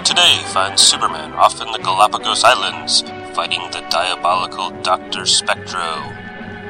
Our 0.00 0.06
story 0.06 0.16
today 0.16 0.42
finds 0.48 0.82
Superman 0.82 1.32
off 1.34 1.60
in 1.60 1.70
the 1.72 1.78
Galapagos 1.78 2.42
Islands 2.42 3.02
fighting 3.34 3.60
the 3.70 3.86
diabolical 3.90 4.70
Dr. 4.82 5.26
Spectro. 5.26 6.00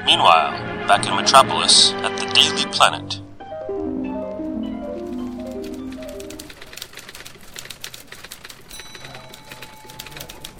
Meanwhile, 0.04 0.58
back 0.88 1.06
in 1.06 1.14
Metropolis 1.14 1.92
at 1.92 2.18
the 2.18 2.26
Daily 2.34 2.66
Planet. 2.72 3.20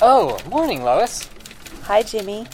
Oh, 0.00 0.39
morning, 0.48 0.84
Lois. 0.84 1.28
Hi, 1.83 2.05
Jimmy. 2.05 2.47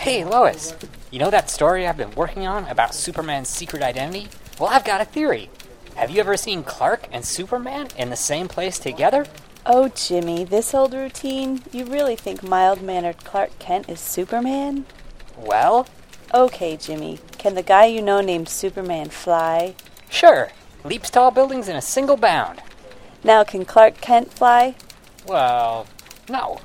Hey, 0.00 0.26
Lois. 0.26 0.74
You 1.10 1.18
know 1.18 1.30
that 1.30 1.48
story 1.48 1.86
I've 1.86 1.96
been 1.96 2.14
working 2.14 2.46
on 2.46 2.66
about 2.66 2.94
Superman's 2.94 3.48
secret 3.48 3.82
identity? 3.82 4.28
Well, 4.60 4.68
I've 4.68 4.84
got 4.84 5.00
a 5.00 5.06
theory. 5.06 5.48
Have 5.96 6.10
you 6.10 6.20
ever 6.20 6.36
seen 6.36 6.62
Clark 6.64 7.06
and 7.12 7.24
Superman 7.24 7.88
in 7.96 8.10
the 8.10 8.16
same 8.16 8.48
place 8.48 8.78
together? 8.78 9.26
Oh, 9.66 9.88
Jimmy, 9.88 10.44
this 10.44 10.74
old 10.74 10.92
routine? 10.92 11.62
You 11.72 11.84
really 11.86 12.16
think 12.16 12.42
mild 12.42 12.82
mannered 12.82 13.24
Clark 13.24 13.58
Kent 13.58 13.88
is 13.88 14.00
Superman? 14.00 14.84
Well, 15.36 15.86
Okay, 16.32 16.76
Jimmy. 16.76 17.20
Can 17.38 17.54
the 17.54 17.62
guy 17.62 17.84
you 17.84 18.02
know 18.02 18.20
named 18.20 18.48
Superman 18.48 19.10
fly? 19.10 19.74
sure. 20.10 20.50
Leaps 20.84 21.08
tall 21.10 21.30
buildings 21.30 21.68
in 21.68 21.76
a 21.76 21.80
single 21.82 22.16
bound. 22.16 22.60
Now, 23.22 23.42
can 23.44 23.64
Clark 23.64 24.00
Kent 24.02 24.32
fly? 24.34 24.74
Well, 25.26 25.86
no. 26.28 26.58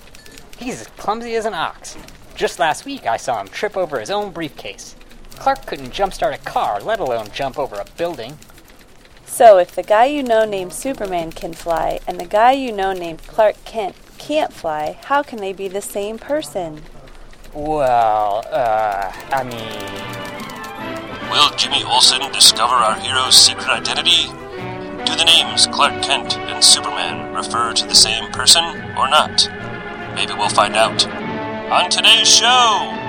He's 0.58 0.81
as 0.81 0.88
clumsy 0.88 1.36
as 1.36 1.45
an 1.45 1.53
ox. 1.53 1.95
Just 2.36 2.59
last 2.59 2.83
week 2.83 3.05
I 3.05 3.16
saw 3.17 3.39
him 3.39 3.47
trip 3.47 3.77
over 3.77 3.99
his 3.99 4.09
own 4.11 4.31
briefcase. 4.31 4.95
Clark 5.36 5.66
couldn't 5.67 5.93
jumpstart 5.93 6.33
a 6.33 6.38
car, 6.39 6.81
let 6.81 6.99
alone 6.99 7.30
jump 7.31 7.58
over 7.58 7.75
a 7.77 7.86
building. 7.95 8.38
So, 9.40 9.58
if 9.58 9.73
the 9.73 9.84
guy 9.84 10.04
you 10.04 10.22
know 10.22 10.44
named 10.44 10.73
Superman 10.73 11.32
can 11.32 11.54
fly 11.54 12.02
and 12.06 12.20
the 12.20 12.26
guy 12.26 12.52
you 12.52 12.73
know 12.73 12.92
named 12.92 13.26
Clark 13.26 13.56
Kent 13.64 13.95
can't 14.18 14.52
fly, 14.52 15.00
how 15.06 15.23
can 15.23 15.40
they 15.40 15.54
be 15.54 15.70
the 15.70 15.80
same 15.80 16.20
person? 16.20 16.82
Well, 17.54 18.44
uh, 18.52 19.14
I 19.32 19.44
mean. 19.45 21.32
Will 21.32 21.56
Jimmy 21.56 21.86
Olsen 21.86 22.20
discover 22.34 22.76
our 22.76 23.00
hero's 23.00 23.38
secret 23.38 23.70
identity? 23.70 24.28
Do 25.06 25.16
the 25.16 25.23
names 25.23 25.67
Clark 25.67 26.04
Kent 26.04 26.38
and 26.38 26.62
Superman 26.62 27.34
refer 27.34 27.72
to 27.72 27.86
the 27.86 27.95
same 27.95 28.30
person 28.34 28.66
or 28.98 29.08
not? 29.08 29.50
Maybe 30.16 30.34
we'll 30.34 30.50
find 30.50 30.76
out. 30.76 31.08
On 31.72 31.90
today's 31.90 32.28
show! 32.28 33.08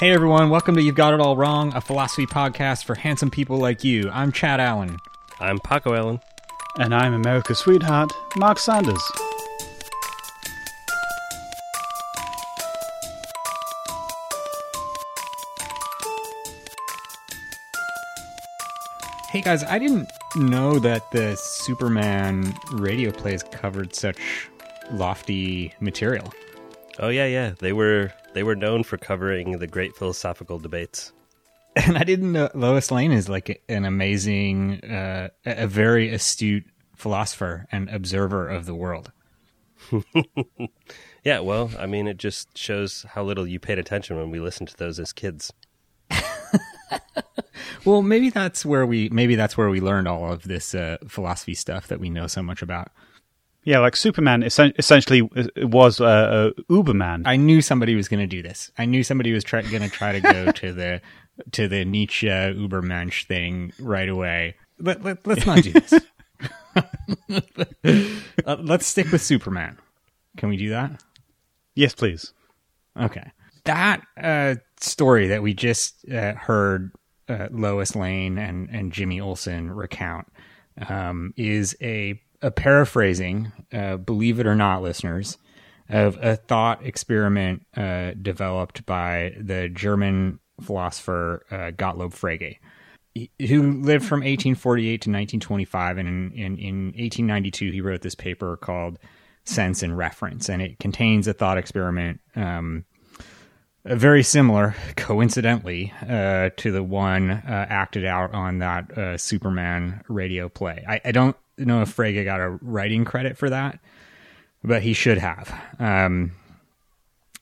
Hey 0.00 0.12
everyone, 0.12 0.48
welcome 0.48 0.76
to 0.76 0.82
You've 0.82 0.94
Got 0.94 1.12
It 1.12 1.20
All 1.20 1.36
Wrong, 1.36 1.74
a 1.74 1.80
philosophy 1.82 2.24
podcast 2.24 2.84
for 2.84 2.94
handsome 2.94 3.30
people 3.30 3.58
like 3.58 3.84
you. 3.84 4.08
I'm 4.10 4.32
Chad 4.32 4.58
Allen. 4.58 4.96
I'm 5.38 5.58
Paco 5.58 5.92
Allen. 5.92 6.20
And 6.78 6.94
I'm 6.94 7.12
America's 7.12 7.58
sweetheart, 7.58 8.10
Mark 8.34 8.58
Sanders. 8.58 9.02
Hey 19.28 19.42
guys, 19.42 19.62
I 19.64 19.78
didn't 19.78 20.10
know 20.34 20.78
that 20.78 21.10
the 21.10 21.36
Superman 21.36 22.54
radio 22.72 23.10
plays 23.10 23.42
covered 23.42 23.94
such 23.94 24.48
lofty 24.92 25.74
material. 25.78 26.32
Oh 26.98 27.10
yeah, 27.10 27.26
yeah. 27.26 27.52
They 27.58 27.74
were 27.74 28.14
they 28.32 28.42
were 28.42 28.56
known 28.56 28.82
for 28.82 28.96
covering 28.96 29.58
the 29.58 29.66
great 29.66 29.96
philosophical 29.96 30.58
debates. 30.58 31.12
And 31.76 31.96
I 31.96 32.02
didn't 32.02 32.32
know 32.32 32.50
Lois 32.52 32.90
Lane 32.90 33.12
is 33.12 33.28
like 33.28 33.62
an 33.68 33.84
amazing, 33.84 34.82
uh, 34.84 35.28
a 35.46 35.68
very 35.68 36.12
astute 36.12 36.64
philosopher 36.96 37.68
and 37.70 37.88
observer 37.88 38.48
of 38.48 38.66
the 38.66 38.74
world. 38.74 39.12
Yeah, 41.22 41.40
well, 41.40 41.70
I 41.78 41.84
mean, 41.84 42.08
it 42.08 42.16
just 42.16 42.56
shows 42.56 43.04
how 43.10 43.22
little 43.22 43.46
you 43.46 43.60
paid 43.60 43.78
attention 43.78 44.16
when 44.16 44.30
we 44.30 44.40
listened 44.40 44.70
to 44.70 44.76
those 44.76 44.98
as 44.98 45.12
kids. 45.12 45.52
Well, 47.84 48.02
maybe 48.02 48.30
that's 48.30 48.64
where 48.64 48.84
we 48.84 49.08
maybe 49.08 49.36
that's 49.36 49.56
where 49.56 49.70
we 49.70 49.80
learned 49.80 50.06
all 50.06 50.30
of 50.30 50.42
this 50.42 50.74
uh, 50.74 50.98
philosophy 51.08 51.54
stuff 51.54 51.88
that 51.88 51.98
we 51.98 52.10
know 52.10 52.26
so 52.26 52.42
much 52.42 52.60
about. 52.62 52.92
Yeah, 53.64 53.80
like 53.80 53.94
Superman 53.94 54.42
essen- 54.42 54.72
essentially 54.78 55.22
was 55.56 56.00
uh, 56.00 56.04
uh, 56.04 56.50
Uberman. 56.70 57.22
I 57.26 57.36
knew 57.36 57.60
somebody 57.60 57.94
was 57.94 58.08
going 58.08 58.20
to 58.20 58.26
do 58.26 58.42
this. 58.42 58.72
I 58.78 58.86
knew 58.86 59.04
somebody 59.04 59.32
was 59.32 59.44
try- 59.44 59.62
going 59.62 59.82
to 59.82 59.90
try 59.90 60.12
to 60.12 60.20
go 60.20 60.50
to 60.52 60.72
the 60.72 61.00
to 61.52 61.68
the 61.68 61.84
Nietzsche 61.84 62.26
Ubermensch 62.26 63.26
thing 63.26 63.72
right 63.78 64.08
away. 64.08 64.56
Let, 64.78 65.02
let, 65.02 65.26
let's 65.26 65.46
not 65.46 65.62
do 65.62 65.72
this. 65.72 65.94
uh, 68.46 68.56
let's 68.60 68.86
stick 68.86 69.10
with 69.12 69.22
Superman. 69.22 69.78
Can 70.36 70.48
we 70.48 70.56
do 70.56 70.70
that? 70.70 71.02
yes, 71.74 71.94
please. 71.94 72.32
Okay. 72.98 73.30
That 73.64 74.02
uh, 74.16 74.56
story 74.80 75.28
that 75.28 75.42
we 75.42 75.54
just 75.54 76.08
uh, 76.10 76.34
heard 76.34 76.92
uh, 77.28 77.48
Lois 77.50 77.94
Lane 77.94 78.38
and, 78.38 78.68
and 78.70 78.92
Jimmy 78.92 79.20
Olsen 79.20 79.70
recount 79.70 80.26
um, 80.88 81.32
is 81.36 81.76
a, 81.80 82.20
a 82.42 82.50
paraphrasing, 82.50 83.52
uh, 83.72 83.96
believe 83.96 84.40
it 84.40 84.46
or 84.46 84.54
not, 84.54 84.82
listeners, 84.82 85.38
of 85.88 86.18
a 86.22 86.36
thought 86.36 86.84
experiment 86.84 87.66
uh, 87.76 88.12
developed 88.20 88.86
by 88.86 89.34
the 89.38 89.68
German 89.68 90.38
philosopher 90.60 91.44
uh, 91.50 91.72
Gottlob 91.72 92.12
Frege, 92.14 92.58
who 93.48 93.82
lived 93.82 94.04
from 94.04 94.20
1848 94.20 94.88
to 94.88 95.10
1925. 95.10 95.98
And 95.98 96.08
in, 96.08 96.32
in, 96.32 96.58
in 96.58 96.84
1892, 96.86 97.72
he 97.72 97.80
wrote 97.80 98.02
this 98.02 98.14
paper 98.14 98.56
called 98.56 98.98
Sense 99.44 99.82
and 99.82 99.96
Reference, 99.96 100.48
and 100.48 100.62
it 100.62 100.78
contains 100.78 101.26
a 101.26 101.32
thought 101.32 101.58
experiment. 101.58 102.20
Um, 102.36 102.84
uh, 103.84 103.94
very 103.94 104.22
similar, 104.22 104.76
coincidentally, 104.96 105.92
uh, 106.08 106.50
to 106.58 106.70
the 106.70 106.82
one 106.82 107.30
uh, 107.30 107.66
acted 107.68 108.04
out 108.04 108.32
on 108.34 108.58
that 108.58 108.96
uh, 108.96 109.18
Superman 109.18 110.02
radio 110.08 110.48
play. 110.48 110.84
I, 110.86 111.00
I 111.04 111.12
don't 111.12 111.36
know 111.66 111.82
if 111.82 111.94
Frege 111.94 112.24
got 112.24 112.40
a 112.40 112.50
writing 112.62 113.04
credit 113.04 113.36
for 113.36 113.50
that, 113.50 113.78
but 114.62 114.82
he 114.82 114.92
should 114.92 115.18
have. 115.18 115.52
Um, 115.78 116.32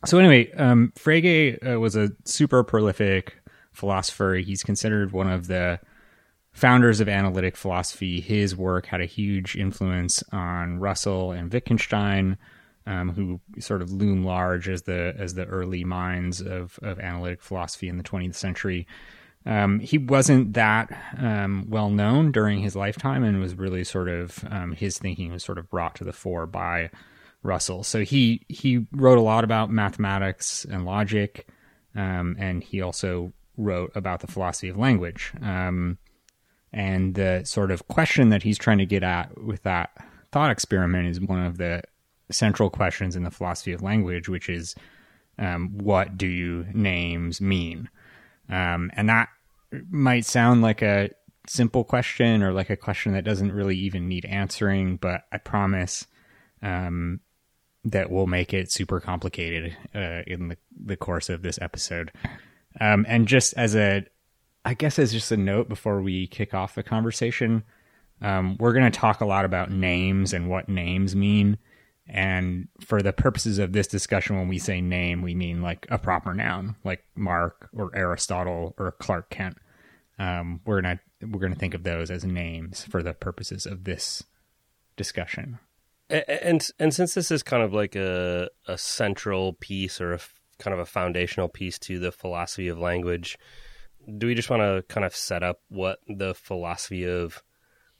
so 0.04 0.18
anyway, 0.18 0.52
um, 0.52 0.92
Frege 0.96 1.58
uh, 1.74 1.80
was 1.80 1.96
a 1.96 2.10
super 2.24 2.62
prolific 2.62 3.36
philosopher. 3.72 4.34
He's 4.34 4.62
considered 4.62 5.12
one 5.12 5.28
of 5.30 5.46
the 5.46 5.80
founders 6.52 7.00
of 7.00 7.08
analytic 7.08 7.56
philosophy. 7.56 8.20
His 8.20 8.56
work 8.56 8.86
had 8.86 9.00
a 9.00 9.06
huge 9.06 9.56
influence 9.56 10.22
on 10.32 10.78
Russell 10.78 11.32
and 11.32 11.52
Wittgenstein, 11.52 12.36
um, 12.86 13.10
who 13.10 13.40
sort 13.60 13.82
of 13.82 13.92
loom 13.92 14.24
large 14.24 14.68
as 14.68 14.82
the 14.82 15.14
as 15.18 15.34
the 15.34 15.44
early 15.44 15.84
minds 15.84 16.40
of 16.40 16.78
of 16.82 16.98
analytic 16.98 17.42
philosophy 17.42 17.88
in 17.88 17.96
the 17.96 18.04
20th 18.04 18.34
century. 18.34 18.86
Um, 19.48 19.80
he 19.80 19.96
wasn't 19.96 20.52
that 20.52 20.90
um, 21.16 21.64
well 21.70 21.88
known 21.88 22.32
during 22.32 22.60
his 22.60 22.76
lifetime, 22.76 23.24
and 23.24 23.40
was 23.40 23.54
really 23.54 23.82
sort 23.82 24.08
of 24.08 24.44
um, 24.50 24.72
his 24.72 24.98
thinking 24.98 25.32
was 25.32 25.42
sort 25.42 25.56
of 25.56 25.70
brought 25.70 25.94
to 25.96 26.04
the 26.04 26.12
fore 26.12 26.46
by 26.46 26.90
Russell. 27.42 27.82
So 27.82 28.04
he 28.04 28.44
he 28.48 28.86
wrote 28.92 29.16
a 29.16 29.22
lot 29.22 29.44
about 29.44 29.70
mathematics 29.70 30.66
and 30.66 30.84
logic, 30.84 31.48
um, 31.96 32.36
and 32.38 32.62
he 32.62 32.82
also 32.82 33.32
wrote 33.56 33.90
about 33.94 34.20
the 34.20 34.26
philosophy 34.26 34.68
of 34.68 34.76
language. 34.76 35.32
Um, 35.40 35.96
and 36.70 37.14
the 37.14 37.42
sort 37.44 37.70
of 37.70 37.88
question 37.88 38.28
that 38.28 38.42
he's 38.42 38.58
trying 38.58 38.78
to 38.78 38.86
get 38.86 39.02
at 39.02 39.42
with 39.42 39.62
that 39.62 39.96
thought 40.30 40.50
experiment 40.50 41.08
is 41.08 41.22
one 41.22 41.42
of 41.42 41.56
the 41.56 41.82
central 42.30 42.68
questions 42.68 43.16
in 43.16 43.22
the 43.22 43.30
philosophy 43.30 43.72
of 43.72 43.80
language, 43.80 44.28
which 44.28 44.50
is 44.50 44.74
um, 45.38 45.70
what 45.78 46.18
do 46.18 46.66
names 46.74 47.40
mean? 47.40 47.88
Um, 48.50 48.90
and 48.94 49.08
that 49.08 49.30
might 49.90 50.24
sound 50.24 50.62
like 50.62 50.82
a 50.82 51.10
simple 51.46 51.84
question 51.84 52.42
or 52.42 52.52
like 52.52 52.70
a 52.70 52.76
question 52.76 53.12
that 53.12 53.24
doesn't 53.24 53.52
really 53.52 53.76
even 53.76 54.08
need 54.08 54.24
answering, 54.26 54.96
but 54.96 55.22
I 55.32 55.38
promise 55.38 56.06
um, 56.62 57.20
that 57.84 58.10
we'll 58.10 58.26
make 58.26 58.52
it 58.52 58.70
super 58.70 59.00
complicated 59.00 59.76
uh, 59.94 60.22
in 60.26 60.48
the, 60.48 60.56
the 60.84 60.96
course 60.96 61.28
of 61.28 61.42
this 61.42 61.58
episode. 61.60 62.12
Um, 62.80 63.06
and 63.08 63.26
just 63.26 63.54
as 63.54 63.74
a, 63.74 64.04
I 64.64 64.74
guess 64.74 64.98
as 64.98 65.12
just 65.12 65.32
a 65.32 65.36
note 65.36 65.68
before 65.68 66.02
we 66.02 66.26
kick 66.26 66.54
off 66.54 66.74
the 66.74 66.82
conversation, 66.82 67.64
um, 68.20 68.56
we're 68.58 68.72
going 68.72 68.90
to 68.90 68.98
talk 68.98 69.20
a 69.20 69.26
lot 69.26 69.44
about 69.44 69.70
names 69.70 70.32
and 70.32 70.48
what 70.48 70.68
names 70.68 71.14
mean. 71.16 71.58
And 72.08 72.68
for 72.80 73.02
the 73.02 73.12
purposes 73.12 73.58
of 73.58 73.72
this 73.72 73.86
discussion, 73.86 74.36
when 74.36 74.48
we 74.48 74.58
say 74.58 74.80
name, 74.80 75.20
we 75.20 75.34
mean 75.34 75.60
like 75.60 75.86
a 75.90 75.98
proper 75.98 76.32
noun, 76.32 76.76
like 76.84 77.04
Mark 77.14 77.68
or 77.74 77.90
Aristotle 77.94 78.74
or 78.78 78.92
Clark 78.92 79.28
Kent. 79.30 79.58
Um, 80.18 80.60
we're 80.64 80.80
gonna 80.80 81.00
we're 81.22 81.40
gonna 81.40 81.54
think 81.54 81.74
of 81.74 81.82
those 81.82 82.10
as 82.10 82.24
names 82.24 82.84
for 82.84 83.02
the 83.02 83.12
purposes 83.12 83.66
of 83.66 83.84
this 83.84 84.22
discussion. 84.96 85.58
A- 86.10 86.46
And 86.46 86.66
and 86.78 86.94
since 86.94 87.14
this 87.14 87.30
is 87.30 87.42
kind 87.42 87.62
of 87.62 87.72
like 87.72 87.94
a 87.94 88.48
a 88.66 88.78
central 88.78 89.52
piece 89.54 90.00
or 90.00 90.12
a 90.12 90.16
f- 90.16 90.40
kind 90.58 90.72
of 90.74 90.80
a 90.80 90.86
foundational 90.86 91.48
piece 91.48 91.78
to 91.80 91.98
the 91.98 92.10
philosophy 92.10 92.68
of 92.68 92.78
language, 92.78 93.38
do 94.16 94.26
we 94.26 94.34
just 94.34 94.50
want 94.50 94.62
to 94.62 94.82
kind 94.92 95.04
of 95.04 95.14
set 95.14 95.42
up 95.42 95.60
what 95.68 95.98
the 96.08 96.34
philosophy 96.34 97.04
of 97.04 97.42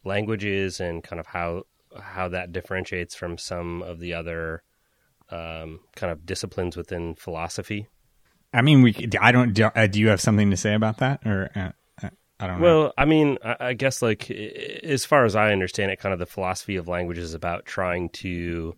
language 0.05 0.45
is 0.45 0.81
and 0.81 1.05
kind 1.05 1.21
of 1.21 1.27
how 1.27 1.65
how 2.00 2.29
that 2.29 2.52
differentiates 2.52 3.14
from 3.14 3.38
some 3.38 3.82
of 3.82 4.00
the 4.00 4.14
other 4.14 4.62
um, 5.31 5.81
kind 5.96 6.12
of 6.12 6.25
disciplines 6.26 6.76
within 6.76 7.14
philosophy. 7.14 7.88
I 8.52 8.62
mean, 8.62 8.82
we. 8.82 9.08
I 9.20 9.32
don't. 9.32 9.52
Do, 9.52 9.64
uh, 9.64 9.87
do 9.87 10.00
you 10.00 10.08
have 10.08 10.20
something 10.20 10.50
to 10.50 10.56
say 10.56 10.75
about 10.75 10.99
that, 10.99 11.26
or 11.26 11.50
uh, 11.55 11.70
uh 12.02 12.11
I 12.40 12.46
don't 12.46 12.61
know? 12.61 12.64
Well, 12.64 12.93
I 12.96 13.05
mean, 13.05 13.38
I, 13.44 13.56
I 13.61 13.73
guess 13.75 14.00
like 14.00 14.31
as 14.31 15.05
far 15.05 15.25
as 15.25 15.37
I 15.37 15.52
understand 15.52 15.90
it, 15.90 16.00
kind 16.00 16.12
of 16.12 16.19
the 16.19 16.26
philosophy 16.26 16.76
of 16.76 16.88
language 16.88 17.19
is 17.19 17.35
about 17.35 17.67
trying 17.67 18.08
to 18.11 18.75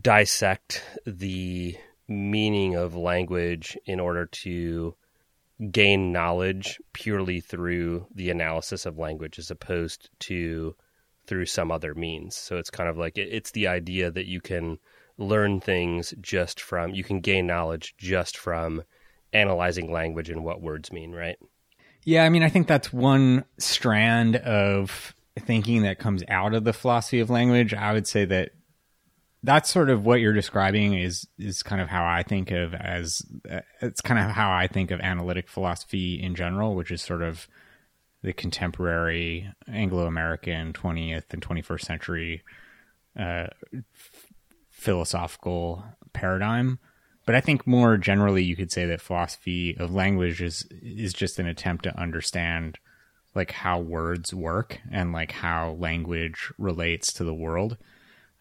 dissect 0.00 0.84
the 1.06 1.76
meaning 2.08 2.76
of 2.76 2.94
language 2.94 3.76
in 3.86 3.98
order 3.98 4.26
to 4.26 4.94
gain 5.70 6.12
knowledge 6.12 6.78
purely 6.92 7.40
through 7.40 8.06
the 8.14 8.30
analysis 8.30 8.86
of 8.86 8.98
language 8.98 9.38
as 9.38 9.50
opposed 9.50 10.10
to 10.18 10.74
through 11.26 11.46
some 11.46 11.70
other 11.70 11.94
means. 11.94 12.36
So 12.36 12.56
it's 12.56 12.70
kind 12.70 12.88
of 12.88 12.96
like 12.96 13.18
it, 13.18 13.28
it's 13.30 13.50
the 13.50 13.66
idea 13.66 14.10
that 14.10 14.26
you 14.26 14.40
can 14.40 14.78
learn 15.16 15.60
things 15.60 16.12
just 16.20 16.60
from 16.60 16.92
you 16.92 17.04
can 17.04 17.20
gain 17.20 17.46
knowledge 17.46 17.94
just 17.96 18.36
from 18.36 18.82
analyzing 19.32 19.92
language 19.92 20.30
and 20.30 20.44
what 20.44 20.60
words 20.60 20.92
mean, 20.92 21.12
right? 21.12 21.36
Yeah, 22.04 22.24
I 22.24 22.28
mean, 22.28 22.42
I 22.42 22.48
think 22.48 22.66
that's 22.66 22.92
one 22.92 23.44
strand 23.58 24.36
of 24.36 25.14
thinking 25.38 25.82
that 25.82 25.98
comes 25.98 26.22
out 26.28 26.54
of 26.54 26.64
the 26.64 26.72
philosophy 26.72 27.20
of 27.20 27.30
language. 27.30 27.74
I 27.74 27.92
would 27.92 28.06
say 28.06 28.24
that 28.26 28.50
that's 29.42 29.70
sort 29.70 29.90
of 29.90 30.06
what 30.06 30.20
you're 30.20 30.32
describing 30.32 30.94
is 30.94 31.26
is 31.38 31.62
kind 31.62 31.80
of 31.80 31.88
how 31.88 32.04
I 32.04 32.22
think 32.22 32.50
of 32.50 32.74
as 32.74 33.22
uh, 33.50 33.60
it's 33.80 34.00
kind 34.00 34.18
of 34.18 34.34
how 34.34 34.50
I 34.50 34.68
think 34.68 34.90
of 34.90 35.00
analytic 35.00 35.48
philosophy 35.48 36.20
in 36.22 36.34
general, 36.34 36.74
which 36.74 36.90
is 36.90 37.02
sort 37.02 37.22
of 37.22 37.46
the 38.24 38.32
contemporary 38.32 39.52
Anglo-American 39.68 40.72
20th 40.72 41.24
and 41.34 41.46
21st 41.46 41.80
century 41.82 42.42
uh, 43.18 43.48
f- 43.74 44.32
philosophical 44.70 45.84
paradigm. 46.14 46.78
But 47.26 47.34
I 47.34 47.40
think 47.40 47.66
more 47.66 47.98
generally, 47.98 48.42
you 48.42 48.56
could 48.56 48.72
say 48.72 48.86
that 48.86 49.02
philosophy 49.02 49.76
of 49.78 49.94
language 49.94 50.40
is 50.40 50.66
is 50.70 51.12
just 51.12 51.38
an 51.38 51.46
attempt 51.46 51.84
to 51.84 51.98
understand 51.98 52.78
like 53.34 53.50
how 53.50 53.78
words 53.78 54.32
work 54.32 54.80
and 54.90 55.12
like 55.12 55.32
how 55.32 55.72
language 55.78 56.50
relates 56.58 57.12
to 57.14 57.24
the 57.24 57.34
world. 57.34 57.76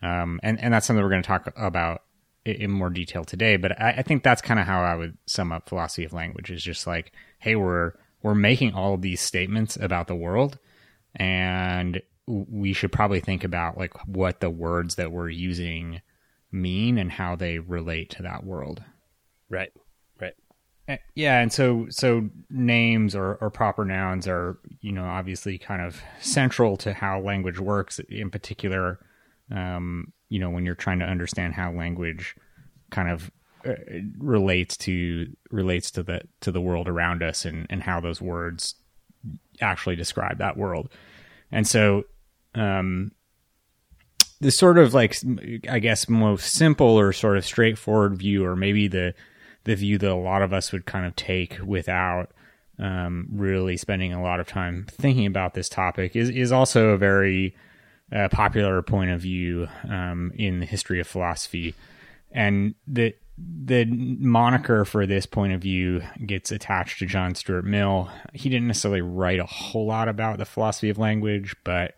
Um, 0.01 0.39
and 0.43 0.59
and 0.61 0.73
that's 0.73 0.85
something 0.85 1.03
we're 1.03 1.09
going 1.09 1.23
to 1.23 1.27
talk 1.27 1.51
about 1.57 2.03
in 2.45 2.71
more 2.71 2.89
detail 2.89 3.25
today. 3.25 3.57
But 3.57 3.81
I, 3.81 3.95
I 3.97 4.01
think 4.01 4.23
that's 4.23 4.41
kind 4.41 4.59
of 4.61 4.65
how 4.65 4.81
I 4.81 4.95
would 4.95 5.17
sum 5.25 5.51
up 5.51 5.67
philosophy 5.67 6.05
of 6.05 6.13
language 6.13 6.51
is 6.51 6.63
just 6.63 6.87
like, 6.87 7.11
hey, 7.39 7.55
we're 7.55 7.93
we're 8.23 8.33
making 8.33 8.73
all 8.73 8.95
of 8.95 9.01
these 9.01 9.21
statements 9.21 9.77
about 9.79 10.07
the 10.07 10.15
world, 10.15 10.57
and 11.15 12.01
we 12.25 12.73
should 12.73 12.91
probably 12.91 13.19
think 13.19 13.43
about 13.43 13.77
like 13.77 13.93
what 14.07 14.39
the 14.39 14.49
words 14.49 14.95
that 14.95 15.11
we're 15.11 15.29
using 15.29 16.01
mean 16.51 16.97
and 16.97 17.11
how 17.11 17.35
they 17.35 17.59
relate 17.59 18.09
to 18.11 18.23
that 18.23 18.45
world. 18.45 18.81
Right. 19.49 19.71
Right. 20.19 20.33
Uh, 20.87 20.97
Yeah, 21.15 21.41
and 21.41 21.51
so 21.51 21.87
so 21.89 22.29
names 22.49 23.13
or, 23.15 23.35
or 23.35 23.49
proper 23.49 23.83
nouns 23.83 24.27
are 24.27 24.57
you 24.79 24.93
know 24.93 25.05
obviously 25.05 25.57
kind 25.57 25.81
of 25.81 26.01
central 26.19 26.77
to 26.77 26.93
how 26.93 27.19
language 27.19 27.59
works. 27.59 27.99
In 28.09 28.29
particular, 28.29 28.99
um, 29.51 30.13
you 30.29 30.39
know 30.39 30.49
when 30.49 30.65
you're 30.65 30.75
trying 30.75 30.99
to 30.99 31.05
understand 31.05 31.53
how 31.53 31.71
language 31.73 32.35
kind 32.89 33.09
of 33.09 33.31
relates 34.17 34.77
to 34.77 35.27
relates 35.51 35.91
to 35.91 36.03
the 36.03 36.21
to 36.41 36.51
the 36.51 36.61
world 36.61 36.87
around 36.87 37.23
us 37.23 37.45
and 37.45 37.67
and 37.69 37.83
how 37.83 37.99
those 37.99 38.21
words 38.21 38.75
actually 39.61 39.95
describe 39.95 40.37
that 40.37 40.57
world. 40.57 40.89
And 41.51 41.67
so, 41.67 42.03
um, 42.55 43.11
the 44.41 44.51
sort 44.51 44.77
of 44.77 44.93
like 44.93 45.15
I 45.69 45.79
guess 45.79 46.09
most 46.09 46.53
simple 46.53 46.99
or 46.99 47.13
sort 47.13 47.37
of 47.37 47.45
straightforward 47.45 48.17
view, 48.17 48.45
or 48.45 48.55
maybe 48.55 48.87
the 48.87 49.13
the 49.63 49.75
view 49.75 49.97
that 49.97 50.11
a 50.11 50.15
lot 50.15 50.41
of 50.41 50.51
us 50.51 50.71
would 50.71 50.85
kind 50.85 51.05
of 51.05 51.15
take 51.15 51.57
without 51.63 52.31
um, 52.79 53.27
really 53.31 53.77
spending 53.77 54.11
a 54.11 54.21
lot 54.21 54.39
of 54.39 54.47
time 54.47 54.85
thinking 54.89 55.25
about 55.25 55.53
this 55.53 55.69
topic, 55.69 56.15
is 56.15 56.29
is 56.29 56.51
also 56.51 56.89
a 56.89 56.97
very 56.97 57.55
uh, 58.11 58.27
popular 58.29 58.81
point 58.81 59.11
of 59.11 59.21
view 59.21 59.67
um, 59.87 60.31
in 60.35 60.59
the 60.59 60.65
history 60.65 60.99
of 60.99 61.07
philosophy, 61.07 61.73
and 62.31 62.75
the 62.87 63.15
the 63.37 63.85
moniker 63.85 64.85
for 64.85 65.05
this 65.05 65.25
point 65.25 65.53
of 65.53 65.61
view 65.61 66.01
gets 66.25 66.51
attached 66.51 66.99
to 66.99 67.05
John 67.05 67.35
Stuart 67.35 67.65
Mill. 67.65 68.09
He 68.33 68.49
didn't 68.49 68.67
necessarily 68.67 69.01
write 69.01 69.39
a 69.39 69.45
whole 69.45 69.87
lot 69.87 70.07
about 70.07 70.37
the 70.37 70.45
philosophy 70.45 70.89
of 70.89 70.97
language, 70.97 71.55
but 71.63 71.95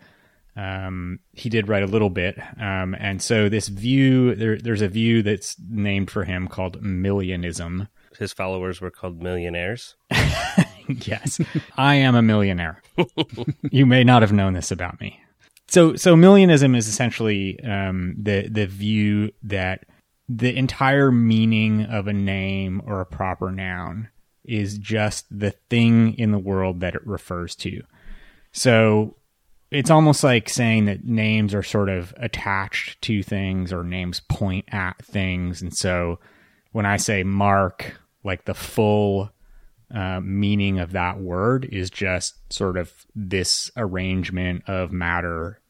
um, 0.56 1.20
he 1.34 1.50
did 1.50 1.68
write 1.68 1.84
a 1.84 1.88
little 1.88 2.10
bit. 2.10 2.38
Um, 2.60 2.96
and 2.98 3.22
so 3.22 3.50
this 3.50 3.68
view, 3.68 4.36
there, 4.36 4.58
there's 4.58 4.82
a 4.82 4.88
view 4.88 5.22
that's 5.22 5.58
named 5.70 6.10
for 6.10 6.24
him 6.24 6.48
called 6.48 6.82
Millianism. 6.82 7.90
His 8.18 8.32
followers 8.32 8.80
were 8.80 8.92
called 8.92 9.22
millionaires. 9.22 9.96
yes, 10.88 11.42
I 11.76 11.96
am 11.96 12.16
a 12.16 12.22
millionaire. 12.22 12.82
you 13.72 13.86
may 13.86 14.06
not 14.06 14.22
have 14.22 14.32
known 14.32 14.54
this 14.54 14.72
about 14.72 15.02
me. 15.02 15.20
So, 15.68 15.98
so 15.98 16.16
millianism 16.16 16.76
is 16.76 16.88
essentially 16.88 17.60
um, 17.64 18.16
the 18.18 18.48
the 18.48 18.68
view 18.68 19.32
that 19.44 19.86
the 20.28 20.56
entire 20.56 21.12
meaning 21.12 21.84
of 21.84 22.08
a 22.08 22.14
name 22.14 22.82
or 22.86 23.02
a 23.02 23.06
proper 23.06 23.52
noun 23.52 24.10
is 24.44 24.78
just 24.78 25.26
the 25.32 25.52
thing 25.70 26.18
in 26.18 26.32
the 26.32 26.40
world 26.40 26.80
that 26.80 26.96
it 26.96 27.06
refers 27.06 27.56
to. 27.56 27.82
So, 28.52 29.16
it's 29.72 29.90
almost 29.90 30.24
like 30.24 30.48
saying 30.48 30.86
that 30.86 31.06
names 31.06 31.54
are 31.54 31.64
sort 31.64 31.90
of 31.90 32.14
attached 32.18 33.02
to 33.02 33.24
things 33.24 33.74
or 33.74 33.84
names 33.84 34.22
point 34.30 34.66
at 34.72 35.04
things, 35.04 35.62
and 35.62 35.76
so 35.76 36.20
when 36.72 36.86
I 36.86 36.98
say 36.98 37.24
Mark, 37.24 38.00
like 38.26 38.44
the 38.44 38.54
full 38.54 39.32
uh, 39.94 40.20
meaning 40.22 40.80
of 40.80 40.92
that 40.92 41.20
word 41.20 41.64
is 41.72 41.90
just 41.90 42.36
sort 42.52 42.76
of 42.76 42.92
this 43.16 43.72
arrangement 43.78 44.64
of 44.68 44.92
matter, 44.92 45.62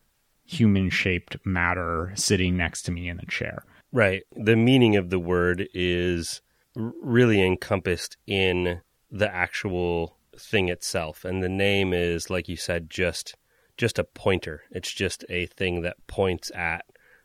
human 0.46 0.90
shaped 0.90 1.38
matter 1.46 2.12
sitting 2.16 2.58
next 2.58 2.84
to 2.84 2.92
me 2.92 3.08
in 3.08 3.20
a 3.20 3.26
chair. 3.28 3.64
Right. 3.96 4.24
The 4.36 4.58
meaning 4.58 4.98
of 4.98 5.10
the 5.10 5.20
word 5.20 5.70
is 5.74 6.42
really 6.76 7.42
encompassed 7.42 8.18
in 8.28 8.82
the 9.10 9.34
actual 9.34 10.18
thing 10.38 10.68
itself, 10.68 11.24
and 11.24 11.42
the 11.42 11.48
name 11.48 11.94
is, 11.94 12.30
like 12.30 12.50
you 12.50 12.58
said, 12.58 12.90
just 12.90 13.38
just 13.78 13.98
a 13.98 14.04
pointer. 14.04 14.64
It's 14.70 14.92
just 14.92 15.24
a 15.30 15.46
thing 15.46 15.82
that 15.84 16.08
points 16.08 16.52
at 16.54 16.84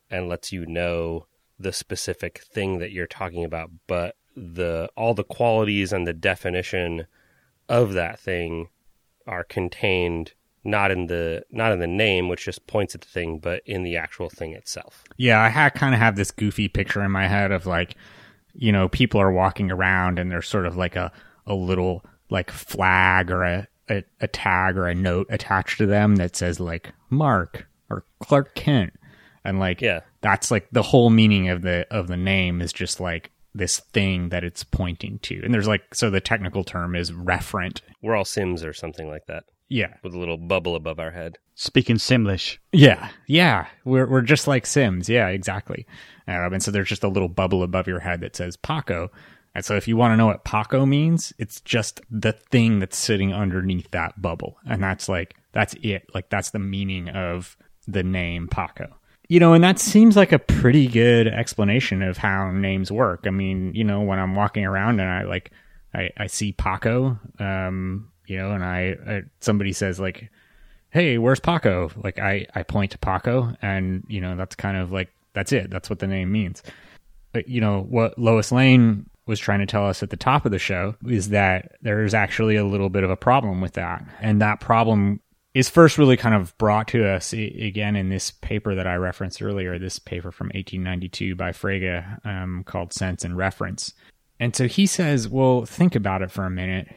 and 0.08 0.28
lets 0.28 0.52
you 0.52 0.64
know 0.64 1.26
the 1.58 1.72
specific 1.72 2.38
thing 2.38 2.78
that 2.78 2.92
you're 2.92 3.08
talking 3.08 3.44
about. 3.44 3.72
But 3.88 4.14
the 4.36 4.90
all 4.96 5.14
the 5.14 5.24
qualities 5.24 5.92
and 5.92 6.06
the 6.06 6.12
definition 6.12 7.08
of 7.68 7.94
that 7.94 8.20
thing 8.20 8.68
are 9.26 9.42
contained 9.42 10.34
not 10.64 10.90
in 10.90 11.06
the 11.06 11.42
not 11.50 11.72
in 11.72 11.78
the 11.80 11.86
name, 11.86 12.28
which 12.28 12.44
just 12.44 12.66
points 12.66 12.94
at 12.94 13.00
the 13.00 13.08
thing, 13.08 13.38
but 13.38 13.62
in 13.66 13.82
the 13.82 13.96
actual 13.96 14.28
thing 14.28 14.52
itself. 14.52 15.04
Yeah, 15.16 15.40
I 15.40 15.48
ha- 15.48 15.70
kind 15.70 15.94
of 15.94 16.00
have 16.00 16.16
this 16.16 16.30
goofy 16.30 16.68
picture 16.68 17.02
in 17.02 17.10
my 17.10 17.26
head 17.28 17.50
of 17.52 17.66
like, 17.66 17.96
you 18.54 18.72
know, 18.72 18.88
people 18.88 19.20
are 19.20 19.32
walking 19.32 19.70
around 19.70 20.18
and 20.18 20.30
there's 20.30 20.48
sort 20.48 20.66
of 20.66 20.76
like 20.76 20.96
a, 20.96 21.10
a 21.46 21.54
little 21.54 22.04
like 22.28 22.50
flag 22.50 23.30
or 23.30 23.42
a, 23.44 23.66
a, 23.88 24.04
a 24.20 24.28
tag 24.28 24.76
or 24.76 24.86
a 24.86 24.94
note 24.94 25.26
attached 25.30 25.78
to 25.78 25.86
them 25.86 26.16
that 26.16 26.36
says 26.36 26.60
like 26.60 26.92
Mark 27.08 27.66
or 27.88 28.04
Clark 28.20 28.54
Kent. 28.54 28.92
And 29.44 29.58
like, 29.58 29.80
Yeah. 29.80 30.00
that's 30.20 30.50
like 30.50 30.68
the 30.70 30.82
whole 30.82 31.08
meaning 31.10 31.48
of 31.48 31.62
the, 31.62 31.86
of 31.90 32.06
the 32.08 32.16
name 32.16 32.60
is 32.60 32.72
just 32.74 33.00
like 33.00 33.30
this 33.54 33.80
thing 33.80 34.28
that 34.28 34.44
it's 34.44 34.62
pointing 34.62 35.18
to. 35.20 35.40
And 35.42 35.52
there's 35.54 35.66
like, 35.66 35.94
so 35.94 36.10
the 36.10 36.20
technical 36.20 36.62
term 36.62 36.94
is 36.94 37.10
referent. 37.10 37.80
We're 38.02 38.14
all 38.14 38.24
Sims 38.26 38.62
or 38.62 38.72
something 38.74 39.08
like 39.08 39.26
that, 39.26 39.44
Yeah. 39.70 39.94
with 40.02 40.12
a 40.12 40.18
little 40.18 40.36
bubble 40.36 40.76
above 40.76 40.98
our 40.98 41.12
head. 41.12 41.38
Speaking 41.54 41.96
Simlish. 41.96 42.58
Yeah, 42.72 43.08
yeah, 43.26 43.66
we're 43.84 44.06
we're 44.06 44.20
just 44.22 44.46
like 44.46 44.66
Sims. 44.66 45.08
Yeah, 45.08 45.28
exactly. 45.28 45.86
Um, 46.26 46.54
and 46.54 46.62
so 46.62 46.70
there's 46.70 46.88
just 46.88 47.04
a 47.04 47.08
little 47.08 47.28
bubble 47.28 47.62
above 47.62 47.86
your 47.86 48.00
head 48.00 48.20
that 48.20 48.36
says 48.36 48.56
Paco. 48.56 49.10
And 49.54 49.64
so 49.64 49.76
if 49.76 49.88
you 49.88 49.96
want 49.96 50.12
to 50.12 50.16
know 50.16 50.26
what 50.26 50.44
Paco 50.44 50.86
means, 50.86 51.32
it's 51.38 51.60
just 51.60 52.00
the 52.10 52.32
thing 52.32 52.78
that's 52.78 52.96
sitting 52.96 53.34
underneath 53.34 53.90
that 53.90 54.20
bubble, 54.20 54.58
and 54.64 54.82
that's 54.82 55.08
like 55.08 55.34
that's 55.52 55.74
it. 55.82 56.08
Like 56.14 56.30
that's 56.30 56.50
the 56.50 56.58
meaning 56.58 57.08
of 57.08 57.56
the 57.86 58.02
name 58.02 58.48
Paco. 58.48 58.96
You 59.28 59.38
know, 59.38 59.52
and 59.52 59.62
that 59.62 59.78
seems 59.78 60.16
like 60.16 60.32
a 60.32 60.38
pretty 60.40 60.88
good 60.88 61.28
explanation 61.28 62.02
of 62.02 62.16
how 62.16 62.50
names 62.50 62.90
work. 62.90 63.24
I 63.26 63.30
mean, 63.30 63.72
you 63.74 63.84
know, 63.84 64.00
when 64.00 64.18
I'm 64.18 64.34
walking 64.34 64.64
around 64.64 64.98
and 65.00 65.08
I 65.08 65.22
like 65.22 65.52
I, 65.94 66.10
I 66.16 66.26
see 66.26 66.52
Paco, 66.52 67.18
um, 67.38 68.09
you 68.30 68.38
know, 68.38 68.52
and 68.52 68.64
I, 68.64 68.96
I 69.06 69.22
somebody 69.40 69.72
says 69.72 70.00
like 70.00 70.30
hey, 70.90 71.18
where's 71.18 71.40
Paco? 71.40 71.90
Like 72.02 72.18
I, 72.18 72.46
I 72.54 72.62
point 72.62 72.92
to 72.92 72.98
Paco 72.98 73.54
and, 73.62 74.04
you 74.08 74.20
know, 74.20 74.36
that's 74.36 74.56
kind 74.56 74.76
of 74.76 74.92
like, 74.92 75.08
that's 75.32 75.52
it. 75.52 75.70
That's 75.70 75.88
what 75.88 76.00
the 76.00 76.06
name 76.06 76.32
means. 76.32 76.62
But, 77.32 77.48
you 77.48 77.60
know, 77.60 77.82
what 77.82 78.18
Lois 78.18 78.50
Lane 78.50 79.08
was 79.26 79.38
trying 79.38 79.60
to 79.60 79.66
tell 79.66 79.86
us 79.86 80.02
at 80.02 80.10
the 80.10 80.16
top 80.16 80.44
of 80.44 80.50
the 80.50 80.58
show 80.58 80.96
is 81.06 81.28
that 81.28 81.76
there's 81.80 82.14
actually 82.14 82.56
a 82.56 82.64
little 82.64 82.90
bit 82.90 83.04
of 83.04 83.10
a 83.10 83.16
problem 83.16 83.60
with 83.60 83.74
that. 83.74 84.04
And 84.20 84.42
that 84.42 84.58
problem 84.58 85.20
is 85.54 85.68
first 85.68 85.98
really 85.98 86.16
kind 86.16 86.34
of 86.34 86.56
brought 86.58 86.88
to 86.88 87.08
us 87.08 87.32
again 87.32 87.94
in 87.94 88.08
this 88.08 88.32
paper 88.32 88.74
that 88.74 88.86
I 88.86 88.96
referenced 88.96 89.42
earlier, 89.42 89.78
this 89.78 89.98
paper 90.00 90.32
from 90.32 90.48
1892 90.48 91.36
by 91.36 91.52
Frege 91.52 92.26
um, 92.26 92.64
called 92.64 92.92
Sense 92.92 93.24
and 93.24 93.36
Reference. 93.36 93.94
And 94.40 94.56
so 94.56 94.66
he 94.66 94.86
says, 94.86 95.28
well, 95.28 95.64
think 95.64 95.94
about 95.94 96.22
it 96.22 96.30
for 96.30 96.44
a 96.44 96.50
minute. 96.50 96.88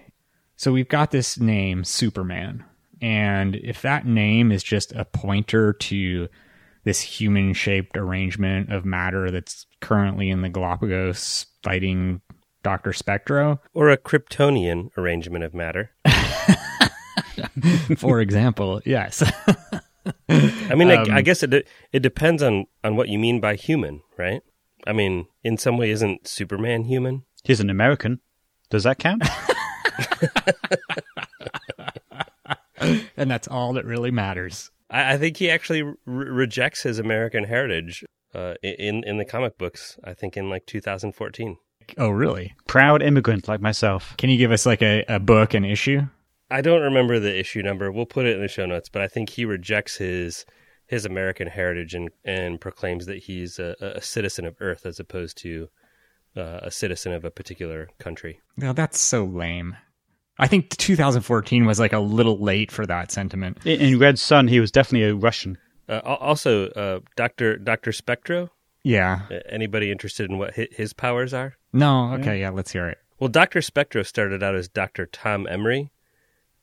So 0.63 0.71
we've 0.71 0.87
got 0.87 1.11
this 1.11 1.37
name, 1.37 1.83
Superman. 1.83 2.63
And 3.01 3.57
if 3.57 3.81
that 3.81 4.05
name 4.07 4.49
is 4.49 4.63
just 4.63 4.93
a 4.93 5.03
pointer 5.03 5.73
to 5.73 6.29
this 6.85 7.01
human 7.01 7.51
shaped 7.53 7.97
arrangement 7.97 8.71
of 8.71 8.85
matter 8.85 9.29
that's 9.29 9.65
currently 9.81 10.29
in 10.29 10.41
the 10.41 10.47
Galapagos 10.47 11.47
fighting 11.63 12.21
Dr. 12.63 12.93
Spectro, 12.93 13.59
Or 13.73 13.89
a 13.89 13.97
Kryptonian 13.97 14.97
arrangement 14.97 15.43
of 15.43 15.53
matter. 15.53 15.91
for 17.97 18.21
example, 18.21 18.81
yes. 18.85 19.21
I 20.29 20.75
mean, 20.75 20.89
Um, 20.91 21.11
I, 21.11 21.17
I 21.17 21.21
guess 21.23 21.43
it 21.43 21.49
de- 21.49 21.63
it 21.91 21.99
depends 21.99 22.41
on 22.41 22.67
on 22.85 22.95
what 22.95 23.09
you 23.09 23.19
mean 23.19 23.41
by 23.41 23.55
human, 23.55 24.01
right? 24.17 24.41
I 24.87 24.93
mean, 24.93 25.25
in 25.43 25.57
some 25.57 25.75
way, 25.77 25.89
isn't 25.89 26.25
Superman 26.25 26.85
human? 26.85 27.23
He's 27.43 27.59
an 27.59 27.69
American. 27.69 28.21
Does 28.69 28.83
that 28.85 28.97
count? 28.97 29.23
and 33.17 33.29
that's 33.29 33.47
all 33.47 33.73
that 33.73 33.85
really 33.85 34.11
matters. 34.11 34.71
I, 34.89 35.13
I 35.13 35.17
think 35.17 35.37
he 35.37 35.49
actually 35.49 35.83
re- 35.83 35.95
rejects 36.05 36.83
his 36.83 36.99
American 36.99 37.45
heritage 37.45 38.03
uh, 38.33 38.55
in 38.61 39.03
in 39.03 39.17
the 39.17 39.25
comic 39.25 39.57
books. 39.57 39.97
I 40.03 40.13
think 40.13 40.37
in 40.37 40.49
like 40.49 40.65
2014. 40.65 41.57
Oh, 41.97 42.09
really? 42.09 42.53
Proud 42.67 43.01
immigrant 43.01 43.47
like 43.47 43.59
myself. 43.59 44.15
Can 44.17 44.29
you 44.29 44.37
give 44.37 44.51
us 44.51 44.65
like 44.65 44.81
a, 44.81 45.03
a 45.07 45.19
book 45.19 45.53
and 45.53 45.65
issue? 45.65 46.03
I 46.49 46.61
don't 46.61 46.81
remember 46.81 47.19
the 47.19 47.37
issue 47.37 47.61
number. 47.61 47.91
We'll 47.91 48.05
put 48.05 48.25
it 48.25 48.35
in 48.35 48.41
the 48.41 48.47
show 48.47 48.65
notes, 48.65 48.87
but 48.87 49.01
I 49.01 49.07
think 49.07 49.29
he 49.29 49.45
rejects 49.45 49.97
his 49.97 50.45
his 50.85 51.05
American 51.05 51.47
heritage 51.47 51.93
and 51.93 52.09
and 52.23 52.61
proclaims 52.61 53.05
that 53.07 53.23
he's 53.23 53.59
a, 53.59 53.75
a 53.81 54.01
citizen 54.01 54.45
of 54.45 54.55
Earth 54.59 54.85
as 54.85 54.99
opposed 54.99 55.37
to 55.39 55.69
uh, 56.35 56.59
a 56.61 56.71
citizen 56.71 57.11
of 57.11 57.25
a 57.25 57.31
particular 57.31 57.89
country. 57.99 58.39
No, 58.57 58.73
that's 58.73 58.99
so 58.99 59.23
lame. 59.23 59.77
I 60.39 60.47
think 60.47 60.69
2014 60.77 61.65
was 61.65 61.79
like 61.79 61.93
a 61.93 61.99
little 61.99 62.39
late 62.39 62.71
for 62.71 62.85
that 62.85 63.11
sentiment. 63.11 63.59
In, 63.65 63.79
in 63.81 63.99
Red 63.99 64.17
Son, 64.17 64.47
he 64.47 64.59
was 64.59 64.71
definitely 64.71 65.07
a 65.09 65.15
Russian. 65.15 65.57
Uh, 65.87 65.99
also, 66.05 66.67
uh, 66.69 66.99
Doctor 67.15 67.57
Doctor 67.57 67.91
Spectro. 67.91 68.49
Yeah. 68.83 69.21
Uh, 69.31 69.39
Anybody 69.47 69.91
interested 69.91 70.29
in 70.29 70.37
what 70.37 70.53
his 70.55 70.93
powers 70.93 71.33
are? 71.33 71.55
No. 71.71 72.13
Okay. 72.15 72.39
Yeah. 72.41 72.49
Let's 72.49 72.71
hear 72.71 72.87
it. 72.87 72.97
Well, 73.19 73.29
Doctor 73.29 73.61
Spectro 73.61 74.03
started 74.03 74.41
out 74.43 74.55
as 74.55 74.67
Doctor 74.67 75.05
Tom 75.05 75.47
Emery, 75.47 75.91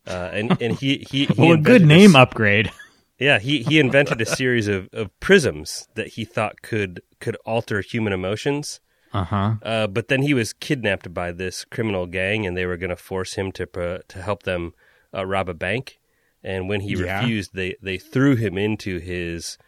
uh, 0.07 0.31
and 0.33 0.61
and 0.61 0.75
he 0.79 1.07
he, 1.11 1.27
he 1.27 1.35
Well, 1.39 1.53
a 1.53 1.57
good 1.57 1.87
name 1.87 2.11
s- 2.11 2.17
upgrade. 2.17 2.71
Yeah, 3.19 3.39
he 3.39 3.63
he 3.63 3.79
invented 3.79 4.21
a 4.21 4.27
series 4.27 4.67
of, 4.69 4.89
of 4.93 5.09
prisms 5.21 5.87
that 5.95 6.09
he 6.09 6.25
thought 6.25 6.63
could 6.63 7.03
could 7.21 7.37
alter 7.47 7.81
human 7.83 8.13
emotions. 8.13 8.81
Uh 9.13 9.25
huh. 9.25 9.55
Uh, 9.63 9.87
but 9.87 10.09
then 10.09 10.23
he 10.23 10.35
was 10.35 10.53
kidnapped 10.53 11.13
by 11.13 11.33
this 11.33 11.65
criminal 11.65 12.07
gang, 12.07 12.47
and 12.47 12.57
they 12.57 12.67
were 12.67 12.77
going 12.77 12.91
to 12.91 12.97
force 12.97 13.35
him 13.35 13.51
to 13.53 13.67
to 14.07 14.23
help 14.23 14.45
them 14.45 14.73
uh, 15.15 15.27
rob 15.27 15.49
a 15.49 15.55
bank. 15.55 15.99
And 16.43 16.69
when 16.69 16.81
he 16.83 16.95
Yeah. 16.95 17.21
refused, 17.21 17.55
they 17.55 17.77
they 17.83 17.99
threw 17.99 18.37
him 18.37 18.57
into 18.57 18.99
his 18.99 19.59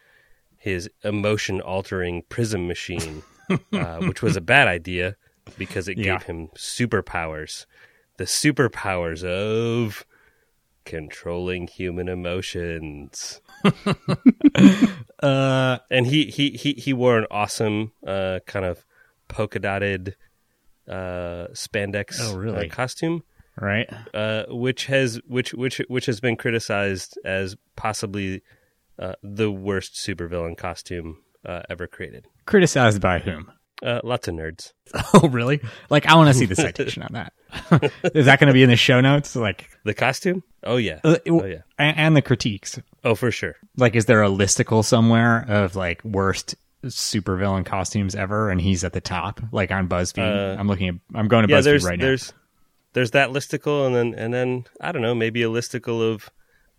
his 0.57 0.89
emotion 1.03 1.59
altering 1.59 2.23
prism 2.29 2.67
machine, 2.67 3.21
uh, 3.73 3.97
which 3.99 4.21
was 4.21 4.37
a 4.37 4.41
bad 4.41 4.67
idea 4.67 5.17
because 5.57 5.87
it 5.89 5.97
Yeah. 5.97 6.13
gave 6.19 6.23
him 6.23 6.47
superpowers, 6.57 7.65
the 8.17 8.23
superpowers 8.23 9.23
of 9.25 10.05
controlling 10.85 11.67
human 11.67 12.07
emotions. 12.07 13.41
Uh. 15.21 15.77
and 15.89 16.07
he 16.07 16.25
he 16.25 16.51
he 16.51 16.73
he 16.73 16.91
wore 16.93 17.17
an 17.17 17.25
awesome 17.31 17.91
uh 18.05 18.39
kind 18.45 18.65
of 18.65 18.85
polka 19.33 19.59
dotted 19.59 20.15
uh 20.87 21.47
spandex 21.53 22.17
Oh, 22.21 22.35
really? 22.37 22.69
uh, 22.69 22.73
costume 22.73 23.23
Right. 23.59 23.89
uh 24.13 24.43
which 24.49 24.85
has 24.87 25.19
which 25.27 25.53
which 25.53 25.81
which 25.87 26.05
has 26.07 26.19
been 26.19 26.35
criticized 26.35 27.17
as 27.23 27.55
possibly 27.75 28.41
uh, 28.99 29.13
the 29.23 29.51
worst 29.51 29.95
supervillain 29.95 30.55
costume 30.57 31.17
uh, 31.45 31.61
ever 31.69 31.87
created 31.87 32.27
Criticized 32.45 33.01
by 33.01 33.19
whom? 33.19 33.51
uh 33.81 33.99
lots 34.03 34.27
of 34.27 34.35
nerds 34.35 34.71
Oh, 35.15 35.27
really? 35.29 35.61
Like, 35.89 36.05
I 36.05 36.15
want 36.15 36.27
to 36.29 36.33
see 36.35 36.45
the 36.45 36.55
citation 36.55 37.01
on 37.03 37.13
that. 37.13 37.33
Is 38.15 38.25
that 38.27 38.39
going 38.39 38.47
to 38.47 38.53
be 38.53 38.61
in 38.63 38.69
the 38.69 38.75
show 38.75 39.01
notes? 39.01 39.35
Like, 39.35 39.69
the 39.83 39.93
costume 39.93 40.43
oh 40.63 40.77
yeah 40.77 40.99
uh, 41.03 41.17
oh 41.27 41.45
yeah 41.45 41.61
and, 41.77 41.97
and 41.97 42.15
the 42.15 42.21
critiques. 42.21 42.79
oh 43.03 43.15
for 43.15 43.31
sure 43.31 43.55
Like, 43.77 43.95
is 43.95 44.05
there 44.05 44.23
a 44.23 44.29
listicle 44.29 44.83
somewhere 44.85 45.45
of 45.47 45.75
like 45.75 46.03
worst 46.03 46.55
supervillain 46.85 47.65
costumes 47.65 48.15
ever, 48.15 48.49
and 48.49 48.59
he's 48.61 48.83
at 48.83 48.93
the 48.93 49.01
top, 49.01 49.41
like 49.51 49.71
on 49.71 49.87
BuzzFeed? 49.87 50.57
I'm 50.59 50.67
looking 50.67 50.89
at. 50.89 50.95
I'm 51.15 51.27
going 51.27 51.47
to 51.47 51.53
yeah 51.53 51.59
BuzzFeed 51.59 51.63
there's 51.63 51.85
right 51.85 51.99
there's 51.99 52.33
there's 52.93 53.11
that 53.11 53.29
listicle 53.29 53.85
and 53.85 53.95
then 53.95 54.13
and 54.15 54.33
then 54.33 54.65
i 54.79 54.91
don't 54.91 55.01
know 55.01 55.15
maybe 55.15 55.41
a 55.41 55.49
listicle 55.49 56.01
of 56.01 56.29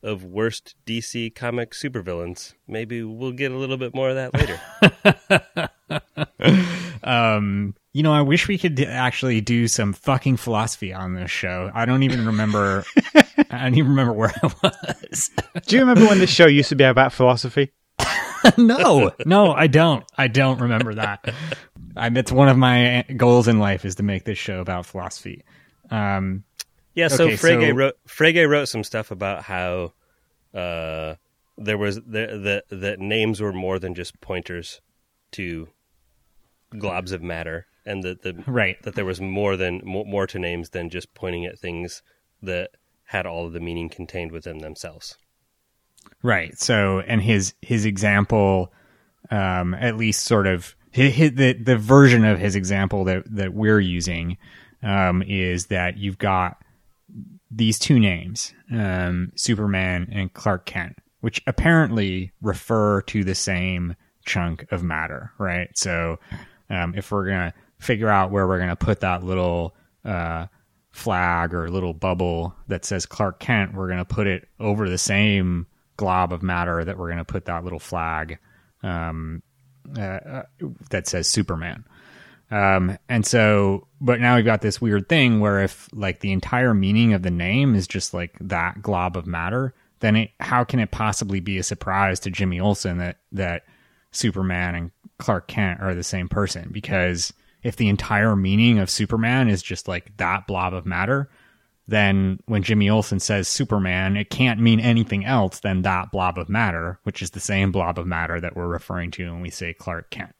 of 0.03 0.25
worst 0.25 0.77
dc 0.87 1.35
comic 1.35 1.73
supervillains 1.73 2.55
maybe 2.69 3.03
we'll 3.03 3.33
get 3.33 3.53
a 3.53 3.57
little 3.57 3.77
bit 3.77 3.95
more 3.95 4.11
of 4.11 4.17
that 4.17 4.35
later. 4.35 5.71
Um, 7.05 7.75
you 7.93 8.03
know, 8.03 8.13
I 8.13 8.23
wish 8.23 8.49
we 8.49 8.59
could 8.59 8.81
actually 8.81 9.41
do 9.41 9.69
some 9.69 9.93
fucking 9.93 10.39
philosophy 10.39 10.93
on 10.93 11.15
this 11.15 11.31
show. 11.31 11.71
I 11.75 11.85
don't 11.85 12.03
even 12.03 12.27
remember. 12.27 12.85
I 13.51 13.65
don't 13.65 13.75
even 13.75 13.91
remember 13.91 14.15
where 14.15 14.33
I 14.43 14.51
was. 14.63 15.31
Do 15.67 15.77
you 15.77 15.83
remember 15.83 16.09
when 16.09 16.19
this 16.19 16.31
show 16.31 16.47
used 16.47 16.71
to 16.71 16.77
be 16.77 16.85
about 16.85 17.13
philosophy? 17.13 17.73
no, 18.59 19.13
no, 19.27 19.53
I 19.53 19.67
don't. 19.67 20.05
I 20.17 20.29
don't 20.29 20.61
remember 20.61 20.95
that. 20.95 21.33
I, 21.97 22.09
that's 22.09 22.33
one 22.33 22.49
of 22.49 22.57
my 22.57 23.05
goals 23.17 23.49
in 23.49 23.59
life 23.59 23.85
is 23.85 23.95
to 23.97 24.03
make 24.03 24.25
this 24.25 24.39
show 24.39 24.61
about 24.61 24.87
philosophy. 24.87 25.45
Um, 25.91 26.45
Yeah, 26.95 27.09
so 27.09 27.25
Okay, 27.25 27.35
Frege 27.35 27.69
so- 27.71 27.75
wrote 27.75 27.95
Frege 28.09 28.49
wrote 28.49 28.69
some 28.69 28.85
stuff 28.85 29.11
about 29.11 29.43
how 29.45 29.93
uh, 30.55 31.15
there 31.59 31.79
was 31.79 31.97
the, 31.97 32.63
the 32.71 32.77
the 32.77 32.97
names 32.99 33.41
were 33.41 33.53
more 33.53 33.79
than 33.79 33.95
just 33.95 34.21
pointers 34.21 34.81
to 35.33 35.69
globs 36.75 37.13
of 37.13 37.23
matter, 37.23 37.67
and 37.87 38.03
that 38.03 38.23
the 38.23 38.35
Right. 38.47 38.81
that 38.83 38.95
there 38.95 39.05
was 39.05 39.21
more 39.21 39.57
than 39.57 39.81
more, 39.85 40.05
more 40.05 40.27
to 40.27 40.39
names 40.39 40.71
than 40.71 40.91
just 40.91 41.15
pointing 41.15 41.45
at 41.47 41.59
things 41.59 42.03
that 42.43 42.71
had 43.09 43.27
all 43.27 43.47
of 43.47 43.53
the 43.53 43.61
meaning 43.61 43.89
contained 43.89 44.33
within 44.33 44.59
themselves. 44.59 45.17
Right. 46.23 46.59
So, 46.59 47.01
and 47.01 47.21
his 47.21 47.55
his 47.61 47.85
example, 47.85 48.73
um, 49.31 49.75
at 49.75 49.97
least 49.97 50.25
sort 50.25 50.47
of 50.47 50.75
his, 50.91 51.15
his, 51.15 51.33
the 51.33 51.53
the 51.53 51.77
version 51.77 52.25
of 52.25 52.39
his 52.39 52.57
example 52.57 53.05
that 53.05 53.25
that 53.35 53.53
we're 53.53 53.81
using, 53.81 54.39
um, 54.83 55.23
is 55.23 55.67
that 55.67 55.99
you've 55.99 56.19
got 56.19 56.57
these 57.51 57.79
two 57.79 58.01
names, 58.01 58.55
um, 58.73 59.33
Superman 59.37 60.09
and 60.13 60.33
Clark 60.33 60.67
Kent, 60.67 60.97
which 61.21 61.43
apparently 61.47 62.33
refer 62.43 63.03
to 63.03 63.23
the 63.23 63.35
same 63.35 63.95
chunk 64.25 64.67
of 64.73 64.83
matter, 64.83 65.33
right? 65.39 65.69
So, 65.77 66.19
um, 66.71 66.95
if 66.97 67.13
we're 67.13 67.27
gonna 67.27 67.55
figure 67.79 68.09
out 68.09 68.31
where 68.31 68.47
we're 68.47 68.59
gonna 68.59 68.77
put 68.77 69.01
that 69.01 69.23
little 69.23 69.77
uh, 70.05 70.47
flag 70.91 71.53
or 71.53 71.69
little 71.69 71.93
bubble 71.93 72.55
that 72.69 72.85
says 72.85 73.05
Clark 73.05 73.41
Kent, 73.41 73.75
we're 73.75 73.89
gonna 73.89 74.05
put 74.05 74.27
it 74.27 74.49
over 74.59 74.89
the 74.89 74.97
same 74.99 75.67
glob 75.97 76.33
of 76.33 76.43
matter 76.43 76.85
that 76.85 76.99
we're 76.99 77.09
gonna 77.09 77.25
put 77.25 77.47
that 77.47 77.65
little 77.65 77.79
flag 77.79 78.39
um, 78.83 79.43
uh, 79.97 80.01
uh, 80.01 80.43
that 80.91 81.07
says 81.07 81.29
Superman. 81.29 81.85
Um, 82.51 82.99
and 83.09 83.27
so, 83.27 83.87
but 84.01 84.21
now 84.21 84.37
we've 84.37 84.45
got 84.45 84.61
this 84.61 84.81
weird 84.81 85.09
thing 85.09 85.41
where 85.41 85.63
if 85.63 85.89
like 85.93 86.21
the 86.21 86.33
entire 86.33 86.75
meaning 86.75 87.13
of 87.13 87.23
the 87.23 87.31
name 87.31 87.75
is 87.75 87.87
just 87.87 88.15
like 88.15 88.37
that 88.41 88.83
glob 88.83 89.17
of 89.17 89.27
matter, 89.27 89.75
then 90.01 90.17
it, 90.17 90.31
how 90.41 90.65
can 90.65 90.79
it 90.79 90.91
possibly 90.91 91.41
be 91.41 91.59
a 91.59 91.63
surprise 91.63 92.21
to 92.21 92.31
Jimmy 92.31 92.61
Olsen 92.61 92.99
that, 92.99 93.19
that 93.33 93.65
Superman 94.11 94.75
and 94.75 94.91
Clark 95.19 95.49
Kent 95.49 95.81
are 95.81 95.95
the 95.95 96.03
same 96.03 96.29
person? 96.29 96.69
Because 96.71 97.33
if 97.63 97.77
the 97.77 97.89
entire 97.89 98.37
meaning 98.37 98.79
of 98.79 98.91
Superman 98.91 99.49
is 99.49 99.63
just 99.63 99.89
like 99.89 100.17
that 100.19 100.47
blob 100.47 100.75
of 100.75 100.87
matter, 100.87 101.31
then 101.87 102.39
when 102.47 102.63
Jimmy 102.63 102.89
Olsen 102.89 103.21
says 103.21 103.47
Superman, 103.47 104.17
it 104.17 104.31
can't 104.31 104.61
mean 104.61 104.81
anything 104.81 105.25
else 105.25 105.61
than 105.61 105.83
that 105.83 106.11
blob 106.11 106.39
of 106.39 106.49
matter, 106.49 106.99
which 107.03 107.21
is 107.21 107.31
the 107.31 107.41
same 107.41 107.73
blob 107.73 107.99
of 107.99 108.07
matter 108.07 108.41
that 108.41 108.57
we're 108.57 108.67
referring 108.67 109.11
to 109.13 109.31
when 109.31 109.41
we 109.41 109.51
say 109.51 109.75
Clark 109.75 110.11
Kent. 110.11 110.35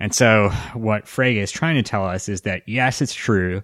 And 0.00 0.12
so, 0.12 0.48
what 0.74 1.04
Frege 1.04 1.36
is 1.36 1.52
trying 1.52 1.76
to 1.76 1.82
tell 1.82 2.04
us 2.04 2.28
is 2.28 2.40
that 2.40 2.62
yes, 2.66 3.00
it's 3.00 3.14
true. 3.14 3.62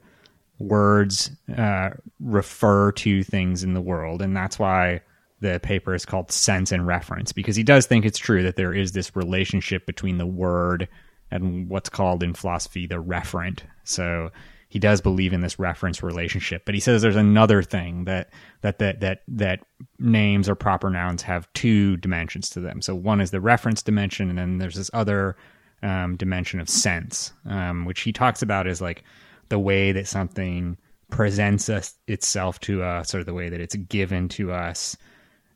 Words 0.61 1.33
uh, 1.57 1.91
refer 2.21 2.93
to 2.93 3.25
things 3.25 3.65
in 3.65 3.75
the 3.75 3.81
world, 3.81 4.23
and 4.23 4.37
that's 4.37 4.59
why 4.59 5.01
the 5.41 5.61
paper 5.61 5.95
is 5.95 6.05
called 6.05 6.31
Sense 6.31 6.73
and 6.73 6.87
Reference 6.87 7.33
because 7.33 7.57
he 7.57 7.63
does 7.63 7.87
think 7.87 8.05
it's 8.05 8.19
true 8.19 8.43
that 8.43 8.57
there 8.57 8.73
is 8.73 8.93
this 8.93 9.15
relationship 9.15 9.87
between 9.87 10.19
the 10.19 10.27
word 10.27 10.89
and 11.31 11.69
what's 11.69 11.89
called 11.89 12.23
in 12.23 12.35
philosophy 12.35 12.87
the 12.87 13.03
referent. 13.03 13.61
So 13.85 14.31
he 14.69 14.79
does 14.79 15.01
believe 15.01 15.33
in 15.33 15.41
this 15.41 15.59
reference 15.59 16.03
relationship, 16.03 16.63
but 16.67 16.75
he 16.75 16.81
says 16.81 17.01
there's 17.01 17.17
another 17.17 17.63
thing 17.63 18.05
that 18.05 18.31
that 18.61 18.79
that 18.79 19.01
that 19.01 19.23
that 19.27 19.61
names 19.99 20.49
or 20.49 20.55
proper 20.55 20.91
nouns 20.91 21.23
have 21.23 21.51
two 21.55 21.97
dimensions 21.97 22.51
to 22.51 22.61
them. 22.61 22.83
So 22.83 22.95
one 22.95 23.21
is 23.21 23.31
the 23.31 23.41
reference 23.41 23.83
dimension, 23.83 24.29
and 24.29 24.39
then 24.39 24.59
there's 24.59 24.77
this 24.77 24.91
other 24.93 25.37
um, 25.83 26.17
dimension 26.17 26.61
of 26.61 26.69
sense, 26.69 27.33
um, 27.47 27.87
which 27.87 28.01
he 28.01 28.13
talks 28.13 28.43
about 28.43 28.67
as 28.67 28.81
like 28.81 29.05
the 29.49 29.59
way 29.59 29.93
that 29.93 30.07
something 30.07 30.77
presents 31.11 31.71
us, 31.71 31.95
itself 32.07 32.61
to 32.61 32.83
us, 32.83 33.15
or 33.15 33.25
the 33.25 33.33
way 33.33 33.49
that 33.49 33.61
it's 33.61 33.77
given 33.77 34.29
to 34.29 34.53
us, 34.53 34.97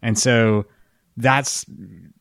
and 0.00 0.18
so 0.18 0.64
that's 1.16 1.66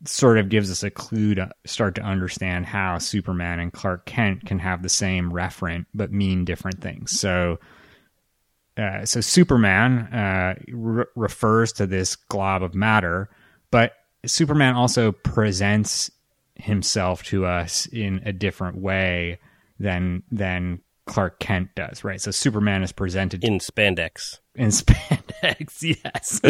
sort 0.06 0.38
of 0.38 0.50
gives 0.50 0.70
us 0.70 0.84
a 0.84 0.90
clue 0.90 1.36
to 1.36 1.50
start 1.66 1.96
to 1.96 2.02
understand 2.02 2.66
how 2.66 2.98
Superman 2.98 3.60
and 3.60 3.72
Clark 3.72 4.06
Kent 4.06 4.46
can 4.46 4.60
have 4.60 4.84
the 4.84 4.90
same 4.90 5.32
referent 5.32 5.86
but 5.94 6.12
mean 6.12 6.44
different 6.46 6.82
things. 6.82 7.18
So, 7.18 7.60
uh, 8.78 9.06
so 9.06 9.22
Superman 9.22 10.14
uh, 10.14 10.56
re- 10.68 11.06
refers 11.16 11.72
to 11.74 11.88
this 11.88 12.16
glob 12.16 12.64
of 12.64 12.76
matter, 12.76 13.30
but 13.70 13.94
Superman 14.26 14.76
also 14.76 15.12
presents 15.12 16.12
himself 16.56 17.24
to 17.24 17.46
us 17.46 17.86
in 17.88 18.22
a 18.26 18.34
different 18.34 18.78
way 18.78 19.40
than 19.80 20.24
than 20.32 20.82
Clark 21.08 21.40
Kent 21.40 21.70
does, 21.76 22.04
right? 22.04 22.22
So 22.22 22.32
Superman 22.32 22.84
is 22.84 22.92
presented 22.92 23.44
in 23.44 23.60
spandex. 23.60 24.40
In 24.56 24.68
spandex, 24.70 25.82
yes. 26.04 26.42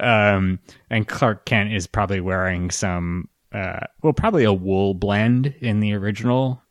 um, 0.00 0.58
and 0.88 1.06
Clark 1.06 1.44
Kent 1.44 1.72
is 1.72 1.86
probably 1.86 2.20
wearing 2.20 2.70
some, 2.70 3.28
uh, 3.52 3.80
well, 4.02 4.12
probably 4.12 4.44
a 4.44 4.52
wool 4.52 4.94
blend 4.94 5.46
in 5.60 5.80
the 5.80 5.92
original 5.94 6.62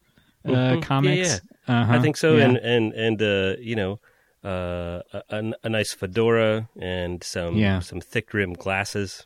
uh, 0.46 0.50
Mhm. 0.52 0.82
comics. 0.82 1.30
Yeah, 1.68 1.74
Uh-huh, 1.82 1.94
I 1.94 2.00
think 2.00 2.18
so, 2.18 2.38
yeah. 2.38 2.46
and 2.46 2.58
and 2.58 2.94
and 2.94 3.22
uh, 3.22 3.56
you 3.60 3.76
know, 3.76 4.00
uh, 4.44 5.02
a, 5.30 5.52
a, 5.64 5.70
nice 5.70 5.94
fedora 5.94 6.70
and 6.80 7.22
some 7.24 7.56
Yeah. 7.56 7.80
some 7.80 8.00
thick 8.02 8.34
rimmed 8.34 8.58
glasses. 8.58 9.26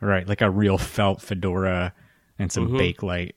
right, 0.00 0.28
like 0.28 0.40
a 0.42 0.50
real 0.50 0.78
felt 0.78 1.20
fedora 1.22 1.92
and 2.38 2.52
some 2.52 2.68
Mhm. 2.68 2.78
bakelite 2.96 3.32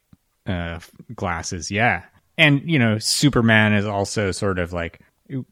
uh, 0.47 0.79
glasses. 1.15 1.71
Yeah, 1.71 2.03
and 2.37 2.61
you 2.69 2.77
know, 2.79 2.97
Superman 2.99 3.73
is 3.73 3.85
also 3.85 4.31
sort 4.31 4.59
of 4.59 4.73
like 4.73 4.99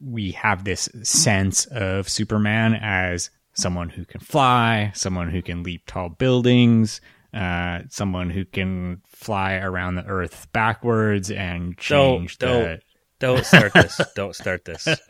we 0.00 0.32
have 0.32 0.64
this 0.64 0.88
sense 1.02 1.66
of 1.66 2.08
Superman 2.08 2.74
as 2.74 3.30
someone 3.54 3.88
who 3.90 4.04
can 4.04 4.20
fly, 4.20 4.92
someone 4.94 5.30
who 5.30 5.42
can 5.42 5.62
leap 5.62 5.82
tall 5.86 6.08
buildings. 6.08 7.00
Uh, 7.32 7.82
someone 7.90 8.28
who 8.28 8.44
can 8.44 9.00
fly 9.06 9.52
around 9.54 9.94
the 9.94 10.04
earth 10.04 10.48
backwards 10.52 11.30
and 11.30 11.78
change 11.78 12.38
Don't- 12.38 12.50
the 12.50 12.66
don't. 12.66 12.82
Don't 13.36 13.44
start 13.46 13.72
this. 13.74 14.00
don't 14.16 14.34
start 14.34 14.64
this. 14.64 14.88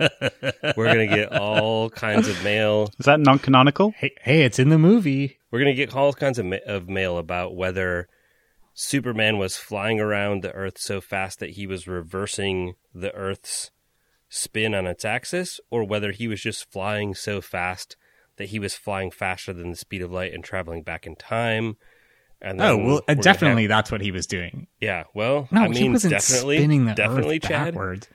We're 0.77 0.87
gonna 0.87 1.07
get 1.07 1.33
all 1.33 1.89
kinds 1.89 2.29
of 2.29 2.43
mail. 2.45 2.91
Is 2.99 3.07
that 3.07 3.21
non-canonical? 3.21 3.95
hey, 3.97 4.11
hey, 4.21 4.43
it's 4.43 4.59
in 4.59 4.69
the 4.69 4.77
movie. 4.79 5.39
We're 5.51 5.61
gonna 5.61 5.73
get 5.75 5.95
all 5.95 6.13
kinds 6.13 6.39
of, 6.39 6.45
ma- 6.45 6.57
of 6.67 6.89
mail 6.91 7.17
about 7.19 7.55
whether 7.57 8.09
Superman 8.75 9.39
was 9.39 9.57
flying 9.57 10.01
around 10.01 10.43
the 10.43 10.53
Earth 10.53 10.77
so 10.79 11.01
fast 11.01 11.39
that 11.41 11.51
he 11.51 11.67
was 11.67 11.87
reversing 11.89 12.75
the 12.95 13.15
Earth's 13.15 13.71
spin 14.31 14.75
on 14.75 14.87
its 14.87 15.05
axis, 15.05 15.61
or 15.71 15.85
whether 15.85 16.13
he 16.13 16.27
was 16.27 16.41
just 16.41 16.71
flying 16.73 17.15
so 17.15 17.43
fast 17.43 17.97
that 18.37 18.49
he 18.49 18.59
was 18.59 18.75
flying 18.75 19.11
faster 19.11 19.53
than 19.53 19.69
the 19.71 19.77
speed 19.77 20.01
of 20.01 20.11
light 20.11 20.33
and 20.33 20.43
traveling 20.43 20.83
back 20.83 21.07
in 21.07 21.15
time. 21.17 21.77
And 22.41 22.59
Oh 22.63 22.79
well, 22.79 23.01
definitely 23.21 23.65
have- 23.65 23.69
that's 23.69 23.93
what 23.93 24.01
he 24.01 24.11
was 24.11 24.27
doing. 24.27 24.67
yeah. 24.81 25.05
Well, 25.13 25.47
No, 25.51 25.61
I 25.65 25.69
mean, 25.69 25.83
he 25.83 25.89
wasn't 25.91 26.13
definitely, 26.13 26.57
spinning 26.57 26.87
the 26.87 26.95
definitely, 26.95 27.37
earth 27.37 27.43
Chad. 27.43 27.75
backwards. 27.75 28.09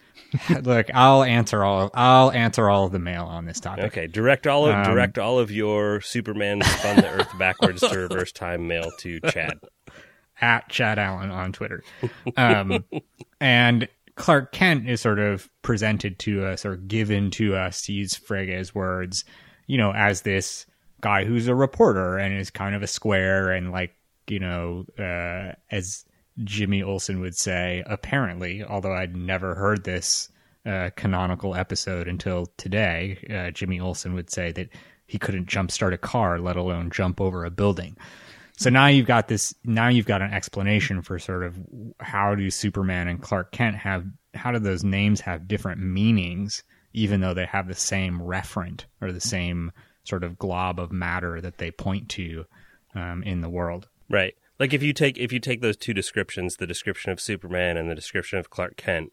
Look, 0.63 0.87
I'll 0.93 1.21
answer 1.23 1.63
all. 1.63 1.83
Of, 1.83 1.91
I'll 1.93 2.31
answer 2.31 2.67
all 2.69 2.85
of 2.85 2.91
the 2.91 2.97
mail 2.99 3.25
on 3.25 3.45
this 3.45 3.59
topic. 3.59 3.85
Okay, 3.85 4.07
direct 4.07 4.47
all 4.47 4.65
of 4.65 4.73
Um, 4.73 4.83
direct 4.83 5.19
all 5.19 5.37
of 5.37 5.51
your 5.51 6.01
Superman 6.01 6.61
spun 6.63 6.95
the 6.97 7.09
Earth 7.09 7.37
backwards 7.37 7.81
to 7.81 7.95
reverse 7.99 8.31
time 8.33 8.67
mail 8.67 8.89
to 8.99 9.19
Chad. 9.19 9.59
At 10.41 10.67
Chad 10.69 10.97
Allen 10.99 11.29
on 11.29 11.53
Twitter, 11.53 11.83
um, 12.35 12.83
and 13.39 13.87
Clark 14.15 14.51
Kent 14.51 14.89
is 14.89 15.01
sort 15.01 15.19
of 15.19 15.49
presented 15.61 16.19
to 16.19 16.45
us 16.45 16.65
or 16.65 16.77
given 16.77 17.31
to 17.31 17.55
us, 17.55 17.81
to 17.83 17.93
use 17.93 18.15
Frege's 18.15 18.73
words, 18.73 19.25
you 19.67 19.77
know, 19.77 19.91
as 19.91 20.21
this 20.21 20.65
guy 21.01 21.25
who's 21.25 21.47
a 21.47 21.55
reporter 21.55 22.17
and 22.17 22.39
is 22.39 22.49
kind 22.49 22.75
of 22.75 22.81
a 22.81 22.87
square 22.87 23.51
and 23.51 23.71
like 23.71 23.95
you 24.27 24.39
know, 24.39 24.85
uh, 24.99 25.53
as 25.71 26.05
Jimmy 26.43 26.83
Olsen 26.83 27.19
would 27.21 27.35
say, 27.35 27.83
apparently, 27.85 28.63
although 28.63 28.93
I'd 28.93 29.15
never 29.15 29.55
heard 29.55 29.83
this 29.83 30.29
uh, 30.65 30.89
canonical 30.95 31.55
episode 31.55 32.07
until 32.07 32.47
today, 32.57 33.17
uh, 33.29 33.51
Jimmy 33.51 33.79
Olsen 33.79 34.13
would 34.13 34.29
say 34.29 34.51
that 34.53 34.69
he 35.07 35.19
couldn't 35.19 35.47
jumpstart 35.47 35.93
a 35.93 35.97
car, 35.97 36.39
let 36.39 36.55
alone 36.55 36.89
jump 36.89 37.21
over 37.21 37.45
a 37.45 37.51
building. 37.51 37.95
So 38.57 38.69
now 38.69 38.87
you've 38.87 39.07
got 39.07 39.27
this. 39.27 39.53
Now 39.63 39.89
you've 39.89 40.05
got 40.05 40.21
an 40.21 40.33
explanation 40.33 41.01
for 41.01 41.19
sort 41.19 41.43
of 41.43 41.57
how 41.99 42.35
do 42.35 42.49
Superman 42.49 43.07
and 43.07 43.21
Clark 43.21 43.51
Kent 43.51 43.75
have? 43.77 44.05
How 44.33 44.51
do 44.51 44.59
those 44.59 44.83
names 44.83 45.21
have 45.21 45.47
different 45.47 45.81
meanings, 45.81 46.63
even 46.93 47.21
though 47.21 47.33
they 47.33 47.45
have 47.45 47.67
the 47.67 47.75
same 47.75 48.19
referent 48.19 48.85
or 49.01 49.11
the 49.11 49.21
same 49.21 49.71
sort 50.03 50.23
of 50.23 50.37
glob 50.37 50.79
of 50.79 50.91
matter 50.91 51.41
that 51.41 51.57
they 51.57 51.71
point 51.71 52.09
to 52.09 52.45
um, 52.93 53.23
in 53.23 53.41
the 53.41 53.49
world? 53.49 53.87
Right. 54.09 54.35
Like 54.59 54.73
if 54.73 54.81
you 54.81 54.93
take 54.93 55.17
if 55.17 55.33
you 55.33 55.39
take 55.39 55.61
those 55.61 55.77
two 55.77 55.93
descriptions, 55.93 56.55
the 56.55 56.67
description 56.67 57.11
of 57.11 57.19
Superman 57.19 57.75
and 57.77 57.89
the 57.89 57.95
description 57.95 58.39
of 58.39 58.49
Clark 58.49 58.77
Kent, 58.77 59.11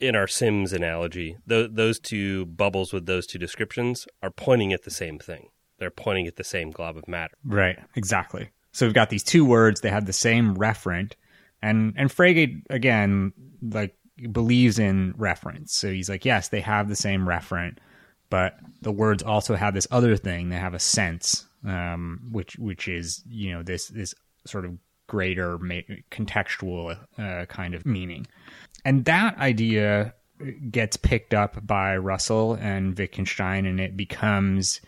in 0.00 0.14
our 0.14 0.26
Sims 0.26 0.72
analogy, 0.72 1.36
th- 1.48 1.70
those 1.72 1.98
two 1.98 2.46
bubbles 2.46 2.92
with 2.92 3.06
those 3.06 3.26
two 3.26 3.38
descriptions 3.38 4.06
are 4.22 4.30
pointing 4.30 4.72
at 4.72 4.84
the 4.84 4.90
same 4.90 5.18
thing. 5.18 5.48
They're 5.78 5.90
pointing 5.90 6.26
at 6.26 6.36
the 6.36 6.44
same 6.44 6.70
glob 6.70 6.96
of 6.96 7.08
matter. 7.08 7.36
Right, 7.44 7.78
exactly. 7.96 8.50
So 8.72 8.86
we've 8.86 8.94
got 8.94 9.10
these 9.10 9.22
two 9.22 9.44
words, 9.44 9.80
they 9.80 9.90
have 9.90 10.06
the 10.06 10.12
same 10.12 10.56
referent, 10.56 11.12
and 11.60 11.94
and 11.96 12.10
Frege 12.10 12.62
again 12.70 13.32
like 13.62 13.94
believes 14.30 14.78
in 14.78 15.14
reference. 15.16 15.74
So 15.74 15.90
he's 15.90 16.08
like, 16.08 16.24
yes, 16.24 16.48
they 16.48 16.60
have 16.60 16.88
the 16.88 16.96
same 16.96 17.26
referent, 17.26 17.78
but 18.30 18.54
the 18.80 18.92
words 18.92 19.22
also 19.22 19.54
have 19.54 19.74
this 19.74 19.86
other 19.90 20.16
thing. 20.16 20.48
They 20.48 20.56
have 20.56 20.74
a 20.74 20.78
sense, 20.78 21.46
um, 21.66 22.20
which 22.30 22.56
which 22.56 22.88
is 22.88 23.22
you 23.28 23.52
know 23.52 23.62
this 23.62 23.88
this 23.88 24.14
sort 24.46 24.64
of 24.64 24.76
greater 25.06 25.58
ma- 25.58 25.94
contextual 26.10 26.98
uh, 27.18 27.44
kind 27.46 27.74
of 27.74 27.84
meaning, 27.84 28.26
and 28.84 29.04
that 29.04 29.36
idea 29.38 30.14
gets 30.70 30.96
picked 30.96 31.34
up 31.34 31.64
by 31.66 31.96
Russell 31.96 32.54
and 32.54 32.98
Wittgenstein, 32.98 33.66
and 33.66 33.80
it 33.80 33.96
becomes 33.96 34.80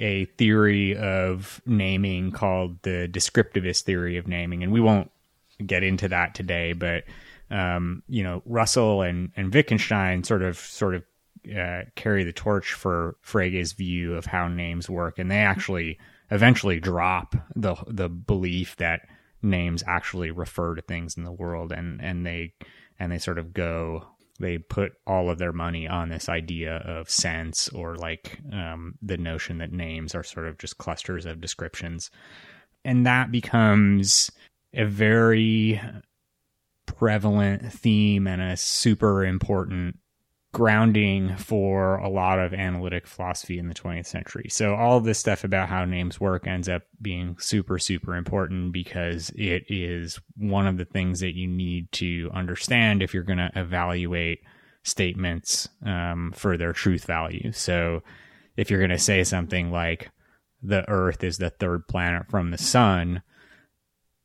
a 0.00 0.24
theory 0.24 0.96
of 0.96 1.60
naming 1.66 2.32
called 2.32 2.82
the 2.82 3.08
descriptivist 3.12 3.82
theory 3.82 4.16
of 4.16 4.26
naming, 4.26 4.64
and 4.64 4.72
we 4.72 4.80
won't 4.80 5.10
get 5.64 5.84
into 5.84 6.08
that 6.08 6.34
today. 6.34 6.72
But 6.72 7.04
um, 7.50 8.02
you 8.08 8.24
know, 8.24 8.42
Russell 8.46 9.02
and 9.02 9.30
and 9.36 9.54
Wittgenstein 9.54 10.24
sort 10.24 10.42
of 10.42 10.56
sort 10.56 10.94
of 10.94 11.04
uh, 11.56 11.82
carry 11.94 12.24
the 12.24 12.32
torch 12.32 12.72
for 12.72 13.16
Frege's 13.20 13.74
view 13.74 14.14
of 14.14 14.26
how 14.26 14.48
names 14.48 14.88
work, 14.88 15.18
and 15.18 15.30
they 15.30 15.38
actually 15.38 15.98
eventually 16.30 16.80
drop 16.80 17.36
the 17.54 17.76
the 17.86 18.08
belief 18.08 18.76
that 18.76 19.06
names 19.42 19.82
actually 19.86 20.30
refer 20.30 20.74
to 20.74 20.82
things 20.82 21.16
in 21.16 21.24
the 21.24 21.32
world, 21.32 21.72
and 21.72 22.00
and 22.02 22.24
they 22.24 22.54
and 22.98 23.12
they 23.12 23.18
sort 23.18 23.38
of 23.38 23.52
go 23.52 24.06
they 24.40 24.58
put 24.58 24.92
all 25.06 25.30
of 25.30 25.38
their 25.38 25.52
money 25.52 25.86
on 25.86 26.08
this 26.08 26.28
idea 26.28 26.76
of 26.78 27.10
sense 27.10 27.68
or 27.68 27.94
like 27.96 28.40
um, 28.52 28.94
the 29.02 29.18
notion 29.18 29.58
that 29.58 29.70
names 29.70 30.14
are 30.14 30.22
sort 30.22 30.48
of 30.48 30.58
just 30.58 30.78
clusters 30.78 31.26
of 31.26 31.40
descriptions. 31.40 32.10
And 32.84 33.06
that 33.06 33.30
becomes 33.30 34.30
a 34.72 34.84
very 34.84 35.80
prevalent 36.86 37.72
theme 37.72 38.26
and 38.26 38.40
a 38.40 38.56
super 38.56 39.24
important 39.24 39.98
grounding 40.52 41.36
for 41.36 41.96
a 41.96 42.08
lot 42.08 42.40
of 42.40 42.52
analytic 42.52 43.06
philosophy 43.06 43.58
in 43.58 43.68
the 43.68 43.74
20th 43.74 44.06
century. 44.06 44.46
So 44.50 44.74
all 44.74 45.00
this 45.00 45.18
stuff 45.18 45.44
about 45.44 45.68
how 45.68 45.84
names 45.84 46.18
work 46.18 46.46
ends 46.46 46.68
up 46.68 46.82
being 47.00 47.36
super 47.38 47.78
super 47.78 48.16
important 48.16 48.72
because 48.72 49.30
it 49.36 49.64
is 49.68 50.18
one 50.36 50.66
of 50.66 50.76
the 50.76 50.84
things 50.84 51.20
that 51.20 51.36
you 51.36 51.46
need 51.46 51.90
to 51.92 52.30
understand 52.34 53.02
if 53.02 53.14
you're 53.14 53.22
going 53.22 53.38
to 53.38 53.52
evaluate 53.54 54.40
statements 54.82 55.68
um, 55.84 56.32
for 56.34 56.56
their 56.56 56.72
truth 56.72 57.04
value. 57.04 57.52
So 57.52 58.02
if 58.56 58.70
you're 58.70 58.80
going 58.80 58.90
to 58.90 58.98
say 58.98 59.24
something 59.24 59.70
like 59.70 60.10
the 60.62 60.88
earth 60.88 61.22
is 61.22 61.38
the 61.38 61.50
third 61.50 61.86
planet 61.86 62.28
from 62.28 62.50
the 62.50 62.58
sun, 62.58 63.22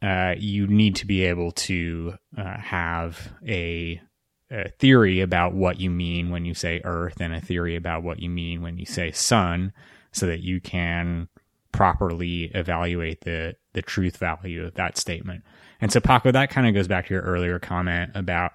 uh, 0.01 0.35
you 0.37 0.67
need 0.67 0.95
to 0.97 1.07
be 1.07 1.23
able 1.25 1.51
to 1.51 2.13
uh, 2.37 2.57
have 2.57 3.33
a, 3.47 4.01
a 4.51 4.69
theory 4.69 5.21
about 5.21 5.53
what 5.53 5.79
you 5.79 5.89
mean 5.89 6.29
when 6.29 6.45
you 6.45 6.53
say 6.53 6.81
earth 6.83 7.19
and 7.19 7.33
a 7.33 7.41
theory 7.41 7.75
about 7.75 8.03
what 8.03 8.19
you 8.19 8.29
mean 8.29 8.61
when 8.61 8.77
you 8.77 8.85
say 8.85 9.11
sun 9.11 9.73
so 10.11 10.27
that 10.27 10.41
you 10.41 10.61
can 10.61 11.27
properly 11.71 12.45
evaluate 12.53 13.21
the, 13.21 13.55
the 13.73 13.81
truth 13.81 14.17
value 14.17 14.65
of 14.65 14.75
that 14.75 14.97
statement. 14.97 15.43
And 15.81 15.91
so, 15.91 15.99
Paco, 15.99 16.31
that 16.31 16.49
kind 16.49 16.67
of 16.67 16.73
goes 16.73 16.87
back 16.87 17.07
to 17.07 17.13
your 17.13 17.23
earlier 17.23 17.59
comment 17.59 18.11
about 18.15 18.53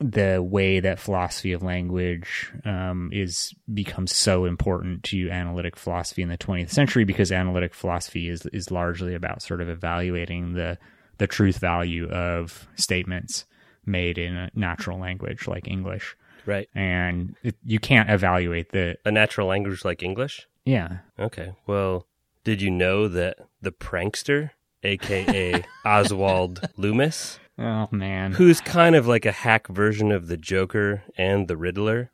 the 0.00 0.40
way 0.40 0.78
that 0.80 1.00
philosophy 1.00 1.52
of 1.52 1.62
language 1.62 2.52
um, 2.64 3.10
is 3.12 3.52
becomes 3.72 4.16
so 4.16 4.44
important 4.44 5.02
to 5.02 5.28
analytic 5.28 5.76
philosophy 5.76 6.22
in 6.22 6.28
the 6.28 6.38
20th 6.38 6.70
century 6.70 7.04
because 7.04 7.32
analytic 7.32 7.74
philosophy 7.74 8.28
is 8.28 8.46
is 8.52 8.70
largely 8.70 9.14
about 9.14 9.42
sort 9.42 9.60
of 9.60 9.68
evaluating 9.68 10.54
the 10.54 10.78
the 11.18 11.26
truth 11.26 11.58
value 11.58 12.08
of 12.10 12.68
statements 12.76 13.44
made 13.88 14.18
in 14.18 14.36
a 14.36 14.50
natural 14.54 14.98
language 14.98 15.48
like 15.48 15.66
English, 15.66 16.16
Right. 16.46 16.68
and 16.74 17.34
it, 17.42 17.56
you 17.64 17.78
can't 17.80 18.08
evaluate 18.10 18.70
the 18.70 18.96
A 19.04 19.10
natural 19.10 19.48
language 19.48 19.84
like 19.84 20.02
English? 20.02 20.46
yeah. 20.64 20.98
Okay. 21.18 21.54
Well, 21.66 22.06
did 22.44 22.62
you 22.62 22.70
know 22.70 23.08
that 23.08 23.38
the 23.60 23.72
prankster, 23.72 24.50
aka 24.84 25.64
Oswald 25.84 26.60
Loomis, 26.76 27.38
Oh 27.58 27.88
man, 27.90 28.32
who's 28.32 28.60
kind 28.60 28.94
of 28.94 29.06
like 29.08 29.26
a 29.26 29.32
hack 29.32 29.66
version 29.68 30.12
of 30.12 30.28
the 30.28 30.36
Joker 30.36 31.02
and 31.16 31.48
the 31.48 31.56
Riddler, 31.56 32.12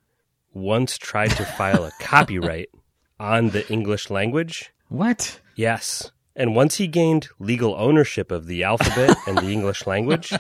once 0.54 0.96
tried 0.96 1.32
to 1.32 1.44
file 1.44 1.84
a 1.84 1.90
copyright 2.00 2.68
on 3.20 3.50
the 3.50 3.70
English 3.70 4.08
language? 4.10 4.72
what? 4.88 5.40
Yes. 5.56 6.10
And 6.36 6.54
once 6.56 6.76
he 6.76 6.86
gained 6.88 7.28
legal 7.38 7.74
ownership 7.76 8.30
of 8.32 8.46
the 8.46 8.64
alphabet 8.64 9.16
and 9.26 9.38
the 9.38 9.50
English 9.52 9.86
language, 9.86 10.32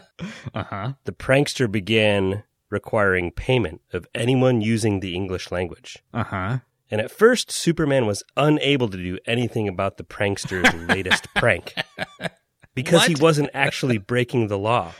Uh 0.54 0.64
huh. 0.64 0.92
the 1.04 1.12
prankster 1.12 1.70
began 1.70 2.42
requiring 2.70 3.30
payment 3.30 3.80
of 3.92 4.06
anyone 4.14 4.60
using 4.60 5.00
the 5.00 5.14
English 5.14 5.52
language. 5.52 5.98
Uh 6.12 6.24
huh. 6.24 6.58
And 6.90 7.00
at 7.00 7.10
first, 7.10 7.50
Superman 7.50 8.06
was 8.06 8.22
unable 8.36 8.88
to 8.88 8.96
do 8.96 9.18
anything 9.26 9.68
about 9.68 9.96
the 9.96 10.04
prankster's 10.04 10.72
latest 10.88 11.28
prank 11.34 11.74
because 12.74 13.06
he 13.06 13.14
wasn't 13.14 13.50
actually 13.54 13.98
breaking 13.98 14.48
the 14.48 14.58
law. 14.58 14.92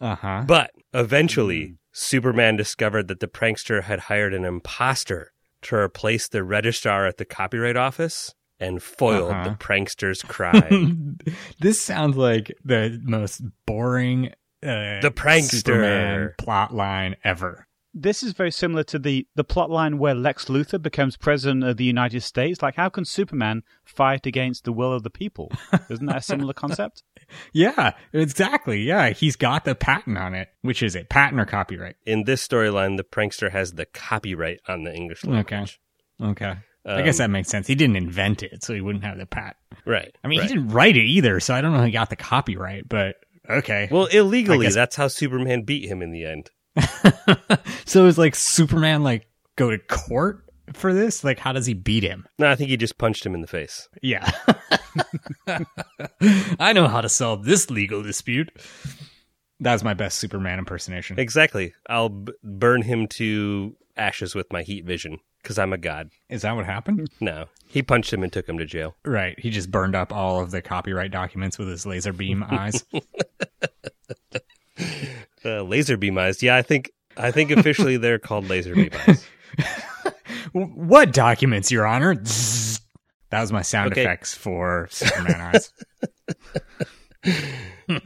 Uh 0.00 0.14
huh. 0.14 0.44
But 0.46 0.70
eventually, 0.94 1.76
Superman 1.92 2.56
discovered 2.56 3.08
that 3.08 3.20
the 3.20 3.26
prankster 3.28 3.82
had 3.82 4.00
hired 4.00 4.32
an 4.32 4.44
imposter 4.44 5.32
to 5.62 5.76
replace 5.76 6.26
the 6.28 6.42
registrar 6.42 7.06
at 7.06 7.18
the 7.18 7.24
Copyright 7.26 7.76
Office 7.76 8.34
and 8.60 8.82
foiled 8.82 9.30
Uh-huh. 9.32 9.44
the 9.50 9.54
prankster's 9.56 10.22
crime. 10.22 11.18
this 11.60 11.80
sounds 11.80 12.16
like 12.16 12.52
the 12.64 13.00
most 13.02 13.42
boring 13.66 14.28
uh, 14.62 15.00
The 15.00 15.10
prankster. 15.14 15.64
Superman 15.64 16.34
plot 16.38 16.74
line 16.74 17.16
ever. 17.24 17.66
This 17.92 18.22
is 18.22 18.34
very 18.34 18.52
similar 18.52 18.84
to 18.84 19.00
the, 19.00 19.26
the 19.34 19.42
plot 19.42 19.68
line 19.68 19.98
where 19.98 20.14
Lex 20.14 20.44
Luthor 20.44 20.80
becomes 20.80 21.16
president 21.16 21.64
of 21.64 21.76
the 21.76 21.82
United 21.84 22.20
States. 22.20 22.62
Like, 22.62 22.76
how 22.76 22.88
can 22.88 23.04
Superman 23.04 23.64
fight 23.84 24.26
against 24.26 24.62
the 24.62 24.72
will 24.72 24.92
of 24.92 25.02
the 25.02 25.10
people? 25.10 25.50
Isn't 25.88 26.06
that 26.06 26.18
a 26.18 26.22
similar 26.22 26.52
concept? 26.52 27.02
Yeah, 27.52 27.92
exactly. 28.12 28.82
Yeah, 28.82 29.10
he's 29.10 29.36
got 29.36 29.64
the 29.64 29.76
patent 29.76 30.18
on 30.18 30.34
it. 30.34 30.48
Which 30.62 30.82
is 30.82 30.96
it? 30.96 31.08
Patent 31.08 31.40
or 31.40 31.44
copyright? 31.46 31.94
In 32.04 32.24
this 32.24 32.44
storyline, 32.46 32.96
the 32.96 33.04
prankster 33.04 33.52
has 33.52 33.74
the 33.74 33.86
copyright 33.86 34.58
on 34.66 34.82
the 34.82 34.92
English 34.92 35.24
language. 35.24 35.78
Okay. 36.20 36.30
Okay. 36.48 36.58
I 36.96 37.02
guess 37.02 37.18
Um, 37.20 37.24
that 37.24 37.30
makes 37.30 37.48
sense. 37.48 37.66
He 37.66 37.74
didn't 37.74 37.96
invent 37.96 38.42
it, 38.42 38.62
so 38.62 38.74
he 38.74 38.80
wouldn't 38.80 39.04
have 39.04 39.18
the 39.18 39.26
patent. 39.26 39.56
Right. 39.84 40.14
I 40.22 40.28
mean, 40.28 40.40
right. 40.40 40.48
he 40.48 40.54
didn't 40.54 40.70
write 40.70 40.96
it 40.96 41.04
either, 41.04 41.40
so 41.40 41.54
I 41.54 41.60
don't 41.60 41.72
know 41.72 41.78
how 41.78 41.84
he 41.84 41.92
got 41.92 42.10
the 42.10 42.16
copyright, 42.16 42.88
but 42.88 43.16
okay. 43.48 43.88
Well, 43.90 44.06
illegally, 44.06 44.68
that's 44.68 44.96
how 44.96 45.08
Superman 45.08 45.62
beat 45.62 45.88
him 45.88 46.02
in 46.02 46.10
the 46.10 46.24
end. 46.24 46.50
so 47.84 48.06
is 48.06 48.18
like 48.18 48.34
Superman 48.34 49.02
like 49.02 49.26
go 49.56 49.70
to 49.70 49.78
court 49.78 50.44
for 50.72 50.94
this? 50.94 51.24
Like, 51.24 51.38
how 51.38 51.52
does 51.52 51.66
he 51.66 51.74
beat 51.74 52.02
him? 52.02 52.26
No, 52.38 52.50
I 52.50 52.54
think 52.54 52.70
he 52.70 52.76
just 52.76 52.98
punched 52.98 53.24
him 53.24 53.34
in 53.34 53.40
the 53.40 53.46
face. 53.46 53.88
Yeah. 54.02 54.30
I 56.58 56.72
know 56.72 56.88
how 56.88 57.00
to 57.00 57.08
solve 57.08 57.44
this 57.44 57.70
legal 57.70 58.02
dispute. 58.02 58.50
That's 59.58 59.84
my 59.84 59.94
best 59.94 60.18
Superman 60.18 60.58
impersonation. 60.58 61.18
Exactly. 61.18 61.74
I'll 61.88 62.08
b- 62.08 62.32
burn 62.42 62.82
him 62.82 63.08
to 63.08 63.76
ashes 63.96 64.34
with 64.34 64.50
my 64.52 64.62
heat 64.62 64.86
vision 64.86 65.18
because 65.42 65.58
I'm 65.58 65.72
a 65.72 65.78
god. 65.78 66.10
Is 66.28 66.42
that 66.42 66.54
what 66.56 66.66
happened? 66.66 67.08
No, 67.20 67.46
he 67.66 67.82
punched 67.82 68.12
him 68.12 68.22
and 68.22 68.32
took 68.32 68.48
him 68.48 68.58
to 68.58 68.64
jail. 68.66 68.96
Right. 69.04 69.38
He 69.38 69.50
just 69.50 69.70
burned 69.70 69.94
up 69.94 70.12
all 70.12 70.40
of 70.40 70.50
the 70.50 70.62
copyright 70.62 71.10
documents 71.10 71.58
with 71.58 71.68
his 71.68 71.84
laser 71.86 72.12
beam 72.12 72.44
eyes. 72.48 72.84
Uh, 75.44 75.62
laser 75.62 75.96
beam 75.96 76.18
eyes. 76.18 76.42
Yeah, 76.42 76.56
I 76.56 76.62
think 76.62 76.90
I 77.16 77.30
think 77.30 77.50
officially 77.50 77.96
they're 77.96 78.18
called 78.18 78.48
laser 78.48 78.74
beam 78.74 78.90
eyes. 79.06 79.26
What 80.52 81.12
documents, 81.12 81.70
Your 81.70 81.86
Honor? 81.86 82.14
Zzz. 82.24 82.80
That 83.30 83.40
was 83.40 83.52
my 83.52 83.62
sound 83.62 83.92
Okay. 83.92 84.02
effects 84.02 84.34
for 84.34 84.88
Superman 84.90 85.40
eyes. 85.40 85.72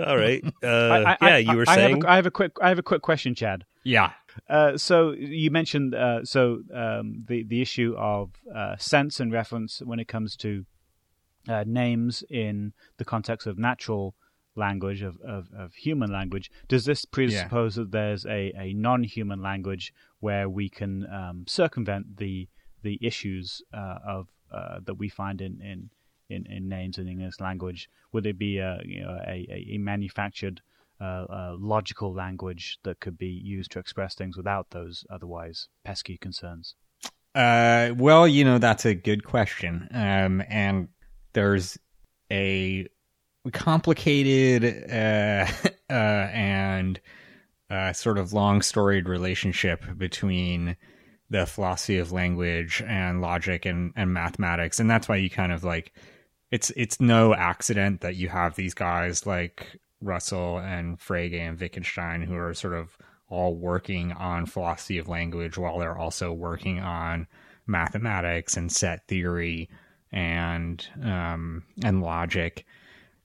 All 0.01 0.17
right. 0.17 0.45
Uh, 0.63 0.67
I, 0.67 1.13
I, 1.13 1.17
yeah, 1.29 1.35
I- 1.35 1.39
you 1.39 1.57
were 1.57 1.65
I 1.67 1.75
saying. 1.75 1.97
Have 1.97 2.05
a, 2.05 2.11
I 2.11 2.17
have 2.17 2.27
a 2.27 2.31
quick. 2.31 2.53
I 2.61 2.69
have 2.69 2.79
a 2.79 2.83
quick 2.83 3.03
question, 3.03 3.35
Chad. 3.35 3.65
Yeah. 3.83 4.13
Uh, 4.49 4.77
so 4.77 5.13
you 5.13 5.51
mentioned 5.51 5.95
uh, 5.95 6.25
so 6.25 6.61
um, 6.73 7.25
the 7.29 7.43
the 7.45 7.61
issue 7.63 7.95
of 7.97 8.31
uh, 8.55 8.77
sense 8.77 9.21
and 9.21 9.33
reference 9.33 9.81
when 9.85 9.99
it 10.01 10.09
comes 10.09 10.37
to 10.37 10.65
uh, 11.49 11.65
names 11.67 12.25
in 12.31 12.73
the 12.97 13.05
context 13.05 13.47
of 13.47 13.59
natural 13.59 14.15
language 14.57 15.03
of, 15.03 15.21
of, 15.21 15.49
of 15.57 15.75
human 15.75 16.11
language. 16.13 16.51
Does 16.69 16.85
this 16.85 17.05
presuppose 17.05 17.75
that 17.75 17.91
there's 17.91 18.25
a, 18.25 18.53
a 18.57 18.73
non-human 18.73 19.43
language 19.43 19.93
where 20.21 20.49
we 20.49 20.69
can 20.69 21.07
um, 21.13 21.45
circumvent 21.47 22.17
the 22.19 22.49
the 22.83 22.99
issues 23.03 23.63
uh, 23.73 23.99
of 24.07 24.29
uh, 24.53 24.79
that 24.85 24.95
we 24.95 25.09
find 25.09 25.41
in, 25.41 25.61
in, 25.61 25.91
in, 26.29 26.47
in 26.47 26.69
names 26.69 26.99
in 26.99 27.09
English 27.09 27.41
language? 27.41 27.89
Would 28.13 28.27
it 28.27 28.39
be 28.39 28.59
a 28.59 28.81
you 28.85 29.03
know 29.03 29.19
a, 29.27 29.47
a- 29.51 29.67
a 29.75 29.79
manufactured 29.79 30.61
uh, 31.05 31.27
uh, 31.29 31.57
logical 31.59 32.15
language 32.15 32.79
that 32.85 32.99
could 33.01 33.19
be 33.19 33.29
used 33.29 33.71
to 33.73 33.79
express 33.79 34.15
things 34.15 34.37
without 34.37 34.71
those 34.71 35.05
otherwise 35.11 35.69
pesky 35.85 36.17
concerns? 36.17 36.77
Uh, 37.35 37.91
well, 37.99 38.27
you 38.27 38.45
know, 38.45 38.59
that's 38.59 38.87
a 38.87 38.95
good 38.95 39.25
question. 39.25 39.87
Um, 39.93 40.43
and 40.49 40.89
there's 41.35 41.79
a 42.33 42.89
complicated 43.53 44.91
uh, 44.91 45.47
uh, 45.91 45.93
and 45.93 47.01
uh, 47.69 47.93
sort 47.93 48.17
of 48.17 48.33
long 48.33 48.63
storied 48.63 49.07
relationship 49.07 49.85
between 49.99 50.77
the 51.29 51.45
philosophy 51.45 51.99
of 51.99 52.13
language 52.13 52.83
and 52.87 53.21
logic 53.21 53.67
and, 53.67 53.93
and 53.95 54.15
mathematics. 54.15 54.81
And 54.81 54.89
that's 54.89 55.09
why 55.09 55.17
you 55.17 55.29
kind 55.29 55.53
of 55.53 55.65
like 55.65 55.93
it's 56.51 56.71
it's 56.77 57.01
no 57.01 57.35
accident 57.35 58.01
that 58.03 58.15
you 58.15 58.29
have 58.29 58.55
these 58.55 58.75
guys 58.75 59.27
like 59.27 59.81
Russell 60.05 60.59
and 60.59 60.99
Frege 60.99 61.41
and 61.41 61.59
Wittgenstein 61.59 62.23
who 62.23 62.37
are 62.37 62.55
sort 62.55 62.75
of 62.75 62.97
all 63.29 63.57
working 63.57 64.13
on 64.13 64.47
philosophy 64.47 64.99
of 64.99 65.09
language 65.09 65.57
while 65.57 65.79
they're 65.79 65.99
also 65.99 66.33
working 66.33 66.79
on 66.79 67.27
mathematics 67.67 68.57
and 68.57 68.71
set 68.71 69.09
theory 69.09 69.69
and 70.13 70.87
um, 71.03 71.65
and 71.83 72.03
logic. 72.03 72.67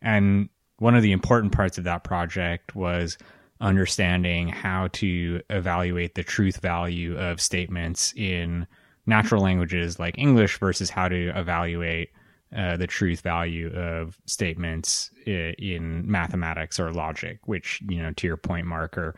And 0.01 0.49
one 0.77 0.95
of 0.95 1.03
the 1.03 1.11
important 1.11 1.51
parts 1.51 1.77
of 1.77 1.83
that 1.83 2.03
project 2.03 2.75
was 2.75 3.17
understanding 3.61 4.47
how 4.47 4.87
to 4.93 5.41
evaluate 5.49 6.15
the 6.15 6.23
truth 6.23 6.61
value 6.61 7.17
of 7.17 7.41
statements 7.41 8.13
in 8.15 8.65
natural 9.05 9.43
languages 9.43 9.99
like 9.99 10.17
English 10.17 10.57
versus 10.59 10.89
how 10.89 11.09
to 11.09 11.37
evaluate 11.37 12.09
uh, 12.55 12.77
the 12.77 12.87
truth 12.87 13.21
value 13.21 13.71
of 13.75 14.17
statements 14.25 15.11
in 15.25 16.09
mathematics 16.09 16.79
or 16.79 16.91
logic, 16.91 17.39
which 17.45 17.81
you 17.87 18.01
know, 18.01 18.11
to 18.13 18.27
your 18.27 18.37
point, 18.37 18.65
Mark, 18.65 18.97
are 18.97 19.15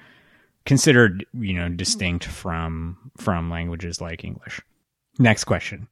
considered 0.65 1.25
you 1.33 1.53
know 1.53 1.69
distinct 1.69 2.25
from 2.25 3.11
from 3.17 3.49
languages 3.49 4.01
like 4.01 4.23
English. 4.23 4.61
Next 5.19 5.45
question. 5.45 5.87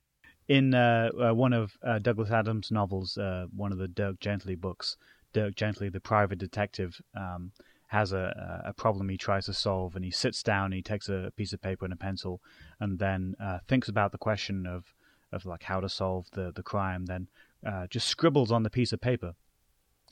In 0.47 0.73
uh, 0.73 1.11
uh, 1.19 1.33
one 1.33 1.53
of 1.53 1.77
uh, 1.83 1.99
Douglas 1.99 2.31
Adams' 2.31 2.71
novels, 2.71 3.17
uh, 3.17 3.45
one 3.55 3.71
of 3.71 3.77
the 3.77 3.87
Dirk 3.87 4.19
Gently 4.19 4.55
books, 4.55 4.97
Dirk 5.31 5.55
Gently, 5.55 5.89
the 5.89 5.99
private 5.99 6.39
detective, 6.39 6.99
um, 7.15 7.51
has 7.87 8.13
a, 8.13 8.63
a 8.65 8.73
problem 8.73 9.09
he 9.09 9.17
tries 9.17 9.45
to 9.45 9.53
solve, 9.53 9.95
and 9.95 10.03
he 10.03 10.11
sits 10.11 10.41
down, 10.41 10.71
he 10.71 10.81
takes 10.81 11.07
a 11.07 11.31
piece 11.35 11.53
of 11.53 11.61
paper 11.61 11.85
and 11.85 11.93
a 11.93 11.97
pencil, 11.97 12.41
and 12.79 12.97
then 12.97 13.35
uh, 13.39 13.59
thinks 13.67 13.89
about 13.89 14.11
the 14.11 14.17
question 14.17 14.65
of, 14.65 14.85
of 15.31 15.45
like 15.45 15.63
how 15.63 15.79
to 15.79 15.89
solve 15.89 16.27
the, 16.31 16.51
the 16.51 16.63
crime, 16.63 17.05
then 17.05 17.27
uh, 17.65 17.87
just 17.87 18.07
scribbles 18.07 18.51
on 18.51 18.63
the 18.63 18.69
piece 18.69 18.93
of 18.93 19.01
paper, 19.01 19.33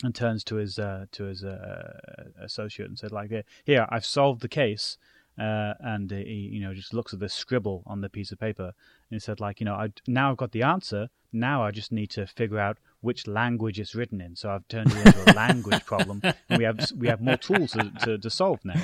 and 0.03 0.13
turns 0.13 0.43
to 0.45 0.55
his 0.55 0.77
uh, 0.79 1.05
to 1.11 1.25
his 1.25 1.43
uh, 1.43 1.93
associate 2.41 2.89
and 2.89 2.99
said 2.99 3.11
like, 3.11 3.31
"Here, 3.63 3.87
I've 3.89 4.05
solved 4.05 4.41
the 4.41 4.49
case." 4.49 4.97
Uh, 5.39 5.75
and 5.81 6.09
he, 6.09 6.49
you 6.51 6.59
know, 6.59 6.73
just 6.73 6.95
looks 6.95 7.13
at 7.13 7.19
this 7.19 7.31
scribble 7.33 7.83
on 7.85 8.01
the 8.01 8.09
piece 8.09 8.31
of 8.31 8.39
paper, 8.39 8.63
and 8.63 8.73
he 9.15 9.19
said, 9.19 9.39
like, 9.39 9.59
you 9.59 9.65
know, 9.65 9.75
I, 9.75 9.89
now 10.07 10.31
I've 10.31 10.37
got 10.37 10.51
the 10.51 10.63
answer. 10.63 11.09
Now 11.31 11.63
I 11.63 11.69
just 11.69 11.91
need 11.91 12.09
to 12.11 12.25
figure 12.25 12.57
out 12.57 12.79
which 13.01 13.27
language 13.27 13.79
it's 13.79 13.93
written 13.93 14.19
in. 14.19 14.35
So 14.35 14.49
I've 14.49 14.67
turned 14.67 14.91
it 14.91 15.05
into 15.05 15.31
a 15.31 15.33
language 15.35 15.85
problem, 15.85 16.21
and 16.23 16.57
we 16.57 16.63
have 16.63 16.91
we 16.95 17.07
have 17.07 17.21
more 17.21 17.37
tools 17.37 17.73
to, 17.73 17.91
to, 18.03 18.17
to 18.17 18.29
solve 18.31 18.65
now. 18.65 18.81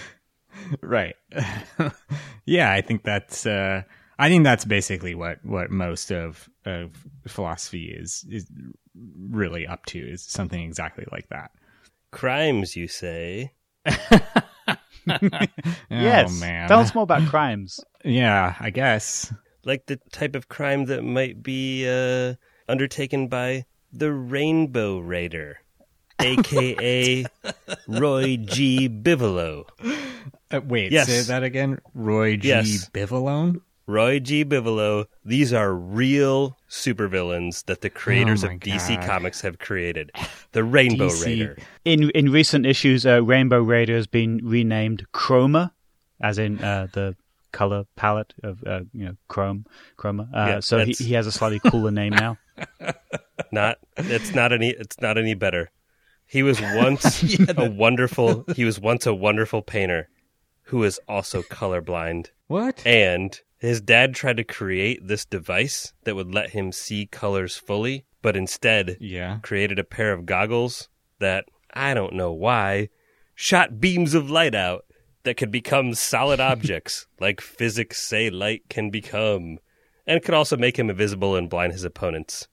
Right. 0.82 1.16
yeah, 2.46 2.72
I 2.72 2.82
think 2.82 3.04
that's 3.04 3.46
uh 3.46 3.84
I 4.24 4.30
think 4.30 4.46
that's 4.46 4.64
basically 4.64 5.16
what 5.16 5.40
what 5.44 5.70
most 5.70 6.12
of 6.12 6.50
of 6.66 6.92
philosophy 7.28 7.94
is 7.94 8.26
is 8.30 8.50
really 9.30 9.68
up 9.68 9.86
to 9.88 10.00
is 10.00 10.24
something 10.24 10.62
exactly 10.62 11.06
like 11.12 11.28
that. 11.28 11.52
Crimes, 12.12 12.78
you 12.78 12.88
say? 12.88 13.52
yes. 13.86 14.32
Oh 15.90 16.30
man. 16.40 16.70
Tell 16.70 16.80
us 16.80 16.96
more 16.96 17.04
about 17.04 17.28
crimes. 17.28 17.82
Yeah, 18.06 18.56
I 18.60 18.70
guess. 18.70 19.34
Like 19.66 19.88
the 19.88 20.00
type 20.12 20.36
of 20.36 20.48
crime 20.48 20.86
that 20.86 21.04
might 21.04 21.44
be 21.44 21.86
uh, 21.88 22.36
undertaken 22.70 23.28
by 23.28 23.66
the 23.92 24.12
Rainbow 24.14 25.00
Raider, 25.00 25.58
aka 26.20 27.26
Roy 27.88 28.38
G. 28.38 28.88
Bivolo. 28.88 29.66
Uh, 30.52 30.62
wait, 30.66 30.92
Yes. 30.94 31.08
say 31.08 31.22
that 31.24 31.44
again. 31.44 31.80
Roy 31.94 32.38
G. 32.38 32.48
Yes. 32.50 32.90
Bivalone. 32.90 33.62
Roy 33.86 34.20
G. 34.20 34.46
Bivolo. 34.46 35.06
These 35.26 35.52
are 35.54 35.74
real 35.74 36.58
supervillains 36.70 37.66
that 37.66 37.82
the 37.82 37.90
creators 37.90 38.44
Oh 38.44 38.48
of 38.48 38.54
DC 38.60 38.96
God. 38.96 39.06
Comics 39.06 39.42
have 39.42 39.60
created. 39.60 40.12
The 40.54 40.64
Rainbow 40.64 41.08
DC. 41.10 41.26
Raider. 41.26 41.58
In 41.86 42.10
in 42.12 42.32
recent 42.32 42.66
issues, 42.66 43.06
uh, 43.06 43.22
Rainbow 43.24 43.62
Raider 43.62 43.96
has 43.96 44.08
been 44.08 44.40
renamed 44.44 45.06
Chroma, 45.14 45.72
as 46.22 46.38
in 46.38 46.64
uh, 46.64 46.88
the 46.94 47.16
color 47.52 47.86
palette 47.96 48.34
of 48.44 48.64
uh, 48.66 48.82
you 48.94 49.06
know 49.06 49.16
Chrome, 49.28 49.66
Chroma. 49.98 50.28
Uh, 50.34 50.48
Yeah, 50.48 50.60
so 50.62 50.78
he, 50.80 50.84
that's- 50.86 50.98
he 51.00 51.14
has 51.14 51.28
a 51.28 51.32
slightly 51.32 51.60
cooler 51.60 51.92
name 51.92 52.14
now. 52.14 52.38
Not 53.52 53.78
it's 53.98 54.34
not 54.34 54.52
any 54.54 54.70
it's 54.70 55.00
not 55.02 55.18
any 55.18 55.34
better. 55.34 55.70
He 56.26 56.42
was 56.44 56.60
once 56.76 57.36
a 57.58 57.70
wonderful 57.70 58.46
he 58.56 58.64
was 58.66 58.80
once 58.80 59.06
a 59.06 59.14
wonderful 59.14 59.62
painter 59.62 60.10
who 60.64 60.78
was 60.78 61.00
also 61.08 61.42
colorblind. 61.44 62.28
What? 62.48 62.82
And 62.86 63.40
his 63.68 63.82
dad 63.82 64.14
tried 64.14 64.38
to 64.38 64.44
create 64.44 65.08
this 65.08 65.26
device 65.26 65.94
that 66.04 66.16
would 66.16 66.34
let 66.34 66.52
him 66.52 66.72
see 66.72 67.06
colors 67.06 67.56
fully, 67.58 68.06
but 68.22 68.36
instead 68.36 68.98
Yeah. 69.00 69.40
created 69.42 69.80
a 69.80 69.84
pair 69.84 70.12
of 70.14 70.26
goggles 70.26 70.90
that 71.20 71.46
I 71.74 71.94
don't 71.94 72.14
know 72.14 72.32
why 72.32 72.90
shot 73.36 73.80
beams 73.80 74.14
of 74.14 74.30
light 74.30 74.54
out 74.54 74.86
that 75.24 75.38
could 75.38 75.52
become 75.52 75.94
solid 75.96 76.40
objects 76.52 77.08
like 77.20 77.42
physics 77.42 78.00
say 78.00 78.30
light 78.30 78.64
can 78.70 78.90
become 78.90 79.58
and 80.06 80.22
could 80.22 80.34
also 80.36 80.58
make 80.58 80.78
him 80.78 80.90
invisible 80.90 81.36
and 81.36 81.50
blind 81.50 81.72
his 81.74 81.84
opponents. 81.86 82.48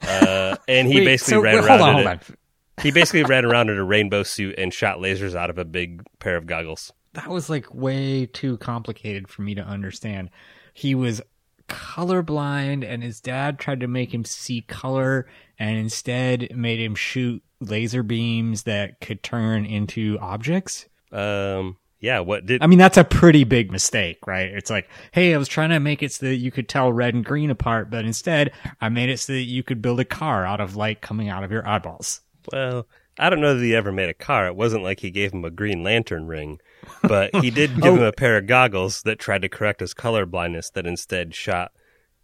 Uh, 0.00 0.56
and 0.66 0.88
he 0.88 0.94
Wait, 1.00 1.04
basically 1.04 1.32
so- 1.34 1.40
ran 1.42 1.54
wait, 1.56 1.64
around 1.64 1.78
hold 1.80 1.90
on, 1.94 2.00
in 2.00 2.06
a- 2.06 2.82
he 2.82 2.90
basically 2.90 3.22
ran 3.24 3.44
around 3.44 3.68
in 3.68 3.76
a 3.76 3.84
rainbow 3.84 4.22
suit 4.22 4.54
and 4.56 4.72
shot 4.72 4.96
lasers 4.98 5.34
out 5.34 5.50
of 5.50 5.58
a 5.58 5.64
big 5.66 6.02
pair 6.18 6.36
of 6.38 6.46
goggles. 6.46 6.92
That 7.14 7.28
was 7.28 7.50
like 7.50 7.74
way 7.74 8.26
too 8.26 8.56
complicated 8.58 9.28
for 9.28 9.42
me 9.42 9.54
to 9.54 9.62
understand. 9.62 10.30
He 10.72 10.94
was 10.94 11.20
colorblind 11.68 12.84
and 12.84 13.02
his 13.02 13.20
dad 13.20 13.58
tried 13.58 13.80
to 13.80 13.86
make 13.86 14.12
him 14.12 14.24
see 14.24 14.62
color 14.62 15.26
and 15.58 15.78
instead 15.78 16.54
made 16.54 16.80
him 16.80 16.94
shoot 16.94 17.42
laser 17.60 18.02
beams 18.02 18.64
that 18.64 19.00
could 19.00 19.22
turn 19.22 19.64
into 19.64 20.18
objects. 20.20 20.86
Um, 21.12 21.76
yeah, 22.00 22.20
what 22.20 22.46
did 22.46 22.62
I 22.62 22.66
mean, 22.66 22.78
that's 22.78 22.96
a 22.96 23.04
pretty 23.04 23.44
big 23.44 23.70
mistake, 23.70 24.26
right? 24.26 24.48
It's 24.48 24.70
like, 24.70 24.88
hey, 25.12 25.34
I 25.34 25.36
was 25.36 25.48
trying 25.48 25.70
to 25.70 25.80
make 25.80 26.02
it 26.02 26.12
so 26.12 26.26
that 26.26 26.36
you 26.36 26.50
could 26.50 26.68
tell 26.68 26.92
red 26.92 27.14
and 27.14 27.24
green 27.24 27.50
apart, 27.50 27.90
but 27.90 28.04
instead 28.04 28.52
I 28.80 28.88
made 28.88 29.10
it 29.10 29.18
so 29.18 29.34
that 29.34 29.42
you 29.42 29.62
could 29.62 29.82
build 29.82 30.00
a 30.00 30.04
car 30.04 30.44
out 30.46 30.60
of 30.60 30.76
light 30.76 31.02
coming 31.02 31.28
out 31.28 31.44
of 31.44 31.52
your 31.52 31.66
eyeballs. 31.68 32.22
Well, 32.52 32.86
I 33.18 33.28
don't 33.28 33.40
know 33.40 33.54
that 33.54 33.62
he 33.62 33.76
ever 33.76 33.92
made 33.92 34.08
a 34.08 34.14
car. 34.14 34.46
It 34.46 34.56
wasn't 34.56 34.82
like 34.82 35.00
he 35.00 35.10
gave 35.10 35.32
him 35.32 35.44
a 35.44 35.50
Green 35.50 35.82
Lantern 35.82 36.26
ring, 36.26 36.58
but 37.02 37.34
he 37.36 37.50
did 37.50 37.74
give 37.76 37.92
oh. 37.92 37.96
him 37.96 38.02
a 38.02 38.12
pair 38.12 38.36
of 38.36 38.46
goggles 38.46 39.02
that 39.02 39.18
tried 39.18 39.42
to 39.42 39.48
correct 39.48 39.80
his 39.80 39.94
color 39.94 40.26
blindness 40.26 40.70
that 40.70 40.86
instead 40.86 41.34
shot 41.34 41.72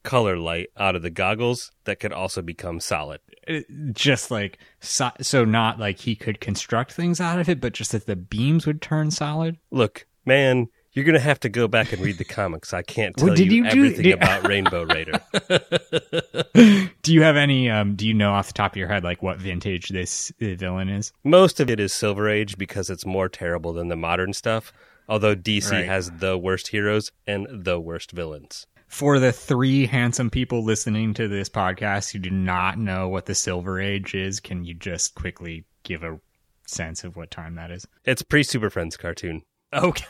color 0.02 0.38
light 0.38 0.68
out 0.76 0.94
of 0.94 1.02
the 1.02 1.10
goggles 1.10 1.72
that 1.84 1.98
could 1.98 2.12
also 2.12 2.40
become 2.40 2.78
solid. 2.78 3.20
It- 3.46 3.66
just 3.92 4.30
like 4.30 4.58
so, 4.80 5.10
so 5.20 5.44
not 5.44 5.78
like 5.78 6.00
he 6.00 6.14
could 6.14 6.40
construct 6.40 6.92
things 6.92 7.20
out 7.20 7.38
of 7.38 7.48
it 7.48 7.60
but 7.60 7.72
just 7.72 7.92
that 7.92 8.06
the 8.06 8.16
beams 8.16 8.66
would 8.66 8.80
turn 8.80 9.10
solid 9.10 9.58
Look, 9.70 10.06
man, 10.24 10.68
you're 10.96 11.04
going 11.04 11.14
to 11.14 11.20
have 11.20 11.38
to 11.40 11.48
go 11.48 11.68
back 11.68 11.92
and 11.92 12.02
read 12.02 12.18
the 12.18 12.24
comics. 12.24 12.72
I 12.72 12.82
can't 12.82 13.14
tell 13.16 13.28
Well, 13.28 13.36
did 13.36 13.52
you, 13.52 13.62
you 13.64 13.70
do- 13.70 13.76
everything 13.78 14.02
did- 14.02 14.14
about 14.22 14.48
Rainbow 14.48 14.82
Raider. 14.84 15.20
do 17.02 17.12
you 17.14 17.22
have 17.22 17.36
any 17.36 17.70
um 17.70 17.94
do 17.94 18.06
you 18.06 18.14
know 18.14 18.32
off 18.32 18.46
the 18.48 18.52
top 18.52 18.72
of 18.72 18.76
your 18.76 18.88
head 18.88 19.04
like 19.04 19.22
what 19.22 19.38
vintage 19.38 19.88
this 19.90 20.32
villain 20.40 20.88
is 20.88 21.12
Most 21.24 21.60
of 21.60 21.70
it 21.70 21.78
is 21.80 21.92
Silver 21.92 22.28
Age 22.28 22.58
because 22.58 22.90
it's 22.90 23.06
more 23.06 23.28
terrible 23.28 23.72
than 23.72 23.88
the 23.88 23.96
modern 23.96 24.32
stuff, 24.32 24.72
although 25.08 25.36
DC 25.36 25.70
Right. 25.70 25.84
has 25.86 26.10
the 26.10 26.36
worst 26.38 26.68
heroes 26.68 27.12
and 27.26 27.46
the 27.50 27.78
worst 27.78 28.12
villains. 28.12 28.66
for 28.88 29.18
the 29.18 29.32
three 29.32 29.86
handsome 29.86 30.30
people 30.30 30.64
listening 30.64 31.12
to 31.14 31.28
this 31.28 31.48
podcast 31.48 32.12
who 32.12 32.18
do 32.18 32.30
not 32.30 32.78
know 32.78 33.08
what 33.08 33.26
the 33.26 33.34
silver 33.34 33.80
age 33.80 34.14
is 34.14 34.40
can 34.40 34.64
you 34.64 34.74
just 34.74 35.14
quickly 35.14 35.64
give 35.82 36.02
a 36.02 36.18
sense 36.66 37.04
of 37.04 37.16
what 37.16 37.30
time 37.30 37.54
that 37.56 37.70
is 37.70 37.86
It's 38.04 38.22
pre 38.22 38.42
Super 38.42 38.70
Friends 38.70 38.96
cartoon. 38.96 39.42
Okay 39.72 40.06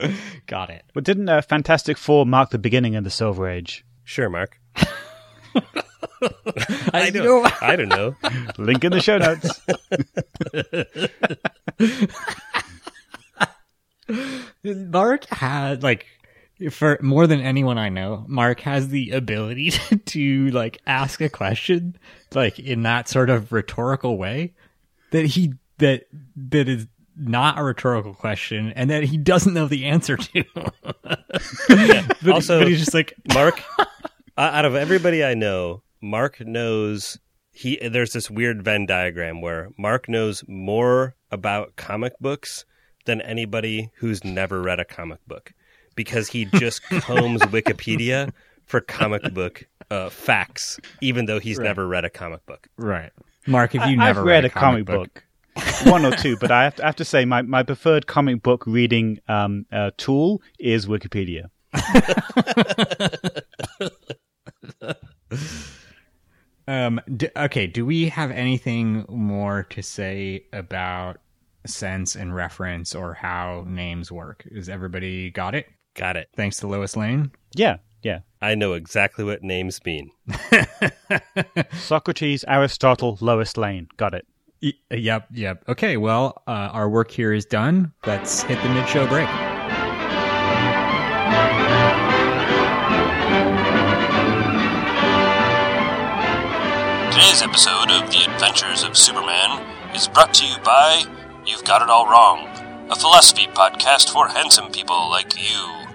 got 0.46 0.70
it 0.70 0.84
But 0.94 1.04
didn't 1.04 1.28
uh, 1.28 1.42
Fantastic 1.42 1.98
Four 1.98 2.24
mark 2.26 2.50
the 2.50 2.58
beginning 2.58 2.96
of 2.96 3.04
the 3.04 3.10
Silver 3.10 3.48
Age? 3.48 3.84
Sure, 4.04 4.30
Mark. 4.30 4.58
i, 6.92 7.10
don't, 7.10 7.62
I 7.62 7.76
don't 7.76 7.88
know. 7.88 8.16
Link 8.58 8.84
in 8.84 8.92
the 8.92 9.00
show 9.00 9.18
notes. 9.18 9.60
Mark 14.64 15.26
had 15.26 15.82
like 15.82 16.06
for 16.70 16.98
more 17.02 17.26
than 17.26 17.40
anyone 17.40 17.78
I 17.78 17.88
know, 17.88 18.24
Mark 18.26 18.60
has 18.60 18.88
the 18.88 19.10
ability 19.10 19.70
to, 19.70 19.96
to 19.96 20.50
like 20.50 20.80
ask 20.86 21.20
a 21.20 21.28
question 21.28 21.96
like 22.34 22.58
in 22.58 22.82
that 22.82 23.08
sort 23.08 23.30
of 23.30 23.52
rhetorical 23.52 24.16
way 24.16 24.54
that 25.10 25.26
he 25.26 25.54
that 25.78 26.06
that 26.36 26.68
is 26.68 26.86
not 27.18 27.58
a 27.58 27.62
rhetorical 27.62 28.14
question 28.14 28.72
and 28.76 28.90
that 28.90 29.02
he 29.04 29.16
doesn't 29.16 29.54
know 29.54 29.66
the 29.66 29.86
answer 29.86 30.16
to. 30.16 30.44
but, 32.22 32.28
Also- 32.28 32.60
but 32.60 32.68
he's 32.68 32.78
just 32.80 32.94
like 32.94 33.14
Mark, 33.34 33.60
out 34.38 34.64
of 34.64 34.74
everybody 34.74 35.24
I 35.24 35.34
know, 35.34 35.82
Mark 36.00 36.40
knows 36.40 37.18
he. 37.50 37.76
There's 37.76 38.12
this 38.12 38.30
weird 38.30 38.62
Venn 38.62 38.86
diagram 38.86 39.40
where 39.40 39.70
Mark 39.76 40.08
knows 40.08 40.44
more 40.46 41.14
about 41.30 41.76
comic 41.76 42.12
books 42.20 42.64
than 43.06 43.20
anybody 43.22 43.90
who's 43.96 44.22
never 44.24 44.60
read 44.62 44.78
a 44.80 44.84
comic 44.84 45.18
book 45.26 45.52
because 45.96 46.28
he 46.28 46.44
just 46.44 46.82
combs 46.84 47.42
Wikipedia 47.42 48.30
for 48.66 48.80
comic 48.80 49.34
book 49.34 49.66
uh, 49.90 50.10
facts, 50.10 50.78
even 51.00 51.24
though 51.26 51.40
he's 51.40 51.58
never 51.58 51.86
read 51.88 52.04
a 52.04 52.10
comic 52.10 52.44
book. 52.46 52.68
right. 52.76 53.10
Mark, 53.46 53.74
if 53.74 53.80
you 53.80 53.92
I, 53.92 53.94
never 53.94 54.20
have 54.20 54.26
read 54.26 54.44
a 54.44 54.50
comic 54.50 54.84
book, 54.84 55.24
one 55.84 56.04
or 56.04 56.12
two, 56.12 56.36
but 56.36 56.50
I 56.50 56.64
have 56.64 56.76
to, 56.76 56.84
I 56.84 56.86
have 56.86 56.96
to 56.96 57.04
say 57.04 57.24
my, 57.24 57.42
my 57.42 57.62
preferred 57.62 58.06
comic 58.06 58.42
book 58.42 58.64
reading 58.66 59.20
um, 59.28 59.66
uh, 59.72 59.90
tool 59.96 60.42
is 60.58 60.86
Wikipedia. 60.86 61.50
Um. 66.68 67.00
D- 67.16 67.30
okay. 67.34 67.66
Do 67.66 67.86
we 67.86 68.10
have 68.10 68.30
anything 68.30 69.06
more 69.08 69.62
to 69.70 69.82
say 69.82 70.44
about 70.52 71.16
sense 71.66 72.14
and 72.14 72.34
reference 72.34 72.94
or 72.94 73.14
how 73.14 73.64
names 73.66 74.12
work? 74.12 74.46
Is 74.50 74.68
everybody 74.68 75.30
got 75.30 75.54
it? 75.54 75.66
Got 75.94 76.18
it. 76.18 76.28
Thanks 76.36 76.58
to 76.58 76.66
Lois 76.66 76.94
Lane. 76.94 77.32
Yeah, 77.54 77.78
yeah. 78.02 78.18
I 78.42 78.54
know 78.54 78.74
exactly 78.74 79.24
what 79.24 79.42
names 79.42 79.80
mean. 79.84 80.10
Socrates, 81.72 82.44
Aristotle, 82.46 83.16
Lois 83.22 83.56
Lane. 83.56 83.88
Got 83.96 84.12
it. 84.12 84.26
Y- 84.62 84.72
yep. 84.90 85.28
Yep. 85.32 85.64
Okay. 85.68 85.96
Well, 85.96 86.42
uh, 86.46 86.50
our 86.72 86.88
work 86.88 87.10
here 87.10 87.32
is 87.32 87.44
done. 87.44 87.92
Let's 88.06 88.42
hit 88.42 88.60
the 88.62 88.68
mid-show 88.70 89.06
break. 89.06 89.28
Today's 97.12 97.42
episode 97.42 97.90
of 97.90 98.10
The 98.10 98.24
Adventures 98.32 98.84
of 98.84 98.96
Superman 98.96 99.64
is 99.94 100.08
brought 100.08 100.32
to 100.34 100.46
you 100.46 100.56
by 100.64 101.02
You've 101.44 101.64
Got 101.64 101.82
It 101.82 101.90
All 101.90 102.06
Wrong, 102.06 102.46
a 102.90 102.96
philosophy 102.96 103.46
podcast 103.46 104.10
for 104.10 104.28
handsome 104.28 104.70
people 104.70 105.10
like 105.10 105.34
you. 105.36 105.86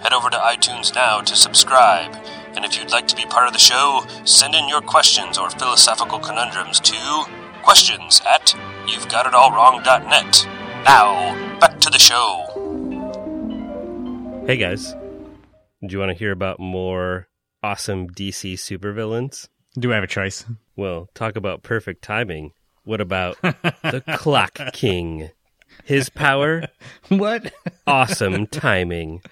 Head 0.00 0.12
over 0.12 0.30
to 0.30 0.36
iTunes 0.36 0.94
now 0.94 1.20
to 1.20 1.36
subscribe, 1.36 2.16
and 2.54 2.64
if 2.64 2.78
you'd 2.78 2.90
like 2.90 3.06
to 3.08 3.16
be 3.16 3.24
part 3.26 3.46
of 3.46 3.52
the 3.52 3.58
show, 3.58 4.04
send 4.24 4.54
in 4.54 4.68
your 4.68 4.80
questions 4.80 5.38
or 5.38 5.50
philosophical 5.50 6.18
conundrums 6.18 6.80
to 6.80 7.24
questions 7.62 8.20
at 8.26 8.54
you've 8.88 9.08
got 9.08 9.26
it 9.26 9.34
all 9.34 9.50
wrong.net. 9.52 10.46
Now, 10.84 11.58
back 11.60 11.80
to 11.80 11.90
the 11.90 11.98
show. 11.98 12.46
Hey 14.46 14.56
guys, 14.56 14.92
do 15.86 15.88
you 15.88 15.98
want 15.98 16.10
to 16.10 16.18
hear 16.18 16.32
about 16.32 16.58
more 16.58 17.28
awesome 17.62 18.08
DC 18.10 18.54
supervillains? 18.54 19.48
Do 19.78 19.92
I 19.92 19.94
have 19.94 20.04
a 20.04 20.08
choice? 20.08 20.44
Well, 20.76 21.08
talk 21.14 21.36
about 21.36 21.62
perfect 21.62 22.02
timing. 22.02 22.52
What 22.84 23.00
about 23.00 23.40
the 23.42 24.02
Clock 24.18 24.58
King? 24.72 25.30
His 25.84 26.10
power, 26.10 26.64
What? 27.08 27.52
awesome 27.86 28.46
timing. 28.48 29.22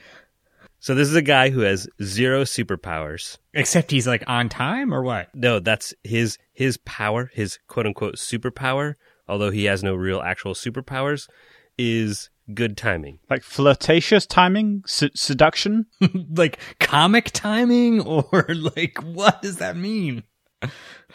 So 0.79 0.95
this 0.95 1.09
is 1.09 1.15
a 1.17 1.21
guy 1.23 1.51
who 1.51 1.61
has 1.61 1.87
zero 2.03 2.45
superpowers. 2.45 3.37
Except 3.53 3.91
he's 3.91 4.07
like 4.07 4.25
on 4.27 4.49
time 4.49 4.95
or 4.95 5.03
what? 5.03 5.29
No, 5.35 5.59
that's 5.59 5.93
his 6.05 6.39
his 6.61 6.77
power, 6.77 7.31
his 7.33 7.59
quote 7.69 7.87
unquote 7.87 8.17
superpower, 8.17 8.97
although 9.27 9.51
he 9.51 9.65
has 9.65 9.83
no 9.83 9.95
real 9.95 10.21
actual 10.21 10.53
superpowers, 10.53 11.27
is 11.79 12.29
good 12.53 12.77
timing. 12.77 13.19
Like 13.31 13.43
flirtatious 13.43 14.27
timing, 14.27 14.83
S- 14.85 15.09
seduction. 15.15 15.87
like 16.37 16.59
comic 16.79 17.31
timing, 17.33 18.01
or 18.07 18.47
like 18.77 18.99
what 19.03 19.41
does 19.41 19.57
that 19.57 19.75
mean? 19.75 20.23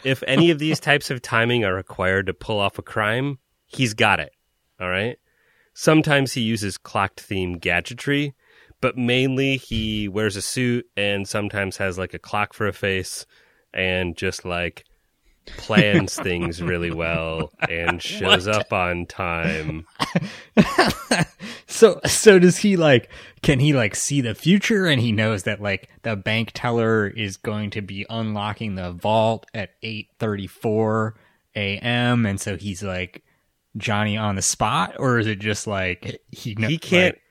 If 0.02 0.24
any 0.26 0.50
of 0.50 0.58
these 0.58 0.80
types 0.80 1.12
of 1.12 1.22
timing 1.22 1.64
are 1.64 1.74
required 1.74 2.26
to 2.26 2.34
pull 2.34 2.58
off 2.58 2.80
a 2.80 2.82
crime, 2.82 3.38
he's 3.66 3.94
got 3.94 4.18
it. 4.18 4.32
All 4.80 4.90
right. 4.90 5.16
Sometimes 5.74 6.32
he 6.32 6.40
uses 6.40 6.76
clocked 6.76 7.20
theme 7.20 7.58
gadgetry, 7.58 8.34
but 8.80 8.98
mainly 8.98 9.58
he 9.58 10.08
wears 10.08 10.34
a 10.34 10.42
suit 10.42 10.86
and 10.96 11.28
sometimes 11.28 11.76
has 11.76 11.98
like 11.98 12.14
a 12.14 12.18
clock 12.18 12.52
for 12.52 12.66
a 12.66 12.72
face 12.72 13.26
and 13.72 14.16
just 14.16 14.44
like 14.44 14.84
plans 15.56 16.14
things 16.20 16.62
really 16.62 16.90
well 16.92 17.52
and 17.68 18.02
shows 18.02 18.46
up 18.48 18.72
on 18.72 19.06
time. 19.06 19.86
So 21.68 22.00
so 22.06 22.38
does 22.38 22.56
he 22.58 22.76
like 22.76 23.10
can 23.42 23.58
he 23.58 23.72
like 23.72 23.96
see 23.96 24.20
the 24.20 24.34
future 24.34 24.86
and 24.86 25.00
he 25.00 25.10
knows 25.12 25.42
that 25.42 25.60
like 25.60 25.90
the 26.02 26.16
bank 26.16 26.52
teller 26.54 27.06
is 27.08 27.36
going 27.36 27.70
to 27.70 27.82
be 27.82 28.06
unlocking 28.08 28.76
the 28.76 28.92
vault 28.92 29.46
at 29.52 29.70
8:34 29.82 31.12
a.m. 31.56 32.24
and 32.24 32.40
so 32.40 32.56
he's 32.56 32.82
like 32.82 33.24
Johnny 33.76 34.16
on 34.16 34.36
the 34.36 34.42
spot 34.42 34.94
or 34.98 35.18
is 35.18 35.26
it 35.26 35.38
just 35.40 35.66
like 35.66 36.20
he 36.30 36.54
kn- 36.54 36.70
He 36.70 36.78
can't 36.78 37.16
like- 37.16 37.22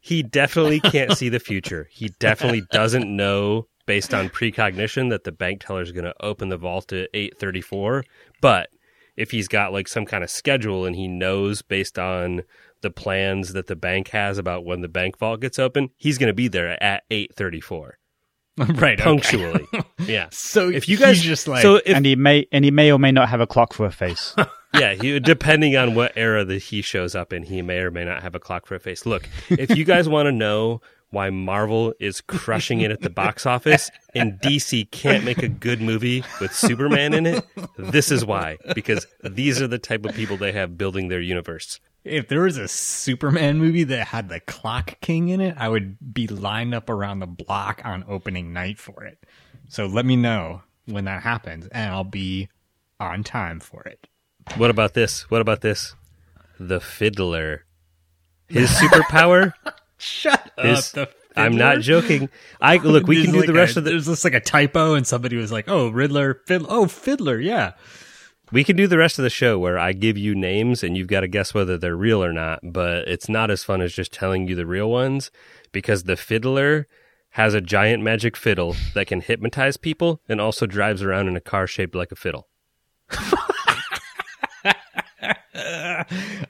he 0.00 0.22
definitely 0.22 0.80
can't 0.80 1.16
see 1.16 1.30
the 1.30 1.40
future. 1.40 1.88
He 1.90 2.10
definitely 2.18 2.62
doesn't 2.72 3.06
know 3.08 3.68
based 3.86 4.14
on 4.14 4.28
precognition 4.28 5.10
that 5.10 5.24
the 5.24 5.32
bank 5.32 5.64
teller 5.64 5.82
is 5.82 5.92
going 5.92 6.04
to 6.04 6.14
open 6.20 6.48
the 6.48 6.56
vault 6.56 6.92
at 6.92 7.12
8:34, 7.12 8.04
but 8.40 8.70
if 9.16 9.30
he's 9.30 9.48
got 9.48 9.72
like 9.72 9.88
some 9.88 10.06
kind 10.06 10.24
of 10.24 10.30
schedule 10.30 10.84
and 10.84 10.96
he 10.96 11.06
knows 11.06 11.62
based 11.62 11.98
on 11.98 12.42
the 12.80 12.90
plans 12.90 13.52
that 13.52 13.66
the 13.66 13.76
bank 13.76 14.08
has 14.08 14.38
about 14.38 14.64
when 14.64 14.80
the 14.80 14.88
bank 14.88 15.18
vault 15.18 15.40
gets 15.40 15.58
open, 15.58 15.90
he's 15.96 16.18
going 16.18 16.28
to 16.28 16.34
be 16.34 16.48
there 16.48 16.82
at 16.82 17.08
8:34 17.10 17.92
right 18.58 19.00
okay. 19.00 19.02
punctually. 19.02 19.66
yeah. 19.98 20.28
So 20.30 20.68
If 20.68 20.88
you 20.88 20.96
guys 20.96 21.16
he's 21.16 21.24
just 21.24 21.48
like 21.48 21.62
so 21.62 21.76
if 21.76 21.96
and 21.96 22.06
he 22.06 22.16
may 22.16 22.46
and 22.52 22.64
he 22.64 22.70
may 22.70 22.92
or 22.92 22.98
may 22.98 23.12
not 23.12 23.28
have 23.28 23.40
a 23.40 23.46
clock 23.46 23.72
for 23.72 23.86
a 23.86 23.92
face. 23.92 24.34
yeah, 24.74 24.94
he, 24.94 25.18
depending 25.20 25.76
on 25.76 25.94
what 25.94 26.12
era 26.16 26.44
that 26.44 26.62
he 26.62 26.82
shows 26.82 27.14
up 27.14 27.32
in, 27.32 27.44
he 27.44 27.62
may 27.62 27.78
or 27.78 27.90
may 27.90 28.04
not 28.04 28.22
have 28.22 28.34
a 28.34 28.40
clock 28.40 28.66
for 28.66 28.74
a 28.74 28.80
face. 28.80 29.06
Look, 29.06 29.28
if 29.50 29.76
you 29.76 29.84
guys 29.84 30.08
want 30.08 30.26
to 30.26 30.32
know 30.32 30.80
why 31.14 31.30
Marvel 31.30 31.94
is 31.98 32.20
crushing 32.20 32.82
it 32.82 32.90
at 32.90 33.00
the 33.00 33.08
box 33.08 33.46
office 33.46 33.90
and 34.14 34.38
DC 34.40 34.90
can't 34.90 35.24
make 35.24 35.42
a 35.42 35.48
good 35.48 35.80
movie 35.80 36.22
with 36.40 36.54
Superman 36.54 37.14
in 37.14 37.24
it, 37.24 37.44
this 37.78 38.10
is 38.10 38.24
why. 38.24 38.58
Because 38.74 39.06
these 39.22 39.62
are 39.62 39.66
the 39.68 39.78
type 39.78 40.04
of 40.04 40.14
people 40.14 40.36
they 40.36 40.52
have 40.52 40.76
building 40.76 41.08
their 41.08 41.20
universe. 41.20 41.80
if 42.04 42.28
there 42.28 42.42
was 42.42 42.58
a 42.58 42.68
Superman 42.68 43.58
movie 43.58 43.84
that 43.84 44.08
had 44.08 44.28
the 44.28 44.40
Clock 44.40 45.00
King 45.00 45.30
in 45.30 45.40
it, 45.40 45.54
I 45.56 45.70
would 45.70 45.96
be 46.12 46.26
lined 46.26 46.74
up 46.74 46.90
around 46.90 47.20
the 47.20 47.26
block 47.26 47.80
on 47.84 48.04
opening 48.06 48.52
night 48.52 48.78
for 48.78 49.04
it. 49.04 49.24
So 49.68 49.86
let 49.86 50.04
me 50.04 50.16
know 50.16 50.62
when 50.84 51.06
that 51.06 51.22
happens, 51.22 51.66
and 51.68 51.90
I'll 51.90 52.04
be 52.04 52.48
on 53.00 53.24
time 53.24 53.58
for 53.60 53.82
it. 53.84 54.06
What 54.56 54.68
about 54.68 54.92
this? 54.92 55.30
What 55.30 55.40
about 55.40 55.62
this? 55.62 55.94
The 56.60 56.80
Fiddler. 56.80 57.64
His 58.46 58.70
superpower 58.70 59.54
Shut 60.04 60.52
is. 60.58 60.92
the 60.92 61.08
I'm 61.36 61.56
not 61.56 61.80
joking. 61.80 62.28
I 62.60 62.76
look. 62.76 63.06
We 63.06 63.22
can 63.24 63.32
do 63.32 63.38
like 63.38 63.46
the 63.46 63.54
rest 63.54 63.76
a- 63.76 63.80
of 63.80 63.84
the. 63.84 63.90
There's 63.90 64.06
just 64.06 64.22
like 64.24 64.34
a 64.34 64.40
typo, 64.40 64.94
and 64.94 65.06
somebody 65.06 65.36
was 65.36 65.50
like, 65.50 65.64
"Oh, 65.68 65.88
Riddler, 65.88 66.40
Fiddler. 66.46 66.68
Oh, 66.70 66.86
Fiddler, 66.86 67.40
yeah." 67.40 67.72
We 68.52 68.62
can 68.62 68.76
do 68.76 68.86
the 68.86 68.98
rest 68.98 69.18
of 69.18 69.22
the 69.22 69.30
show 69.30 69.58
where 69.58 69.78
I 69.78 69.92
give 69.92 70.16
you 70.18 70.34
names 70.34 70.84
and 70.84 70.96
you've 70.96 71.08
got 71.08 71.20
to 71.20 71.28
guess 71.28 71.54
whether 71.54 71.78
they're 71.78 71.96
real 71.96 72.22
or 72.22 72.32
not, 72.32 72.60
but 72.62 73.08
it's 73.08 73.28
not 73.28 73.50
as 73.50 73.64
fun 73.64 73.80
as 73.80 73.94
just 73.94 74.12
telling 74.12 74.46
you 74.46 74.54
the 74.54 74.66
real 74.66 74.88
ones 74.90 75.30
because 75.72 76.04
the 76.04 76.14
fiddler 76.14 76.86
has 77.30 77.54
a 77.54 77.60
giant 77.62 78.02
magic 78.02 78.36
fiddle 78.36 78.76
that 78.92 79.06
can 79.06 79.22
hypnotize 79.22 79.76
people 79.78 80.20
and 80.28 80.40
also 80.42 80.66
drives 80.66 81.02
around 81.02 81.26
in 81.26 81.36
a 81.36 81.40
car 81.40 81.66
shaped 81.66 81.94
like 81.96 82.12
a 82.12 82.16
fiddle. 82.16 82.46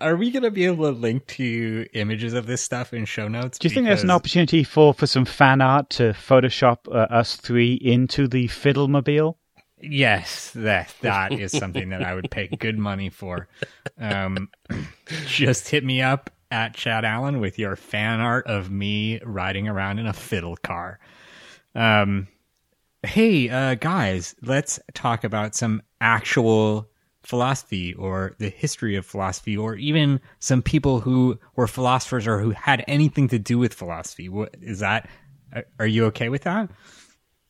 Are 0.01 0.17
we 0.17 0.31
gonna 0.31 0.51
be 0.51 0.65
able 0.65 0.87
to 0.87 0.99
link 0.99 1.27
to 1.29 1.87
images 1.93 2.33
of 2.33 2.47
this 2.47 2.63
stuff 2.63 2.95
in 2.95 3.05
show 3.05 3.29
notes? 3.29 3.59
Do 3.59 3.69
you 3.69 3.75
think 3.75 3.87
there's 3.87 4.03
an 4.03 4.11
opportunity 4.11 4.65
for 4.65 4.95
for 4.95 5.07
some 5.07 5.25
fan 5.25 5.61
art 5.61 5.91
to 5.91 6.13
Photoshop 6.13 6.89
uh, 6.89 7.13
us 7.13 7.37
three 7.37 7.75
into 7.75 8.27
the 8.29 8.49
Fiddlemobile? 8.49 9.37
Yes, 9.81 10.51
that 10.55 10.95
that 11.03 11.33
is 11.33 11.53
something 11.53 11.91
that 11.91 12.03
I 12.03 12.15
would 12.15 12.31
pay 12.31 12.49
good 12.49 12.79
money 12.79 13.11
for. 13.11 13.49
Um, 13.99 14.49
just 15.27 15.69
hit 15.69 15.85
me 15.85 16.01
up 16.01 16.31
at 16.51 16.75
Chad 16.75 17.05
Allen 17.05 17.41
with 17.41 17.59
your 17.59 17.77
fan 17.77 18.21
art 18.21 18.47
of 18.47 18.71
me 18.71 19.21
riding 19.25 19.69
around 19.69 19.99
in 19.99 20.07
a 20.07 20.13
fiddle 20.13 20.57
car. 20.57 20.99
Um, 21.75 22.29
hey, 23.03 23.51
uh, 23.51 23.75
guys, 23.75 24.35
let's 24.41 24.81
talk 24.95 25.25
about 25.25 25.55
some 25.55 25.83
actual 26.01 26.89
philosophy 27.25 27.95
or 27.95 28.35
the 28.39 28.51
history 28.51 28.97
of 28.97 29.07
philosophy, 29.07 29.57
or 29.57 29.75
even 29.77 30.21
some 30.39 30.63
people 30.63 31.01
who 31.01 31.39
were 31.57 31.67
philosophers 31.67 32.27
or 32.27 32.39
who 32.39 32.51
had 32.51 32.85
anything 32.87 33.29
to 33.29 33.39
do 33.39 33.59
with 33.59 33.75
philosophy. 33.75 34.29
What 34.29 34.55
is 34.61 34.81
that? 34.81 35.09
Are- 35.79 35.87
you 35.87 36.07
okay 36.07 36.29
with 36.29 36.43
that? 36.43 36.71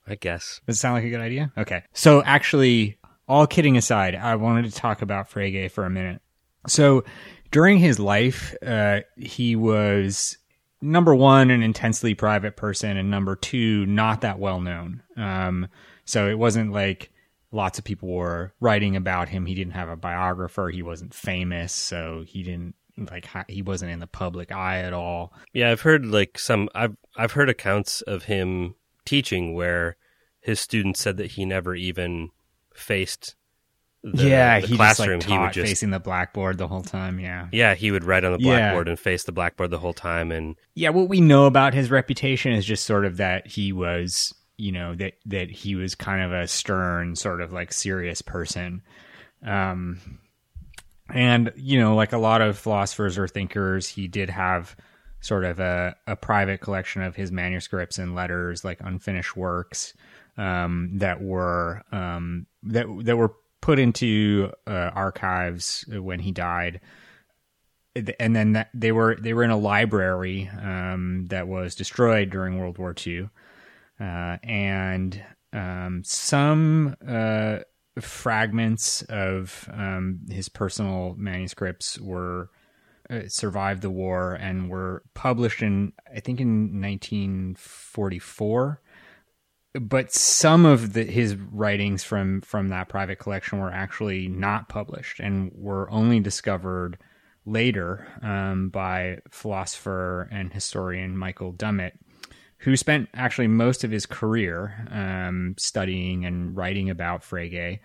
I 0.07 0.15
guess. 0.17 0.61
Does 0.67 0.77
it 0.77 0.81
sound 0.81 0.97
like 0.97 1.05
a 1.05 1.11
good 1.11 1.21
idea? 1.21 1.53
Okay. 1.57 1.83
So 1.95 2.23
actually, 2.23 2.99
all 3.27 3.47
kidding 3.47 3.77
aside, 3.77 4.15
I 4.15 4.37
wanted 4.37 4.67
to 4.67 4.73
talk 4.73 5.03
about 5.03 5.31
Frege 5.31 5.71
for 5.71 5.85
a 5.85 5.91
minute. 5.91 6.21
So 6.67 7.05
during 7.51 7.79
his 7.79 7.99
life, 7.99 8.55
uh, 8.67 9.01
he 9.17 9.57
was 9.57 10.37
number 10.83 11.15
one, 11.15 11.51
an 11.51 11.63
intensely 11.63 12.15
private 12.15 12.57
person, 12.57 12.97
and 12.97 13.11
number 13.11 13.37
two, 13.37 13.87
not 13.87 14.21
that 14.21 14.39
well 14.39 14.61
known. 14.61 15.03
Um, 15.17 15.69
so 16.05 16.29
it 16.29 16.39
wasn't 16.39 16.73
like 16.73 17.11
lots 17.55 17.79
of 17.79 17.85
people 17.85 18.09
were 18.11 18.53
writing 18.61 18.97
about 18.97 19.29
him. 19.29 19.47
He 19.47 19.55
didn't 19.55 19.73
have 19.75 19.89
a 19.89 19.97
biographer. 19.97 20.69
He 20.71 20.83
wasn't 20.83 21.15
famous, 21.15 21.73
so 21.73 22.25
he 22.27 22.43
didn't 22.43 22.75
like 23.11 23.27
he 23.49 23.63
wasn't 23.63 23.91
in 23.93 24.01
the 24.01 24.07
public 24.07 24.53
eye 24.53 24.81
at 24.81 24.93
all. 24.93 25.33
Yeah, 25.53 25.71
I've 25.71 25.81
heard 25.81 26.05
like 26.07 26.39
some 26.39 26.69
I've 26.75 26.97
I've 27.17 27.33
heard 27.33 27.49
accounts 27.49 28.03
of 28.03 28.25
him 28.25 28.75
teaching 29.05 29.55
where 29.55 29.97
his 30.41 30.61
students 30.61 31.01
said 31.01 31.17
that 31.17 31.33
he 31.33 31.45
never 31.45 31.75
even 31.75 32.31
faced 32.75 33.35
the, 34.03 34.29
yeah, 34.29 34.61
the 34.61 34.67
he 34.67 34.77
classroom. 34.77 35.21
just 35.21 35.31
like 35.31 35.39
he 35.39 35.43
would 35.43 35.53
just 35.55 35.67
facing 35.69 35.91
the 35.91 35.99
blackboard 35.99 36.59
the 36.59 36.69
whole 36.69 36.83
time. 36.83 37.19
Yeah. 37.19 37.49
yeah, 37.53 37.75
he 37.75 37.91
would 37.91 38.05
write 38.05 38.25
on 38.25 38.33
the 38.33 38.39
Yeah. 38.39 38.59
blackboard 38.59 38.89
and 38.89 38.99
face 39.01 39.25
the 39.25 39.33
blackboard 39.33 39.71
the 39.71 39.79
whole 39.79 39.95
time 39.95 40.31
and 40.31 40.57
yeah, 40.75 40.91
what 40.91 41.09
we 41.09 41.21
know 41.23 41.47
about 41.47 41.73
his 41.73 41.91
reputation 41.91 42.53
is 42.53 42.67
just 42.67 42.85
sort 42.85 43.07
of 43.07 43.17
that 43.17 43.47
he 43.47 43.73
was, 43.73 44.35
you 44.57 44.73
know, 44.73 44.95
that 44.95 45.15
that 45.27 45.51
he 45.51 45.75
was 45.75 45.95
kind 45.95 46.23
of 46.23 46.33
a 46.33 46.47
stern, 46.47 47.17
sort 47.17 47.41
of 47.41 47.53
like 47.53 47.73
serious 47.73 48.23
person. 48.23 48.83
Um 49.45 50.21
and 51.13 51.53
you 51.57 51.79
know, 51.79 51.95
like 51.95 52.13
a 52.13 52.19
lot 52.19 52.41
of 52.41 52.59
philosophers 52.59 53.19
or 53.19 53.29
thinkers, 53.29 53.89
he 53.89 54.09
did 54.09 54.31
have 54.31 54.77
sort 55.21 55.45
of 55.45 55.61
a, 55.61 55.97
a 56.07 56.17
private 56.17 56.61
collection 56.61 57.03
of 57.03 57.17
his 57.17 57.33
manuscripts 57.33 57.99
and 57.99 58.15
letters, 58.15 58.65
like 58.65 58.81
unfinished 58.81 59.37
works, 59.37 59.95
um, 60.37 60.91
that 60.95 61.21
were 61.23 61.83
um, 61.93 62.47
that 62.63 62.87
that 63.05 63.17
were 63.17 63.35
put 63.61 63.79
into 63.79 64.53
uh, 64.67 64.91
archives 64.95 65.85
when 65.89 66.21
he 66.21 66.33
died 66.33 66.81
and 68.19 68.35
then 68.35 68.53
that, 68.53 68.71
they 68.75 68.93
were 68.93 69.17
they 69.17 69.33
were 69.35 69.45
in 69.45 69.51
a 69.51 69.57
library 69.57 70.51
um, 70.61 71.27
that 71.27 71.47
was 71.47 71.75
destroyed 71.75 72.31
during 72.31 72.59
World 72.59 72.79
War 72.79 72.95
II, 73.07 73.29
uh, 74.01 74.39
and 74.43 75.23
um, 75.53 76.03
some 76.05 76.97
uh, 77.07 77.59
fragments 78.01 79.03
of 79.03 79.69
um, 79.73 80.21
his 80.31 80.49
personal 80.49 81.15
manuscripts 81.17 82.01
were 82.01 82.51
uh, 83.11 83.21
survived 83.29 83.83
the 83.83 83.91
war 83.91 84.35
and 84.35 84.71
were 84.71 85.03
published 85.15 85.63
in 85.63 85.93
I 86.15 86.21
think 86.21 86.41
in 86.41 86.81
1944 86.81 88.81
but 89.81 90.13
some 90.13 90.65
of 90.65 90.93
the, 90.93 91.05
his 91.05 91.35
writings 91.35 92.05
from 92.05 92.41
from 92.41 92.69
that 92.69 92.89
private 92.89 93.19
collection 93.19 93.59
were 93.59 93.73
actually 93.73 94.29
not 94.29 94.69
published 94.69 95.21
and 95.21 95.51
were 95.55 95.91
only 95.91 96.21
discovered 96.21 96.99
later 97.45 98.07
um, 98.23 98.71
by 98.71 99.19
philosopher 99.31 100.29
and 100.33 100.53
historian 100.53 101.17
Michael 101.17 101.53
Dummett, 101.53 101.93
who 102.59 102.77
spent 102.77 103.09
actually 103.15 103.49
most 103.49 103.85
of 103.85 103.91
his 103.91 104.07
career 104.07 104.87
um, 104.91 105.55
studying 105.59 106.25
and 106.25 106.57
writing 106.57 106.91
about 106.91 107.23
Frege. 107.23 107.81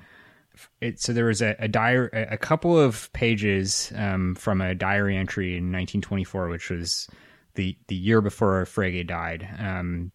It, 0.81 0.99
so 0.99 1.13
there 1.13 1.25
was 1.25 1.41
a, 1.41 1.55
a 1.59 1.67
diary, 1.67 2.09
a 2.13 2.37
couple 2.37 2.77
of 2.77 3.11
pages 3.13 3.93
um, 3.95 4.35
from 4.35 4.61
a 4.61 4.75
diary 4.75 5.15
entry 5.15 5.51
in 5.51 5.71
1924, 5.71 6.49
which 6.49 6.69
was 6.69 7.07
the 7.55 7.77
the 7.87 7.95
year 7.95 8.21
before 8.21 8.65
Frege 8.65 9.07
died. 9.07 9.47
Um, 9.57 10.11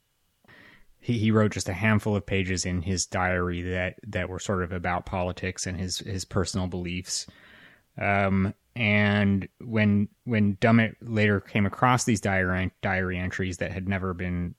he, 1.04 1.18
he 1.18 1.30
wrote 1.30 1.52
just 1.52 1.68
a 1.68 1.74
handful 1.74 2.16
of 2.16 2.24
pages 2.24 2.64
in 2.64 2.80
his 2.80 3.04
diary 3.04 3.60
that, 3.60 3.96
that 4.06 4.30
were 4.30 4.38
sort 4.38 4.62
of 4.62 4.72
about 4.72 5.04
politics 5.04 5.66
and 5.66 5.78
his, 5.78 5.98
his 5.98 6.24
personal 6.24 6.66
beliefs. 6.66 7.26
Um, 8.00 8.54
and 8.76 9.48
when 9.60 10.08
when 10.24 10.56
Dummett 10.56 10.96
later 11.00 11.40
came 11.40 11.66
across 11.66 12.04
these 12.04 12.20
diary 12.20 12.72
diary 12.82 13.18
entries 13.18 13.58
that 13.58 13.72
had 13.72 13.88
never 13.88 14.14
been 14.14 14.54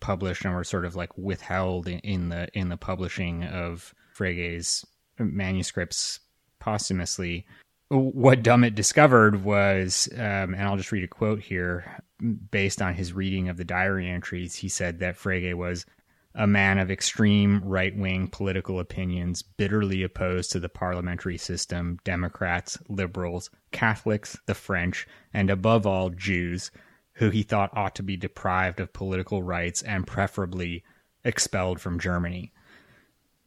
published 0.00 0.44
and 0.44 0.54
were 0.54 0.64
sort 0.64 0.84
of 0.84 0.96
like 0.96 1.16
withheld 1.16 1.88
in, 1.88 2.28
the 2.30 2.48
in 2.56 2.68
the 2.68 2.76
publishing 2.76 3.44
of 3.44 3.94
Frege's 4.16 4.84
manuscripts 5.18 6.20
posthumously, 6.58 7.46
what 7.88 8.42
Dummett 8.42 8.74
discovered 8.74 9.44
was, 9.44 10.08
um, 10.14 10.54
and 10.54 10.62
I'll 10.62 10.76
just 10.76 10.92
read 10.92 11.04
a 11.04 11.08
quote 11.08 11.40
here, 11.40 12.02
based 12.50 12.80
on 12.80 12.94
his 12.94 13.12
reading 13.12 13.48
of 13.48 13.56
the 13.56 13.64
diary 13.64 14.08
entries. 14.08 14.54
He 14.54 14.68
said 14.68 15.00
that 15.00 15.16
Frege 15.16 15.54
was 15.54 15.86
a 16.34 16.46
man 16.46 16.78
of 16.78 16.90
extreme 16.90 17.60
right 17.64 17.96
wing 17.96 18.28
political 18.28 18.78
opinions, 18.78 19.42
bitterly 19.42 20.02
opposed 20.02 20.52
to 20.52 20.60
the 20.60 20.68
parliamentary 20.68 21.36
system, 21.36 21.98
Democrats, 22.04 22.78
liberals, 22.88 23.50
Catholics, 23.72 24.38
the 24.46 24.54
French, 24.54 25.06
and 25.34 25.50
above 25.50 25.86
all, 25.86 26.10
Jews, 26.10 26.70
who 27.14 27.30
he 27.30 27.42
thought 27.42 27.76
ought 27.76 27.96
to 27.96 28.02
be 28.02 28.16
deprived 28.16 28.80
of 28.80 28.92
political 28.92 29.42
rights 29.42 29.82
and 29.82 30.06
preferably 30.06 30.84
expelled 31.24 31.80
from 31.80 31.98
Germany. 31.98 32.52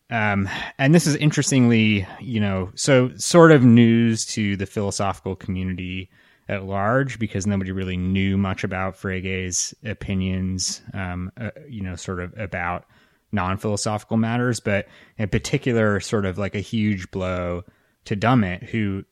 Um, 0.09 0.49
and 0.77 0.93
this 0.93 1.07
is 1.07 1.15
interestingly, 1.15 2.05
you 2.19 2.39
know, 2.39 2.71
so 2.75 3.11
sort 3.15 3.51
of 3.51 3.63
news 3.63 4.25
to 4.27 4.57
the 4.57 4.65
philosophical 4.65 5.35
community 5.35 6.09
at 6.53 6.63
large 6.63 7.19
because 7.19 7.45
nobody 7.45 7.71
really 7.71 7.97
knew 7.97 8.37
much 8.37 8.63
about 8.63 8.95
Frege's 8.95 9.73
opinions, 9.83 10.81
um, 10.93 11.31
uh, 11.37 11.49
you 11.67 11.81
know, 11.81 11.95
sort 11.95 12.19
of 12.19 12.33
about 12.37 12.85
non 13.31 13.57
philosophical 13.57 14.17
matters, 14.17 14.59
but 14.59 14.87
in 15.17 15.27
particular, 15.27 15.99
sort 15.99 16.25
of 16.25 16.37
like 16.37 16.55
a 16.55 16.59
huge 16.59 17.11
blow 17.11 17.63
to 18.05 18.15
Dummett, 18.15 18.63
who. 18.63 19.03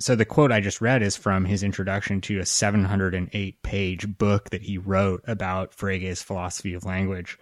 So 0.00 0.14
the 0.14 0.24
quote 0.24 0.52
I 0.52 0.60
just 0.60 0.80
read 0.80 1.02
is 1.02 1.16
from 1.16 1.44
his 1.44 1.64
introduction 1.64 2.20
to 2.22 2.38
a 2.38 2.46
708 2.46 3.62
page 3.62 4.18
book 4.18 4.50
that 4.50 4.62
he 4.62 4.78
wrote 4.78 5.24
about 5.26 5.74
Frege's 5.74 6.22
philosophy 6.22 6.74
of 6.74 6.84
language. 6.84 7.36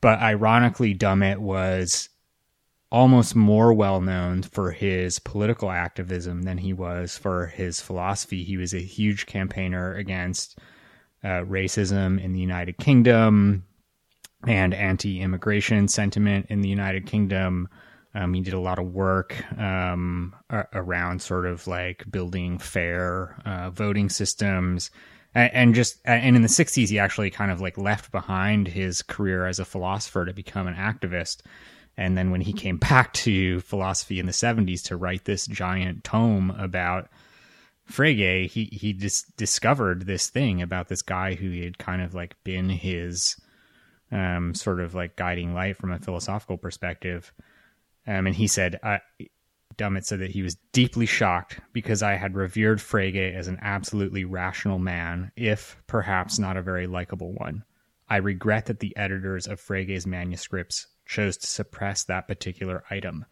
But 0.00 0.18
ironically, 0.18 0.94
Dummett 0.94 1.38
was 1.38 2.08
almost 2.94 3.34
more 3.34 3.72
well 3.74 4.00
known 4.00 4.40
for 4.40 4.70
his 4.70 5.18
political 5.18 5.68
activism 5.68 6.42
than 6.42 6.58
he 6.58 6.72
was 6.72 7.18
for 7.18 7.46
his 7.46 7.80
philosophy. 7.80 8.44
He 8.44 8.56
was 8.56 8.72
a 8.72 8.78
huge 8.78 9.26
campaigner 9.26 9.94
against 9.94 10.60
uh, 11.24 11.42
racism 11.42 12.22
in 12.22 12.32
the 12.32 12.38
United 12.38 12.78
Kingdom 12.78 13.64
and 14.46 14.72
anti 14.72 15.20
immigration 15.20 15.88
sentiment 15.88 16.46
in 16.50 16.60
the 16.60 16.68
United 16.68 17.04
Kingdom. 17.04 17.68
Um, 18.14 18.32
he 18.32 18.42
did 18.42 18.54
a 18.54 18.60
lot 18.60 18.78
of 18.78 18.92
work 18.92 19.42
um, 19.58 20.32
around 20.72 21.20
sort 21.20 21.46
of 21.46 21.66
like 21.66 22.08
building 22.08 22.58
fair 22.60 23.36
uh, 23.44 23.70
voting 23.70 24.08
systems. 24.08 24.92
And, 25.34 25.74
just 25.74 25.98
and 26.04 26.36
in 26.36 26.42
the 26.42 26.48
60s, 26.48 26.90
he 26.90 27.00
actually 27.00 27.30
kind 27.30 27.50
of 27.50 27.60
like 27.60 27.76
left 27.76 28.12
behind 28.12 28.68
his 28.68 29.02
career 29.02 29.46
as 29.46 29.58
a 29.58 29.64
philosopher 29.64 30.24
to 30.24 30.32
become 30.32 30.68
an 30.68 30.76
activist. 30.76 31.38
And 31.96 32.16
then 32.16 32.30
when 32.30 32.40
he 32.40 32.52
came 32.52 32.76
back 32.76 33.12
to 33.14 33.60
philosophy 33.60 34.18
in 34.18 34.26
the 34.26 34.32
70s 34.32 34.82
to 34.84 34.96
write 34.96 35.24
this 35.24 35.46
giant 35.46 36.04
tome 36.04 36.50
about 36.58 37.08
Frege, 37.90 38.50
he 38.50 38.64
he 38.72 38.92
just 38.92 39.36
discovered 39.36 40.06
this 40.06 40.30
thing 40.30 40.62
about 40.62 40.88
this 40.88 41.02
guy 41.02 41.34
who 41.34 41.62
had 41.62 41.78
kind 41.78 42.00
of 42.02 42.14
like 42.14 42.34
been 42.42 42.70
his 42.70 43.36
um, 44.10 44.54
sort 44.54 44.80
of 44.80 44.94
like 44.94 45.16
guiding 45.16 45.54
light 45.54 45.76
from 45.76 45.92
a 45.92 45.98
philosophical 45.98 46.56
perspective. 46.56 47.32
Um, 48.06 48.26
and 48.26 48.34
he 48.34 48.46
said, 48.46 48.78
I, 48.82 49.00
Dummett 49.76 50.04
said 50.04 50.20
that 50.20 50.30
he 50.30 50.42
was 50.42 50.56
deeply 50.72 51.06
shocked 51.06 51.60
because 51.72 52.02
I 52.02 52.14
had 52.14 52.36
revered 52.36 52.78
Frege 52.78 53.34
as 53.34 53.48
an 53.48 53.58
absolutely 53.60 54.24
rational 54.24 54.78
man, 54.78 55.32
if 55.36 55.76
perhaps 55.86 56.38
not 56.38 56.56
a 56.56 56.62
very 56.62 56.86
likable 56.86 57.32
one. 57.32 57.64
I 58.08 58.18
regret 58.18 58.66
that 58.66 58.80
the 58.80 58.96
editors 58.96 59.46
of 59.46 59.60
Frege's 59.60 60.06
manuscripts 60.06 60.86
chose 61.06 61.36
to 61.38 61.46
suppress 61.46 62.04
that 62.04 62.28
particular 62.28 62.84
item. 62.90 63.24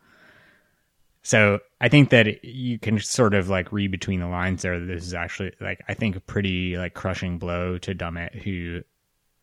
So 1.22 1.60
I 1.80 1.88
think 1.88 2.10
that 2.10 2.44
you 2.44 2.78
can 2.78 2.98
sort 2.98 3.34
of 3.34 3.48
like 3.48 3.72
read 3.72 3.92
between 3.92 4.20
the 4.20 4.26
lines 4.26 4.62
there. 4.62 4.84
This 4.84 5.06
is 5.06 5.14
actually 5.14 5.52
like 5.60 5.80
I 5.88 5.94
think 5.94 6.16
a 6.16 6.20
pretty 6.20 6.76
like 6.76 6.94
crushing 6.94 7.38
blow 7.38 7.78
to 7.78 7.94
Dummett, 7.94 8.42
who 8.42 8.82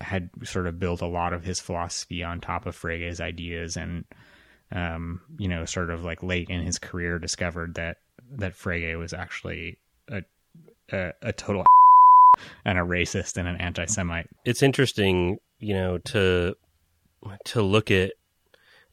had 0.01 0.29
sort 0.43 0.67
of 0.67 0.79
built 0.79 1.01
a 1.01 1.07
lot 1.07 1.33
of 1.33 1.43
his 1.43 1.59
philosophy 1.59 2.23
on 2.23 2.41
top 2.41 2.65
of 2.65 2.75
Frege's 2.77 3.21
ideas, 3.21 3.77
and 3.77 4.03
um, 4.73 5.21
you 5.37 5.47
know, 5.47 5.63
sort 5.63 5.89
of 5.89 6.03
like 6.03 6.21
late 6.21 6.49
in 6.49 6.61
his 6.61 6.79
career, 6.79 7.17
discovered 7.17 7.75
that 7.75 7.97
that 8.33 8.53
Frege 8.53 8.97
was 8.97 9.13
actually 9.13 9.77
a 10.09 10.23
a, 10.91 11.13
a 11.21 11.33
total 11.33 11.65
and 12.65 12.77
a 12.77 12.81
racist 12.81 13.37
and 13.37 13.47
an 13.47 13.55
anti-Semite. 13.55 14.29
It's 14.43 14.61
interesting, 14.61 15.39
you 15.59 15.75
know, 15.75 15.97
to 15.97 16.55
to 17.45 17.61
look 17.61 17.89
at 17.89 18.11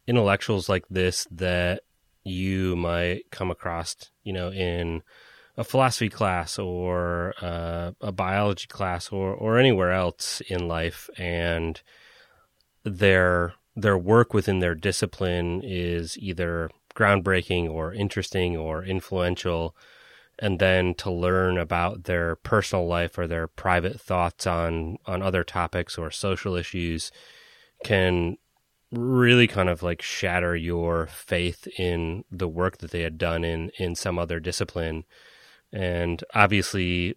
intellectuals 0.07 0.69
like 0.69 0.85
this 0.89 1.27
that 1.31 1.83
you 2.25 2.77
might 2.77 3.31
come 3.31 3.51
across, 3.51 3.97
you 4.25 4.33
know, 4.33 4.51
in 4.51 5.03
a 5.57 5.65
philosophy 5.65 6.09
class 6.09 6.59
or 6.59 7.35
uh, 7.41 7.93
a 8.01 8.13
biology 8.13 8.67
class 8.67 9.11
or 9.11 9.33
or 9.33 9.59
anywhere 9.59 9.93
else 9.93 10.41
in 10.49 10.69
life, 10.69 11.09
and 11.17 11.81
their 12.85 13.55
their 13.75 13.99
work 13.99 14.33
within 14.35 14.59
their 14.59 14.75
discipline 14.75 15.61
is 15.63 16.17
either 16.19 16.71
groundbreaking 16.95 17.71
or 17.71 17.93
interesting 17.93 18.57
or 18.57 18.83
influential 18.83 19.77
and 20.39 20.59
then 20.59 20.95
to 20.95 21.11
learn 21.11 21.59
about 21.59 22.05
their 22.05 22.37
personal 22.37 22.87
life 22.87 23.19
or 23.19 23.27
their 23.27 23.47
private 23.47 24.01
thoughts 24.01 24.47
on 24.47 24.97
on 25.07 25.23
other 25.23 25.45
topics 25.45 25.97
or 25.99 26.11
social 26.11 26.55
issues 26.55 27.11
can 27.85 28.37
really 28.93 29.47
kind 29.47 29.69
of 29.69 29.83
like 29.83 30.01
shatter 30.01 30.55
your 30.57 31.07
faith 31.07 31.67
in 31.79 32.25
the 32.31 32.49
work 32.49 32.79
that 32.79 32.91
they 32.91 33.03
had 33.03 33.19
done 33.19 33.45
in 33.45 33.71
in 33.79 33.95
some 33.95 34.19
other 34.19 34.41
discipline. 34.41 35.05
And 35.73 36.23
obviously 36.35 37.17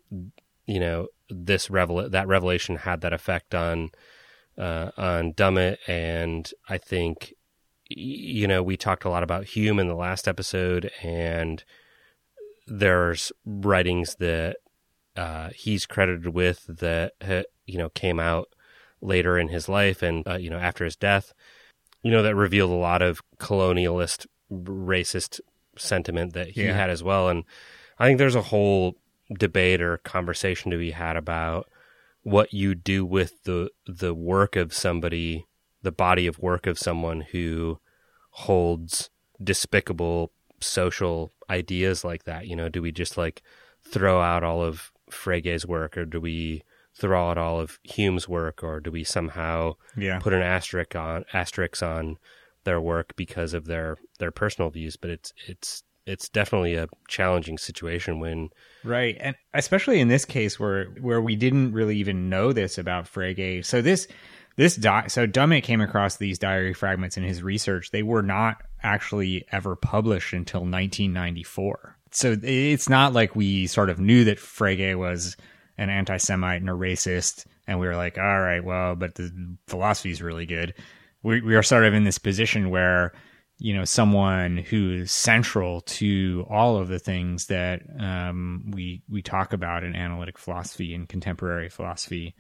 you 0.66 0.80
know 0.80 1.08
this 1.30 1.70
revel 1.70 2.10
that 2.10 2.28
revelation 2.28 2.78
had 2.78 3.02
that 3.02 3.14
effect 3.14 3.54
on 3.54 3.92
uh, 4.58 4.92
on 4.98 5.34
Dummett. 5.34 5.78
And 5.88 6.52
I 6.68 6.78
think 6.78 7.34
you 7.88 8.48
know 8.48 8.62
we 8.62 8.78
talked 8.78 9.06
a 9.06 9.10
lot 9.10 9.24
about 9.24 9.46
Hume 9.46 9.80
in 9.80 9.88
the 9.88 9.96
last 9.96 10.28
episode 10.28 10.92
and 11.02 11.64
there's 12.68 13.32
writings 13.46 14.16
that 14.20 14.58
uh, 15.16 15.50
he's 15.56 15.86
credited 15.86 16.34
with 16.34 16.66
that 16.68 17.14
you 17.66 17.78
know 17.78 17.90
came 17.90 18.20
out 18.20 18.50
later 19.02 19.38
in 19.38 19.48
his 19.48 19.68
life 19.68 20.02
and 20.02 20.28
uh, 20.28 20.36
you 20.36 20.50
know 20.50 20.60
after 20.60 20.86
his 20.86 20.96
death 20.96 21.34
you 22.02 22.12
know, 22.12 22.24
that 22.24 22.36
revealed 22.36 22.72
a 22.72 22.76
lot 22.76 23.02
of 23.02 23.22
colonialist, 23.38 24.26
racist 24.52 25.40
sentiment 25.78 26.34
that 26.34 26.50
he 26.50 26.66
yeah. 26.66 26.74
had 26.74 26.90
as 26.90 27.04
well. 27.04 27.30
And 27.30 27.44
I 27.98 28.08
think 28.08 28.18
there's 28.18 28.36
a 28.36 28.42
whole 28.42 28.96
debate 29.38 29.82
or 29.82 29.98
conversation 29.98 30.72
to 30.72 30.78
be 30.78 30.92
had 30.92 31.16
about 31.16 31.70
what 32.24 32.54
you 32.54 32.76
do 32.76 33.06
with 33.06 33.44
the 33.44 33.70
the 33.86 34.14
work 34.14 34.56
of 34.56 34.74
somebody, 34.74 35.48
the 35.82 35.92
body 35.92 36.28
of 36.28 36.40
work 36.40 36.68
of 36.68 36.78
someone 36.78 37.22
who 37.22 37.80
holds 38.32 39.10
despicable 39.42 40.32
social 40.60 41.32
ideas 41.50 42.04
like 42.04 42.26
that. 42.26 42.48
You 42.48 42.56
know, 42.56 42.70
do 42.70 42.82
we 42.82 42.92
just 42.92 43.18
like 43.18 43.42
throw 43.82 44.22
out 44.22 44.44
all 44.44 44.62
of 44.62 44.92
Frege's 45.10 45.66
work, 45.66 45.98
or 45.98 46.06
do 46.06 46.20
we 46.20 46.64
throw 47.00 47.30
out 47.30 47.38
all 47.38 47.60
of 47.60 47.80
Hume's 47.84 48.28
work, 48.28 48.64
or 48.64 48.80
do 48.80 48.92
we 48.92 49.04
somehow 49.04 49.76
yeah. 49.98 50.20
put 50.20 50.34
an 50.34 50.42
asterisk 50.42 50.96
on 50.96 51.26
asterisk 51.34 51.82
on 51.82 52.18
their 52.64 52.82
work 52.82 53.16
because 53.16 53.54
of 53.54 53.66
their 53.66 53.98
their 54.20 54.32
personal 54.32 54.70
views? 54.70 54.98
But 54.98 55.12
it's 55.12 55.34
it's 55.48 55.84
it's 56.06 56.30
definitely 56.30 56.76
a 56.76 56.88
challenging 57.08 57.58
situation 57.58 58.20
when 58.20 58.50
right 58.84 59.16
and 59.20 59.36
especially 59.54 60.00
in 60.00 60.08
this 60.08 60.26
case 60.26 60.60
where 60.60 60.86
where 61.02 61.22
we 61.22 61.36
didn't 61.36 61.72
really 61.72 61.98
even 61.98 62.30
know 62.30 62.52
this 62.52 62.78
about 62.78 63.06
Frege. 63.06 63.64
So 63.66 63.82
this 63.82 64.08
this 64.56 64.76
di- 64.76 65.08
so 65.08 65.26
Dummett 65.26 65.64
came 65.64 65.82
across 65.82 66.18
these 66.18 66.38
diary 66.38 66.74
fragments 66.74 67.16
in 67.16 67.24
his 67.24 67.42
research. 67.42 67.92
They 67.92 68.04
were 68.04 68.24
not 68.24 68.62
actually 68.84 69.46
ever 69.52 69.76
published 69.76 70.34
until 70.34 70.62
1994. 70.62 71.96
So 72.12 72.36
it's 72.42 72.90
not 72.90 73.14
like 73.14 73.36
we 73.36 73.68
sort 73.68 73.90
of 73.90 74.00
knew 74.00 74.26
that 74.26 74.38
Frege 74.38 74.98
was 74.98 75.38
an 75.80 75.90
anti-Semite 75.90 76.62
and 76.62 76.70
a 76.70 76.74
racist, 76.74 77.46
and 77.66 77.80
we 77.80 77.88
were 77.88 77.96
like, 77.96 78.18
all 78.18 78.42
right, 78.42 78.64
well, 78.64 78.96
but 78.96 79.16
the 79.16 79.56
philosophy 79.68 80.12
is 80.12 80.22
really 80.22 80.46
good. 80.46 80.74
We 81.24 81.42
we 81.42 81.56
are 81.56 81.64
sort 81.64 81.86
of 81.86 81.94
in 81.94 82.04
this 82.04 82.18
position 82.18 82.70
where 82.70 83.14
you 83.60 83.74
know 83.74 83.86
someone 83.86 84.58
who 84.58 84.92
is 84.92 85.12
central 85.12 85.82
to 85.82 86.46
all 86.50 86.78
of 86.78 86.90
the 86.90 87.00
things 87.00 87.48
that 87.48 87.82
um, 88.00 88.72
we 88.72 89.02
we 89.10 89.22
talk 89.22 89.54
about 89.54 89.84
in 89.84 89.96
analytic 89.96 90.38
philosophy 90.38 90.94
and 90.94 91.10
contemporary 91.10 91.70
philosophy 91.70 92.36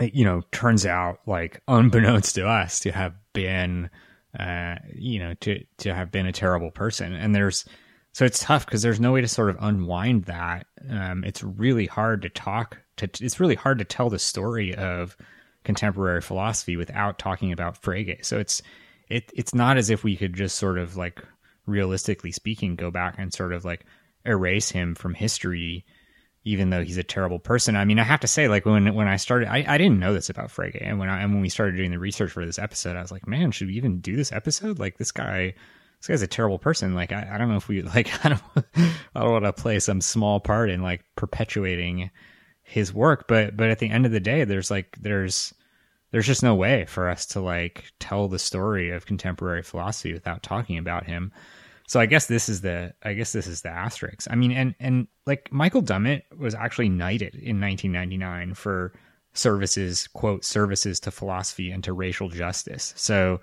you 0.00 0.24
know 0.24 0.42
turns 0.50 0.86
out 0.86 1.20
like 1.26 1.62
unbeknownst 1.68 2.34
to 2.34 2.46
us 2.48 2.80
to 2.80 2.90
have 2.90 3.14
been 3.34 3.90
uh, 4.38 4.76
you 4.94 5.18
know 5.18 5.34
to 5.34 5.62
to 5.76 5.94
have 5.94 6.10
been 6.10 6.26
a 6.26 6.32
terrible 6.32 6.70
person 6.70 7.12
and 7.12 7.34
there's 7.34 7.66
so 8.12 8.24
it's 8.24 8.38
tough 8.38 8.64
because 8.66 8.82
there's 8.82 9.00
no 9.00 9.12
way 9.12 9.20
to 9.20 9.28
sort 9.28 9.50
of 9.50 9.56
unwind 9.60 10.24
that. 10.24 10.66
Um, 10.88 11.24
it's 11.24 11.42
really 11.42 11.86
hard 11.86 12.22
to 12.22 12.28
talk 12.28 12.78
to. 12.96 13.08
It's 13.20 13.40
really 13.40 13.54
hard 13.54 13.78
to 13.78 13.84
tell 13.84 14.10
the 14.10 14.18
story 14.18 14.74
of 14.74 15.16
contemporary 15.64 16.20
philosophy 16.20 16.76
without 16.76 17.18
talking 17.18 17.52
about 17.52 17.80
Frege. 17.80 18.24
So 18.24 18.38
it's 18.38 18.62
it 19.08 19.30
it's 19.34 19.54
not 19.54 19.76
as 19.76 19.90
if 19.90 20.04
we 20.04 20.16
could 20.16 20.34
just 20.34 20.56
sort 20.56 20.78
of 20.78 20.96
like 20.96 21.22
realistically 21.66 22.32
speaking 22.32 22.76
go 22.76 22.90
back 22.90 23.14
and 23.18 23.32
sort 23.32 23.52
of 23.52 23.64
like 23.64 23.84
erase 24.24 24.70
him 24.70 24.94
from 24.94 25.14
history 25.14 25.84
even 26.44 26.70
though 26.70 26.82
he's 26.82 26.98
a 26.98 27.04
terrible 27.04 27.38
person. 27.38 27.76
I 27.76 27.84
mean, 27.84 27.98
I 27.98 28.04
have 28.04 28.20
to 28.20 28.26
say, 28.26 28.48
like 28.48 28.66
when 28.66 28.94
when 28.94 29.08
I 29.08 29.16
started, 29.16 29.48
I, 29.48 29.64
I 29.66 29.78
didn't 29.78 30.00
know 30.00 30.12
this 30.12 30.28
about 30.30 30.48
Frege, 30.48 30.78
and 30.80 30.98
when 30.98 31.08
I 31.08 31.22
and 31.22 31.32
when 31.32 31.42
we 31.42 31.48
started 31.48 31.76
doing 31.76 31.90
the 31.90 31.98
research 31.98 32.32
for 32.32 32.44
this 32.44 32.58
episode, 32.58 32.96
I 32.96 33.02
was 33.02 33.12
like, 33.12 33.26
man, 33.26 33.52
should 33.52 33.68
we 33.68 33.74
even 33.74 34.00
do 34.00 34.16
this 34.16 34.32
episode? 34.32 34.78
Like 34.78 34.98
this 34.98 35.12
guy, 35.12 35.54
this 36.02 36.08
guy's 36.08 36.22
a 36.22 36.26
terrible 36.26 36.58
person. 36.58 36.94
Like 36.94 37.12
I, 37.12 37.28
I 37.32 37.38
don't 37.38 37.48
know 37.48 37.56
if 37.56 37.68
we 37.68 37.82
like 37.94 38.24
I 38.24 38.30
don't 38.30 38.42
I 39.14 39.20
don't 39.20 39.32
want 39.32 39.44
to 39.44 39.52
play 39.52 39.78
some 39.78 40.00
small 40.00 40.40
part 40.40 40.68
in 40.68 40.82
like 40.82 41.04
perpetuating 41.16 42.10
his 42.62 42.92
work, 42.92 43.28
but 43.28 43.56
but 43.56 43.70
at 43.70 43.78
the 43.78 43.90
end 43.90 44.04
of 44.06 44.12
the 44.12 44.20
day, 44.20 44.44
there's 44.44 44.70
like 44.70 44.96
there's 45.00 45.54
there's 46.10 46.26
just 46.26 46.42
no 46.42 46.54
way 46.54 46.86
for 46.86 47.08
us 47.08 47.24
to 47.26 47.40
like 47.40 47.92
tell 48.00 48.28
the 48.28 48.38
story 48.38 48.90
of 48.90 49.06
contemporary 49.06 49.62
philosophy 49.62 50.12
without 50.12 50.42
talking 50.42 50.76
about 50.76 51.06
him. 51.06 51.32
So 51.86 52.00
I 52.00 52.06
guess 52.06 52.26
this 52.26 52.48
is 52.48 52.62
the 52.62 52.94
I 53.04 53.14
guess 53.14 53.32
this 53.32 53.46
is 53.46 53.62
the 53.62 53.70
asterisk. 53.70 54.26
I 54.30 54.34
mean, 54.34 54.50
and 54.50 54.74
and 54.80 55.06
like 55.26 55.52
Michael 55.52 55.82
Dummett 55.82 56.22
was 56.36 56.54
actually 56.54 56.88
knighted 56.88 57.34
in 57.36 57.60
1999 57.60 58.54
for 58.54 58.92
services 59.34 60.08
quote 60.08 60.44
services 60.44 60.98
to 61.00 61.10
philosophy 61.10 61.70
and 61.70 61.84
to 61.84 61.92
racial 61.92 62.28
justice. 62.28 62.92
So 62.96 63.40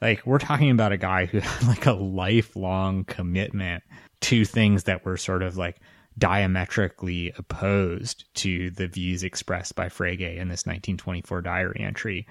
like 0.00 0.24
we're 0.26 0.38
talking 0.38 0.70
about 0.70 0.92
a 0.92 0.96
guy 0.96 1.26
who 1.26 1.38
had 1.40 1.68
like 1.68 1.86
a 1.86 1.92
lifelong 1.92 3.04
commitment 3.04 3.82
to 4.22 4.44
things 4.44 4.84
that 4.84 5.04
were 5.04 5.16
sort 5.16 5.42
of 5.42 5.56
like 5.56 5.80
diametrically 6.18 7.32
opposed 7.36 8.24
to 8.34 8.70
the 8.70 8.86
views 8.86 9.22
expressed 9.22 9.74
by 9.74 9.88
Frege 9.88 10.36
in 10.36 10.48
this 10.48 10.64
1924 10.64 11.42
diary 11.42 11.80
entry 11.80 12.26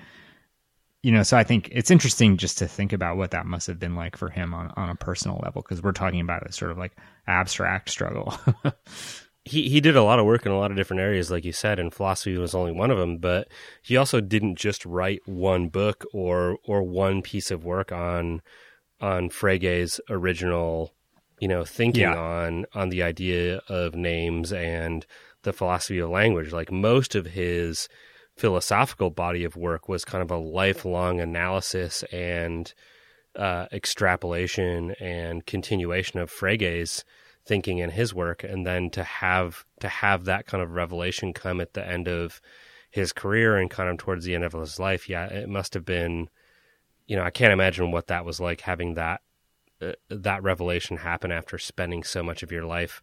you 1.05 1.11
know, 1.11 1.21
so 1.21 1.37
I 1.37 1.43
think 1.43 1.69
it's 1.71 1.91
interesting 1.91 2.35
just 2.35 2.57
to 2.57 2.67
think 2.67 2.91
about 2.91 3.15
what 3.15 3.29
that 3.29 3.45
must 3.45 3.67
have 3.67 3.77
been 3.77 3.93
like 3.93 4.17
for 4.17 4.31
him 4.31 4.55
on, 4.55 4.73
on 4.75 4.89
a 4.89 4.95
personal 4.95 5.39
level 5.43 5.61
because 5.61 5.83
we're 5.83 5.91
talking 5.91 6.19
about 6.19 6.47
a 6.47 6.51
sort 6.51 6.71
of 6.71 6.79
like 6.79 6.97
abstract 7.27 7.89
struggle. 7.89 8.33
he 9.45 9.69
he 9.69 9.79
did 9.79 9.95
a 9.95 10.03
lot 10.03 10.19
of 10.19 10.25
work 10.25 10.45
in 10.45 10.51
a 10.51 10.57
lot 10.57 10.71
of 10.71 10.77
different 10.77 11.01
areas, 11.01 11.29
like 11.29 11.45
you 11.45 11.53
said, 11.53 11.79
and 11.79 11.93
philosophy 11.93 12.37
was 12.37 12.55
only 12.55 12.71
one 12.71 12.89
of 12.89 12.97
them. 12.97 13.19
But 13.19 13.47
he 13.81 13.95
also 13.95 14.19
didn't 14.19 14.55
just 14.57 14.85
write 14.85 15.21
one 15.27 15.69
book 15.69 16.03
or 16.13 16.57
or 16.65 16.81
one 16.83 17.21
piece 17.21 17.51
of 17.51 17.63
work 17.63 17.91
on 17.91 18.41
on 18.99 19.29
Frege's 19.29 20.01
original, 20.09 20.93
you 21.39 21.47
know, 21.47 21.63
thinking 21.63 22.01
yeah. 22.01 22.17
on 22.17 22.65
on 22.73 22.89
the 22.89 23.03
idea 23.03 23.61
of 23.69 23.93
names 23.93 24.51
and 24.51 25.05
the 25.43 25.53
philosophy 25.53 25.99
of 25.99 26.09
language. 26.09 26.51
Like 26.51 26.71
most 26.71 27.13
of 27.13 27.27
his 27.27 27.87
philosophical 28.35 29.11
body 29.11 29.43
of 29.43 29.55
work 29.55 29.87
was 29.87 30.03
kind 30.03 30.23
of 30.23 30.31
a 30.31 30.37
lifelong 30.37 31.21
analysis 31.21 32.03
and 32.11 32.73
uh, 33.35 33.67
extrapolation 33.71 34.91
and 34.99 35.45
continuation 35.45 36.19
of 36.19 36.31
Frege's 36.31 37.05
thinking 37.45 37.77
in 37.77 37.91
his 37.91 38.13
work, 38.13 38.43
and 38.43 38.65
then 38.65 38.89
to 38.91 39.03
have 39.03 39.65
to 39.79 39.87
have 39.87 40.25
that 40.25 40.45
kind 40.47 40.63
of 40.63 40.71
revelation 40.71 41.33
come 41.33 41.61
at 41.61 41.73
the 41.73 41.85
end 41.85 42.07
of 42.07 42.41
his 42.89 43.11
career 43.13 43.57
and 43.57 43.69
kind 43.69 43.89
of 43.89 43.97
towards 43.97 44.25
the 44.25 44.35
end 44.35 44.43
of 44.43 44.53
his 44.53 44.79
life, 44.79 45.09
yeah, 45.09 45.25
it 45.25 45.49
must 45.49 45.73
have 45.73 45.85
been, 45.85 46.29
you 47.07 47.15
know, 47.15 47.23
I 47.23 47.29
can't 47.29 47.53
imagine 47.53 47.91
what 47.91 48.07
that 48.07 48.25
was 48.25 48.39
like 48.39 48.61
having 48.61 48.93
that 48.93 49.21
uh, 49.81 49.93
that 50.09 50.43
revelation 50.43 50.97
happen 50.97 51.31
after 51.31 51.57
spending 51.57 52.03
so 52.03 52.23
much 52.23 52.43
of 52.43 52.51
your 52.51 52.65
life 52.65 53.01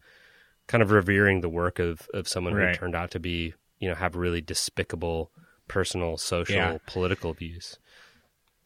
kind 0.67 0.81
of 0.81 0.91
revering 0.91 1.41
the 1.41 1.49
work 1.49 1.79
of 1.79 2.09
of 2.13 2.27
someone 2.27 2.53
right. 2.53 2.69
who 2.69 2.79
turned 2.79 2.95
out 2.95 3.11
to 3.11 3.19
be 3.19 3.53
you 3.79 3.87
know 3.87 3.95
have 3.95 4.15
really 4.15 4.41
despicable 4.41 5.31
personal, 5.67 6.17
social, 6.17 6.55
yeah. 6.55 6.77
political 6.85 7.33
views. 7.33 7.77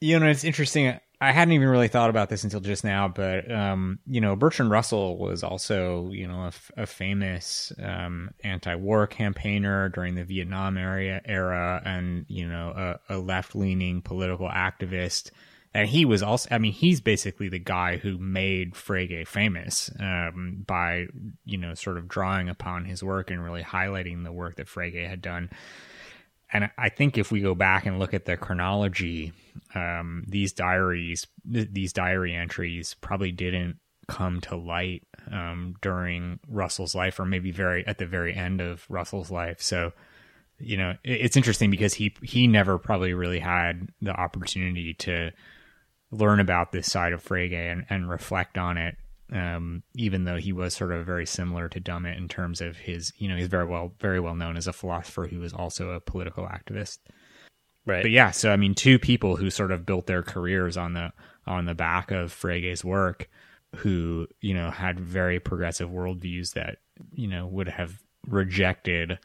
You 0.00 0.18
know, 0.18 0.26
it's 0.26 0.44
interesting. 0.44 0.98
I 1.20 1.32
hadn't 1.32 1.52
even 1.52 1.68
really 1.68 1.88
thought 1.88 2.10
about 2.10 2.28
this 2.28 2.44
until 2.44 2.60
just 2.60 2.84
now, 2.84 3.08
but 3.08 3.50
um, 3.50 3.98
you 4.06 4.20
know, 4.20 4.36
Bertrand 4.36 4.70
Russell 4.70 5.18
was 5.18 5.42
also 5.42 6.10
you 6.12 6.28
know 6.28 6.50
a, 6.76 6.86
famous 6.86 7.72
um, 7.82 8.30
anti-war 8.44 9.08
campaigner 9.08 9.88
during 9.88 10.14
the 10.14 10.24
Vietnam 10.24 10.78
era, 10.78 11.20
era 11.24 11.82
and 11.84 12.24
you 12.28 12.46
know 12.46 12.98
a, 13.08 13.14
a 13.14 13.18
left-leaning 13.18 14.02
political 14.02 14.48
activist. 14.48 15.30
And 15.74 15.86
he 15.86 16.06
was 16.06 16.22
also, 16.22 16.48
I 16.50 16.58
mean, 16.58 16.72
he's 16.72 17.00
basically 17.00 17.50
the 17.50 17.58
guy 17.58 17.98
who 17.98 18.16
made 18.16 18.72
Frege 18.72 19.26
famous 19.28 19.90
um, 20.00 20.64
by, 20.66 21.06
you 21.44 21.58
know, 21.58 21.74
sort 21.74 21.98
of 21.98 22.08
drawing 22.08 22.48
upon 22.48 22.86
his 22.86 23.02
work 23.02 23.30
and 23.30 23.44
really 23.44 23.62
highlighting 23.62 24.24
the 24.24 24.32
work 24.32 24.56
that 24.56 24.66
Frege 24.66 25.06
had 25.06 25.20
done 25.20 25.50
and 26.52 26.70
I 26.78 26.88
think 26.88 27.18
if 27.18 27.30
we 27.30 27.40
go 27.40 27.54
back 27.54 27.86
and 27.86 27.98
look 27.98 28.14
at 28.14 28.24
the 28.24 28.36
chronology, 28.36 29.32
um, 29.74 30.24
these 30.26 30.52
diaries, 30.52 31.26
th- 31.50 31.68
these 31.72 31.92
diary 31.92 32.34
entries 32.34 32.94
probably 33.00 33.32
didn't 33.32 33.78
come 34.06 34.40
to 34.40 34.56
light 34.56 35.02
um, 35.30 35.74
during 35.82 36.40
Russell's 36.48 36.94
life, 36.94 37.20
or 37.20 37.26
maybe 37.26 37.50
very 37.50 37.86
at 37.86 37.98
the 37.98 38.06
very 38.06 38.34
end 38.34 38.60
of 38.60 38.86
Russell's 38.88 39.30
life. 39.30 39.60
So, 39.60 39.92
you 40.58 40.78
know, 40.78 40.94
it, 41.04 41.20
it's 41.20 41.36
interesting 41.36 41.70
because 41.70 41.94
he 41.94 42.14
he 42.22 42.46
never 42.46 42.78
probably 42.78 43.12
really 43.12 43.40
had 43.40 43.88
the 44.00 44.12
opportunity 44.12 44.94
to 44.94 45.32
learn 46.10 46.40
about 46.40 46.72
this 46.72 46.90
side 46.90 47.12
of 47.12 47.22
Frege 47.22 47.52
and, 47.52 47.84
and 47.90 48.08
reflect 48.08 48.56
on 48.56 48.78
it 48.78 48.96
um, 49.32 49.82
even 49.94 50.24
though 50.24 50.36
he 50.36 50.52
was 50.52 50.74
sort 50.74 50.92
of 50.92 51.04
very 51.04 51.26
similar 51.26 51.68
to 51.68 51.80
Dummett 51.80 52.16
in 52.16 52.28
terms 52.28 52.60
of 52.60 52.76
his, 52.76 53.12
you 53.18 53.28
know, 53.28 53.36
he's 53.36 53.48
very 53.48 53.66
well, 53.66 53.92
very 54.00 54.20
well 54.20 54.34
known 54.34 54.56
as 54.56 54.66
a 54.66 54.72
philosopher 54.72 55.26
who 55.26 55.38
was 55.38 55.52
also 55.52 55.90
a 55.90 56.00
political 56.00 56.44
activist. 56.44 56.98
Right. 57.84 58.02
But 58.02 58.10
yeah, 58.10 58.30
so 58.30 58.52
I 58.52 58.56
mean, 58.56 58.74
two 58.74 58.98
people 58.98 59.36
who 59.36 59.50
sort 59.50 59.72
of 59.72 59.86
built 59.86 60.06
their 60.06 60.22
careers 60.22 60.76
on 60.76 60.92
the 60.92 61.12
on 61.46 61.64
the 61.64 61.74
back 61.74 62.10
of 62.10 62.32
Frege's 62.32 62.84
work, 62.84 63.28
who 63.76 64.26
you 64.40 64.52
know 64.52 64.70
had 64.70 65.00
very 65.00 65.40
progressive 65.40 65.88
worldviews 65.88 66.52
that 66.52 66.78
you 67.14 67.28
know 67.28 67.46
would 67.46 67.68
have 67.68 67.98
rejected 68.26 69.18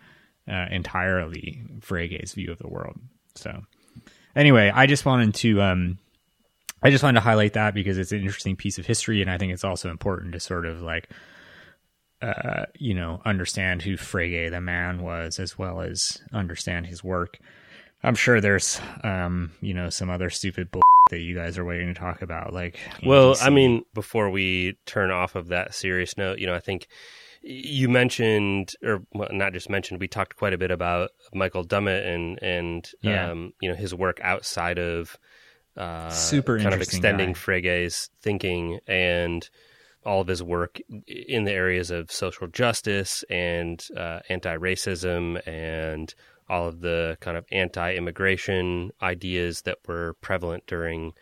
uh, 0.49 0.68
entirely 0.72 1.62
Frege's 1.82 2.34
view 2.34 2.51
of 2.51 2.60
the 2.60 2.70
world. 2.70 2.97
So 3.36 3.64
anyway, 4.34 4.72
I 4.74 4.86
just 4.86 5.06
wanted 5.06 5.34
to 5.36 5.62
um, 5.62 5.97
I 6.84 6.90
just 6.90 7.04
wanted 7.04 7.20
to 7.20 7.24
highlight 7.24 7.54
that 7.54 7.74
because 7.74 7.98
it's 7.98 8.12
an 8.12 8.20
interesting 8.20 8.56
piece 8.56 8.78
of 8.78 8.86
history, 8.86 9.22
and 9.22 9.32
I 9.32 9.38
think 9.38 9.54
it's 9.54 9.64
also 9.64 9.90
important 9.90 10.34
to 10.34 10.40
sort 10.40 10.66
of 10.66 10.82
like, 10.82 11.10
uh, 12.22 12.66
you 12.78 12.94
know, 12.94 13.22
understand 13.26 13.82
who 13.82 13.94
Frege 13.94 14.52
the 14.52 14.62
man 14.62 15.02
was, 15.02 15.40
as 15.40 15.58
well 15.58 15.82
as 15.82 16.22
understand 16.34 16.88
his 16.88 17.04
work. 17.04 17.40
I'm 18.04 18.16
sure 18.16 18.42
there's, 18.42 18.82
um, 19.04 19.52
you 19.62 19.74
know, 19.74 19.90
some 19.90 20.10
other 20.10 20.30
stupid 20.30 20.72
bull 20.72 20.82
that 21.10 21.20
you 21.20 21.36
guys 21.36 21.58
are 21.58 21.66
waiting 21.66 21.88
to 21.88 22.00
talk 22.00 22.22
about. 22.22 22.54
Like, 22.54 22.78
well, 23.06 23.36
I 23.42 23.50
mean, 23.50 23.86
before 23.94 24.30
we 24.30 24.78
turn 24.86 25.10
off 25.10 25.36
of 25.36 25.48
that 25.48 25.74
serious 25.74 26.18
note, 26.18 26.40
you 26.40 26.48
know, 26.48 26.54
I 26.54 26.60
think 26.60 26.88
you 27.44 27.90
mentioned, 27.90 28.74
or 28.84 29.04
well, 29.14 29.30
not 29.32 29.54
just 29.54 29.70
mentioned, 29.70 30.00
we 30.00 30.08
talked 30.08 30.38
quite 30.38 30.54
a 30.54 30.58
bit 30.58 30.72
about 30.72 31.12
Michael 31.34 31.66
Dummett 31.66 32.06
and 32.08 32.42
and 32.42 32.90
yeah. 33.02 33.30
um, 33.30 33.54
you 33.62 33.70
know 33.70 33.76
his 33.76 33.94
work 33.94 34.20
outside 34.22 34.80
of 34.80 35.18
uh, 35.78 36.10
super 36.10 36.60
kind 36.60 36.74
of 36.74 36.82
extending 36.82 37.30
guy. 37.30 37.40
Frege's 37.40 38.10
thinking 38.22 38.80
and 38.88 39.50
all 40.06 40.22
of 40.22 40.28
his 40.28 40.44
work 40.44 40.80
in 41.08 41.46
the 41.46 41.52
areas 41.52 41.90
of 41.90 42.12
social 42.12 42.48
justice 42.48 43.24
and 43.30 43.88
uh, 43.96 44.20
anti-racism 44.30 45.46
and 45.48 46.14
all 46.50 46.68
of 46.68 46.82
the 46.82 47.18
kind 47.22 47.38
of 47.38 47.46
anti-immigration 47.52 48.92
ideas 49.02 49.62
that 49.62 49.78
were 49.88 50.14
prevalent 50.22 50.66
during 50.68 51.14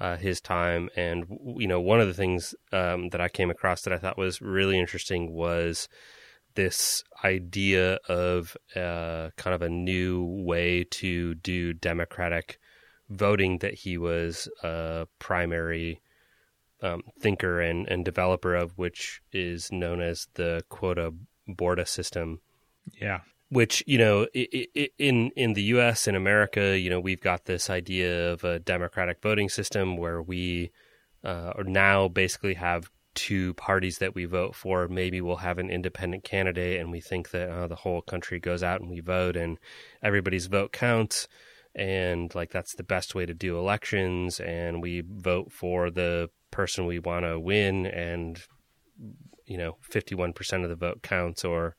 uh, 0.00 0.16
his 0.16 0.40
time. 0.40 0.88
And 0.96 1.26
you 1.56 1.68
know, 1.68 1.80
one 1.80 2.00
of 2.00 2.08
the 2.08 2.14
things 2.14 2.54
um, 2.72 3.10
that 3.10 3.20
I 3.20 3.28
came 3.28 3.50
across 3.50 3.82
that 3.82 3.92
I 3.92 3.98
thought 3.98 4.18
was 4.18 4.40
really 4.40 4.78
interesting 4.78 5.32
was 5.32 5.88
this 6.54 7.04
idea 7.24 7.98
of 8.08 8.56
uh, 8.74 9.30
kind 9.36 9.54
of 9.54 9.62
a 9.62 9.68
new 9.68 10.24
way 10.24 10.84
to 10.84 11.34
do 11.34 11.72
democratic 11.72 12.58
voting 13.12 13.58
that 13.58 13.74
he 13.74 13.98
was 13.98 14.48
a 14.62 15.06
primary 15.18 16.00
um, 16.82 17.02
thinker 17.20 17.60
and, 17.60 17.88
and 17.88 18.04
developer 18.04 18.54
of, 18.54 18.76
which 18.76 19.22
is 19.32 19.70
known 19.70 20.00
as 20.00 20.28
the 20.34 20.64
quota 20.68 21.14
borda 21.48 21.86
system. 21.86 22.40
Yeah. 23.00 23.20
Which 23.48 23.84
you 23.86 23.98
know, 23.98 24.26
in 24.32 25.30
in 25.36 25.52
the 25.52 25.62
U.S. 25.74 26.08
in 26.08 26.14
America, 26.14 26.78
you 26.78 26.88
know, 26.88 27.00
we've 27.00 27.20
got 27.20 27.44
this 27.44 27.68
idea 27.68 28.32
of 28.32 28.44
a 28.44 28.58
democratic 28.58 29.20
voting 29.20 29.50
system 29.50 29.98
where 29.98 30.22
we 30.22 30.70
uh, 31.22 31.52
now 31.66 32.08
basically 32.08 32.54
have 32.54 32.90
two 33.14 33.52
parties 33.54 33.98
that 33.98 34.14
we 34.14 34.24
vote 34.24 34.54
for. 34.54 34.88
Maybe 34.88 35.20
we'll 35.20 35.36
have 35.36 35.58
an 35.58 35.68
independent 35.68 36.24
candidate, 36.24 36.80
and 36.80 36.90
we 36.90 37.00
think 37.00 37.30
that 37.32 37.50
uh, 37.50 37.66
the 37.66 37.76
whole 37.76 38.00
country 38.00 38.40
goes 38.40 38.62
out 38.62 38.80
and 38.80 38.88
we 38.88 39.00
vote, 39.00 39.36
and 39.36 39.58
everybody's 40.02 40.46
vote 40.46 40.72
counts 40.72 41.28
and 41.74 42.34
like 42.34 42.50
that's 42.50 42.74
the 42.74 42.82
best 42.82 43.14
way 43.14 43.24
to 43.24 43.34
do 43.34 43.58
elections 43.58 44.40
and 44.40 44.82
we 44.82 45.02
vote 45.06 45.50
for 45.50 45.90
the 45.90 46.28
person 46.50 46.84
we 46.86 46.98
want 46.98 47.24
to 47.24 47.40
win 47.40 47.86
and 47.86 48.42
you 49.46 49.58
know, 49.58 49.76
51% 49.90 50.64
of 50.64 50.70
the 50.70 50.76
vote 50.76 51.02
counts, 51.02 51.44
or 51.44 51.76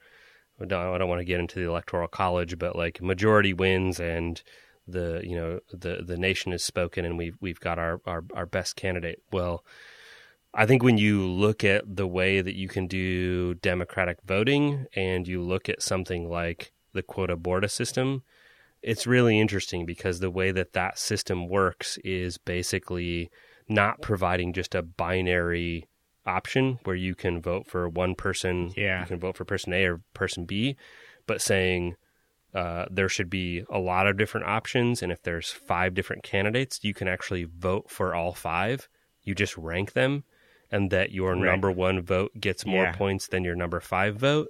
I 0.61 0.65
don't, 0.65 1.09
want 1.09 1.19
to 1.19 1.25
get 1.25 1.39
into 1.39 1.59
the 1.59 1.67
electoral 1.67 2.07
college, 2.07 2.59
but 2.59 2.75
like 2.75 3.01
majority 3.01 3.53
wins 3.53 3.99
and 3.99 4.41
the 4.85 5.21
you 5.23 5.35
know 5.35 5.61
the 5.71 6.03
the 6.05 6.17
nation 6.17 6.51
has 6.51 6.61
spoken 6.61 7.05
and 7.05 7.17
we've 7.17 7.37
we've 7.39 7.59
got 7.61 7.79
our, 7.79 8.01
our, 8.05 8.23
our 8.35 8.45
best 8.45 8.75
candidate. 8.75 9.23
Well, 9.31 9.65
I 10.53 10.65
think 10.65 10.83
when 10.83 10.97
you 10.97 11.25
look 11.27 11.63
at 11.63 11.83
the 11.95 12.07
way 12.07 12.41
that 12.41 12.55
you 12.55 12.67
can 12.67 12.87
do 12.87 13.55
democratic 13.55 14.19
voting 14.25 14.85
and 14.95 15.27
you 15.27 15.41
look 15.41 15.67
at 15.69 15.81
something 15.81 16.29
like 16.29 16.73
the 16.93 17.01
quota 17.01 17.35
borda 17.35 17.71
system, 17.71 18.23
it's 18.83 19.07
really 19.07 19.39
interesting 19.39 19.85
because 19.85 20.19
the 20.19 20.29
way 20.29 20.51
that 20.51 20.73
that 20.73 20.97
system 20.99 21.47
works 21.47 21.97
is 22.03 22.37
basically 22.37 23.29
not 23.69 24.01
providing 24.01 24.53
just 24.53 24.75
a 24.75 24.81
binary 24.81 25.87
option 26.25 26.79
where 26.83 26.95
you 26.95 27.15
can 27.15 27.41
vote 27.41 27.65
for 27.67 27.87
one 27.89 28.15
person, 28.15 28.71
Yeah. 28.75 29.01
you 29.01 29.07
can 29.07 29.19
vote 29.19 29.37
for 29.37 29.45
person 29.45 29.73
A 29.73 29.85
or 29.85 30.01
person 30.13 30.45
B, 30.45 30.75
but 31.27 31.41
saying 31.41 31.95
uh, 32.53 32.85
there 32.91 33.09
should 33.09 33.31
be 33.31 33.63
a 33.71 33.79
lot 33.79 34.05
of 34.05 34.15
different 34.15 34.45
options, 34.45 35.01
and 35.01 35.11
if 35.11 35.23
there's 35.23 35.49
five 35.49 35.95
different 35.95 36.21
candidates, 36.21 36.79
you 36.83 36.93
can 36.93 37.07
actually 37.07 37.45
vote 37.45 37.89
for 37.89 38.13
all 38.13 38.31
five. 38.33 38.87
You 39.23 39.33
just 39.33 39.57
rank 39.57 39.93
them, 39.93 40.23
and 40.69 40.91
that 40.91 41.11
your 41.11 41.33
Right. 41.33 41.41
number 41.45 41.71
one 41.71 41.99
vote 42.01 42.31
gets 42.39 42.63
more 42.63 42.83
Yeah. 42.83 42.91
points 42.95 43.27
than 43.27 43.43
your 43.43 43.55
number 43.55 43.79
five 43.79 44.17
vote, 44.17 44.49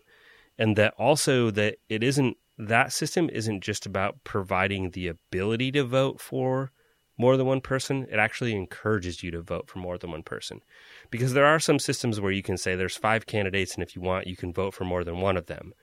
and 0.57 0.75
that 0.75 0.93
also 0.97 1.49
that 1.51 1.77
it 1.87 2.03
isn't 2.03 2.35
that 2.57 2.93
system 2.93 3.29
isn't 3.31 3.61
just 3.61 3.85
about 3.85 4.23
providing 4.23 4.91
the 4.91 5.07
ability 5.07 5.71
to 5.71 5.83
vote 5.83 6.21
for 6.21 6.71
more 7.17 7.37
than 7.37 7.45
one 7.45 7.61
person. 7.61 8.07
It 8.11 8.17
actually 8.17 8.53
encourages 8.53 9.23
you 9.23 9.31
to 9.31 9.41
vote 9.41 9.69
for 9.69 9.79
more 9.79 9.97
than 9.97 10.11
one 10.11 10.23
person, 10.23 10.61
because 11.09 11.33
there 11.33 11.45
are 11.45 11.59
some 11.59 11.79
systems 11.79 12.19
where 12.19 12.31
you 12.31 12.43
can 12.43 12.57
say 12.57 12.75
there's 12.75 12.97
five 12.97 13.25
candidates, 13.25 13.73
and 13.73 13.83
if 13.83 13.95
you 13.95 14.01
want, 14.01 14.27
you 14.27 14.35
can 14.35 14.53
vote 14.53 14.73
for 14.73 14.83
more 14.83 15.03
than 15.03 15.19
one 15.19 15.37
of 15.37 15.45
them 15.47 15.73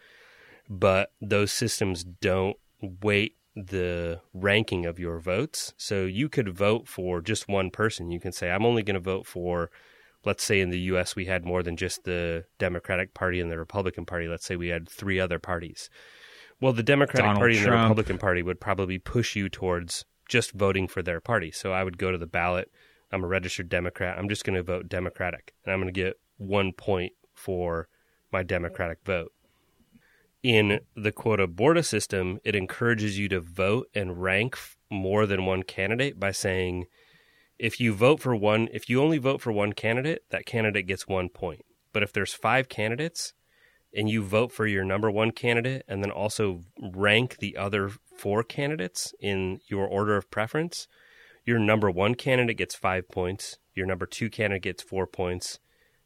but 0.70 1.10
those 1.20 1.52
systems 1.52 2.04
don't 2.04 2.56
weight 2.80 3.34
the 3.56 4.20
ranking 4.32 4.86
of 4.86 5.00
your 5.00 5.18
votes. 5.18 5.74
So 5.76 6.04
you 6.04 6.28
could 6.28 6.56
vote 6.56 6.86
for 6.86 7.20
just 7.20 7.48
one 7.48 7.70
person. 7.70 8.12
You 8.12 8.20
can 8.20 8.30
say, 8.30 8.50
I'm 8.50 8.64
only 8.64 8.84
going 8.84 8.94
to 8.94 9.00
vote 9.00 9.26
for, 9.26 9.70
let's 10.24 10.44
say 10.44 10.60
in 10.60 10.70
the 10.70 10.78
US, 10.92 11.16
we 11.16 11.24
had 11.24 11.44
more 11.44 11.64
than 11.64 11.76
just 11.76 12.04
the 12.04 12.44
Democratic 12.58 13.12
Party 13.12 13.40
and 13.40 13.50
the 13.50 13.58
Republican 13.58 14.06
Party. 14.06 14.28
Let's 14.28 14.46
say 14.46 14.54
we 14.54 14.68
had 14.68 14.88
three 14.88 15.18
other 15.18 15.40
parties. 15.40 15.90
Well, 16.60 16.72
the 16.72 16.82
Democratic 16.82 17.24
Donald 17.24 17.38
Party 17.38 17.56
and 17.56 17.66
the 17.66 17.70
Republican 17.70 18.18
Party 18.18 18.42
would 18.42 18.60
probably 18.60 18.98
push 18.98 19.34
you 19.34 19.48
towards 19.48 20.04
just 20.28 20.52
voting 20.52 20.88
for 20.88 21.02
their 21.02 21.20
party. 21.20 21.50
So 21.50 21.72
I 21.72 21.84
would 21.84 21.98
go 21.98 22.10
to 22.10 22.18
the 22.18 22.26
ballot. 22.26 22.70
I'm 23.10 23.24
a 23.24 23.26
registered 23.26 23.68
Democrat. 23.68 24.18
I'm 24.18 24.28
just 24.28 24.44
going 24.44 24.56
to 24.56 24.62
vote 24.62 24.88
Democratic. 24.88 25.54
And 25.64 25.72
I'm 25.72 25.80
going 25.80 25.92
to 25.92 26.00
get 26.00 26.20
one 26.36 26.72
point 26.72 27.12
for 27.34 27.88
my 28.30 28.42
Democratic 28.42 28.98
vote 29.04 29.32
in 30.42 30.80
the 30.96 31.12
quota 31.12 31.46
borda 31.46 31.84
system, 31.84 32.38
it 32.44 32.54
encourages 32.54 33.18
you 33.18 33.28
to 33.28 33.40
vote 33.40 33.88
and 33.94 34.22
rank 34.22 34.58
more 34.90 35.26
than 35.26 35.44
one 35.44 35.62
candidate 35.62 36.18
by 36.18 36.30
saying 36.30 36.86
if 37.58 37.78
you 37.78 37.92
vote 37.92 38.20
for 38.20 38.34
one, 38.34 38.68
if 38.72 38.88
you 38.88 39.02
only 39.02 39.18
vote 39.18 39.40
for 39.40 39.52
one 39.52 39.72
candidate, 39.72 40.22
that 40.30 40.46
candidate 40.46 40.86
gets 40.86 41.06
one 41.06 41.28
point. 41.28 41.64
But 41.92 42.02
if 42.02 42.12
there's 42.12 42.32
five 42.32 42.68
candidates 42.68 43.34
and 43.94 44.08
you 44.08 44.22
vote 44.22 44.52
for 44.52 44.66
your 44.66 44.84
number 44.84 45.10
one 45.10 45.30
candidate 45.30 45.82
and 45.88 46.02
then 46.02 46.10
also 46.10 46.60
rank 46.80 47.38
the 47.38 47.56
other 47.56 47.90
four 48.16 48.42
candidates 48.42 49.12
in 49.20 49.60
your 49.68 49.86
order 49.86 50.16
of 50.16 50.30
preference, 50.30 50.86
your 51.44 51.58
number 51.58 51.90
one 51.90 52.14
candidate 52.14 52.56
gets 52.56 52.74
five 52.74 53.08
points, 53.08 53.58
your 53.74 53.86
number 53.86 54.06
two 54.06 54.30
candidate 54.30 54.62
gets 54.62 54.82
four 54.82 55.06
points, 55.06 55.58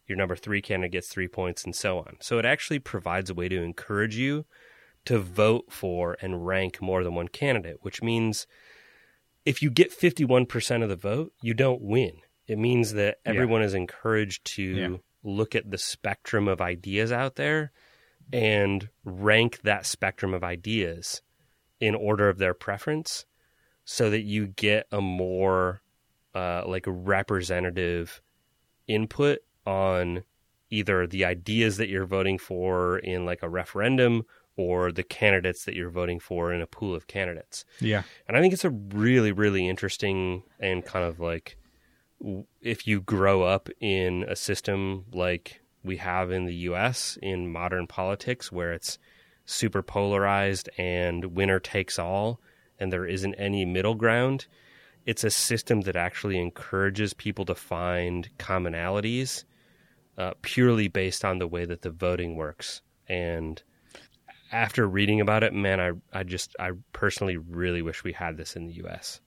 your 0.07 0.17
number 0.17 0.37
three 0.37 0.63
candidate 0.63 0.93
gets 0.93 1.09
three 1.09 1.29
points, 1.29 1.65
and 1.65 1.75
so 1.75 1.99
on. 1.99 2.17
So 2.21 2.39
it 2.39 2.45
actually 2.45 2.79
provides 2.79 3.31
a 3.31 3.35
way 3.35 3.49
to 3.49 3.63
encourage 3.63 4.17
you 4.17 4.47
to 5.07 5.19
vote 5.19 5.67
for 5.71 6.17
and 6.21 6.47
rank 6.47 6.81
more 6.81 7.05
than 7.05 7.15
one 7.15 7.29
candidate, 7.29 7.79
which 7.83 8.03
means 8.03 8.47
if 9.45 9.61
you 9.63 9.71
get 9.71 9.93
51% 9.93 10.83
of 10.83 10.89
the 10.89 10.97
vote, 10.97 11.33
you 11.43 11.53
don't 11.53 11.83
win. 11.83 12.13
It 12.47 12.59
means 12.59 12.93
that 12.95 13.19
everyone 13.25 13.63
is 13.63 13.75
encouraged 13.75 14.45
to 14.57 14.63
Yeah. 14.63 14.97
Look 15.25 15.55
at 15.55 15.71
the 15.71 15.79
spectrum 15.79 16.47
of 16.47 16.61
ideas 16.61 17.11
out 17.11 17.37
there 17.37 17.73
and 18.33 18.89
rank 19.05 19.61
that 19.63 19.87
spectrum 19.87 20.33
of 20.35 20.45
ideas 20.45 21.23
in 21.81 21.95
order 21.95 22.29
of 22.29 22.39
their 22.39 22.55
preference 22.55 23.27
so 23.85 24.11
that 24.11 24.23
you 24.23 24.47
get 24.47 24.87
a 24.93 25.01
more 25.01 25.83
uh, 26.35 26.63
like 26.67 26.85
representative 26.87 28.23
input 28.87 29.41
on 29.67 30.23
either 30.71 31.07
the 31.07 31.25
ideas 31.25 31.77
that 31.77 31.89
you're 31.89 32.07
voting 32.07 32.39
for 32.39 32.99
in 32.99 33.25
like 33.25 33.43
a 33.43 33.49
referendum 33.49 34.25
or 34.57 34.93
the 34.93 35.03
candidates 35.03 35.65
that 35.65 35.75
you're 35.75 35.91
voting 35.91 36.21
for 36.21 36.53
in 36.53 36.61
a 36.61 36.67
pool 36.67 36.95
of 36.95 37.07
candidates. 37.07 37.65
Yeah. 37.81 38.03
And 38.27 38.37
I 38.37 38.41
think 38.41 38.53
it's 38.53 38.65
a 38.65 38.71
really, 38.71 39.33
really 39.33 39.69
interesting 39.69 40.43
and 40.61 40.85
kind 40.85 41.05
of 41.05 41.21
like 41.21 41.57
if 42.61 42.87
you 42.87 43.01
grow 43.01 43.43
up 43.43 43.69
in 43.81 44.25
a 44.29 44.37
system 44.37 45.05
like 45.13 45.61
we 45.83 45.99
have 45.99 46.31
in 46.31 46.47
the 46.47 46.55
US 46.55 47.19
in 47.21 47.53
modern 47.53 47.87
politics 47.87 48.51
where 48.51 48.73
it's 48.73 48.99
super 49.45 49.83
polarized 49.83 50.71
and 50.79 51.25
winner 51.37 51.61
takes 51.61 51.99
all 51.99 52.41
and 52.79 52.93
there 52.93 53.07
isn't 53.07 53.35
any 53.35 53.65
middle 53.65 53.95
ground, 53.95 54.47
it's 55.07 55.25
a 55.25 55.31
system 55.31 55.83
that 55.83 55.97
actually 55.97 56.39
encourages 56.39 57.13
people 57.13 57.45
to 57.45 57.55
find 57.55 58.31
commonalities 58.39 59.45
uh, 60.17 60.33
purely 60.43 60.89
based 60.89 61.25
on 61.25 61.39
the 61.39 61.47
way 61.47 61.65
that 61.65 61.83
the 61.83 61.91
voting 61.91 62.37
works. 62.37 62.81
And 63.09 63.63
after 64.51 64.87
reading 64.89 65.21
about 65.21 65.43
it, 65.43 65.53
man, 65.53 65.81
I, 65.81 66.19
I 66.19 66.23
just, 66.23 66.57
I 66.59 66.73
personally 66.93 67.37
really 67.37 67.83
wish 67.83 68.03
we 68.03 68.13
had 68.13 68.37
this 68.37 68.57
in 68.57 68.67
the 68.67 68.75
U.S. 68.75 69.21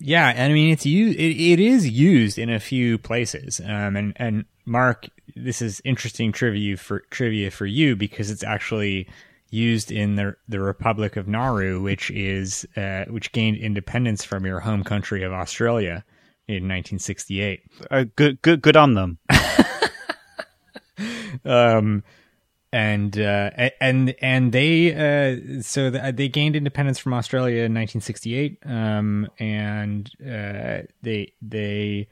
Yeah, 0.00 0.28
and 0.28 0.52
I 0.52 0.54
mean 0.54 0.70
it's 0.70 0.86
used. 0.86 1.18
It, 1.18 1.52
it 1.52 1.60
is 1.60 1.88
used 1.88 2.38
in 2.38 2.50
a 2.50 2.60
few 2.60 2.98
places. 2.98 3.60
Um, 3.60 3.96
and 3.96 4.12
and 4.16 4.44
Mark, 4.64 5.08
this 5.34 5.60
is 5.60 5.82
interesting 5.84 6.32
trivia 6.32 6.76
for 6.76 7.00
trivia 7.10 7.50
for 7.50 7.66
you 7.66 7.96
because 7.96 8.30
it's 8.30 8.44
actually 8.44 9.08
used 9.50 9.90
in 9.90 10.16
the 10.16 10.36
the 10.48 10.60
Republic 10.60 11.16
of 11.16 11.26
Nauru, 11.26 11.80
which 11.80 12.10
is 12.10 12.66
uh, 12.76 13.04
which 13.06 13.32
gained 13.32 13.56
independence 13.56 14.24
from 14.24 14.46
your 14.46 14.60
home 14.60 14.84
country 14.84 15.24
of 15.24 15.32
Australia 15.32 16.04
in 16.46 16.64
1968. 16.64 17.60
Uh, 17.90 18.04
good, 18.16 18.40
good, 18.42 18.62
good 18.62 18.76
on 18.76 18.94
them. 18.94 19.18
um, 21.44 22.04
and 22.72 23.18
uh, 23.18 23.50
and 23.80 24.14
and 24.20 24.52
they 24.52 24.92
uh, 24.92 25.62
so 25.62 25.90
the, 25.90 26.12
they 26.14 26.28
gained 26.28 26.56
independence 26.56 26.98
from 26.98 27.14
Australia 27.14 27.62
in 27.62 27.74
1968, 27.74 28.58
um, 28.66 29.28
and 29.38 30.10
uh, 30.20 30.82
they 31.02 31.32
they 31.40 32.08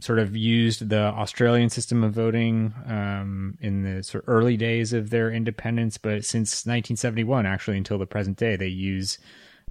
sort 0.00 0.18
of 0.18 0.36
used 0.36 0.88
the 0.88 0.98
Australian 0.98 1.70
system 1.70 2.04
of 2.04 2.12
voting 2.12 2.74
um, 2.86 3.56
in 3.60 3.82
the 3.82 4.02
sort 4.02 4.24
of 4.24 4.28
early 4.28 4.56
days 4.56 4.92
of 4.92 5.10
their 5.10 5.30
independence, 5.30 5.96
but 5.96 6.24
since 6.24 6.66
1971, 6.66 7.46
actually 7.46 7.78
until 7.78 7.98
the 7.98 8.04
present 8.04 8.36
day, 8.36 8.54
they 8.56 8.66
use 8.66 9.18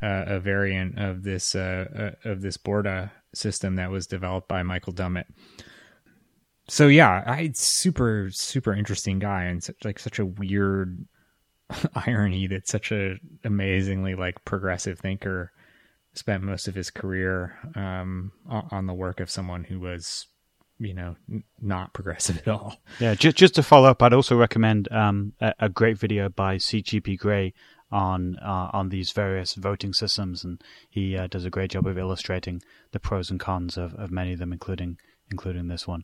uh, 0.01 0.23
a 0.25 0.39
variant 0.39 0.97
of 0.97 1.23
this 1.23 1.53
uh, 1.53 2.13
uh, 2.25 2.29
of 2.29 2.41
this 2.41 2.57
Borda 2.57 3.11
system 3.35 3.75
that 3.75 3.91
was 3.91 4.07
developed 4.07 4.47
by 4.47 4.63
Michael 4.63 4.93
Dummett 4.93 5.25
so 6.67 6.87
yeah, 6.87 7.23
I 7.25 7.51
super 7.53 8.29
super 8.31 8.73
interesting 8.73 9.19
guy 9.19 9.43
and 9.43 9.63
such 9.63 9.83
like 9.83 9.99
such 9.99 10.19
a 10.19 10.25
weird 10.25 11.05
irony 11.95 12.47
that 12.47 12.67
such 12.67 12.91
a 12.91 13.15
amazingly 13.43 14.15
like 14.15 14.43
progressive 14.45 14.99
thinker 14.99 15.51
spent 16.13 16.43
most 16.43 16.67
of 16.67 16.75
his 16.75 16.91
career 16.91 17.57
um, 17.75 18.31
on 18.47 18.85
the 18.85 18.93
work 18.93 19.19
of 19.19 19.29
someone 19.29 19.63
who 19.63 19.79
was 19.79 20.27
you 20.79 20.93
know 20.93 21.15
n- 21.29 21.43
not 21.61 21.93
progressive 21.93 22.37
at 22.45 22.47
all. 22.47 22.77
Yeah, 22.99 23.15
just 23.15 23.37
just 23.37 23.55
to 23.55 23.63
follow 23.63 23.89
up, 23.89 24.01
I'd 24.01 24.13
also 24.13 24.35
recommend 24.35 24.91
um, 24.91 25.33
a, 25.41 25.53
a 25.59 25.69
great 25.69 25.97
video 25.97 26.29
by 26.29 26.57
CGP 26.57 27.17
Grey 27.17 27.53
on 27.91 28.37
uh, 28.37 28.69
on 28.73 28.89
these 28.89 29.11
various 29.11 29.55
voting 29.55 29.93
systems, 29.93 30.43
and 30.43 30.61
he 30.89 31.17
uh, 31.17 31.27
does 31.27 31.45
a 31.45 31.49
great 31.49 31.71
job 31.71 31.87
of 31.87 31.97
illustrating 31.97 32.61
the 32.91 32.99
pros 32.99 33.29
and 33.29 33.39
cons 33.39 33.77
of, 33.77 33.93
of 33.95 34.11
many 34.11 34.33
of 34.33 34.39
them, 34.39 34.53
including 34.53 34.97
including 35.29 35.67
this 35.67 35.87
one. 35.87 36.03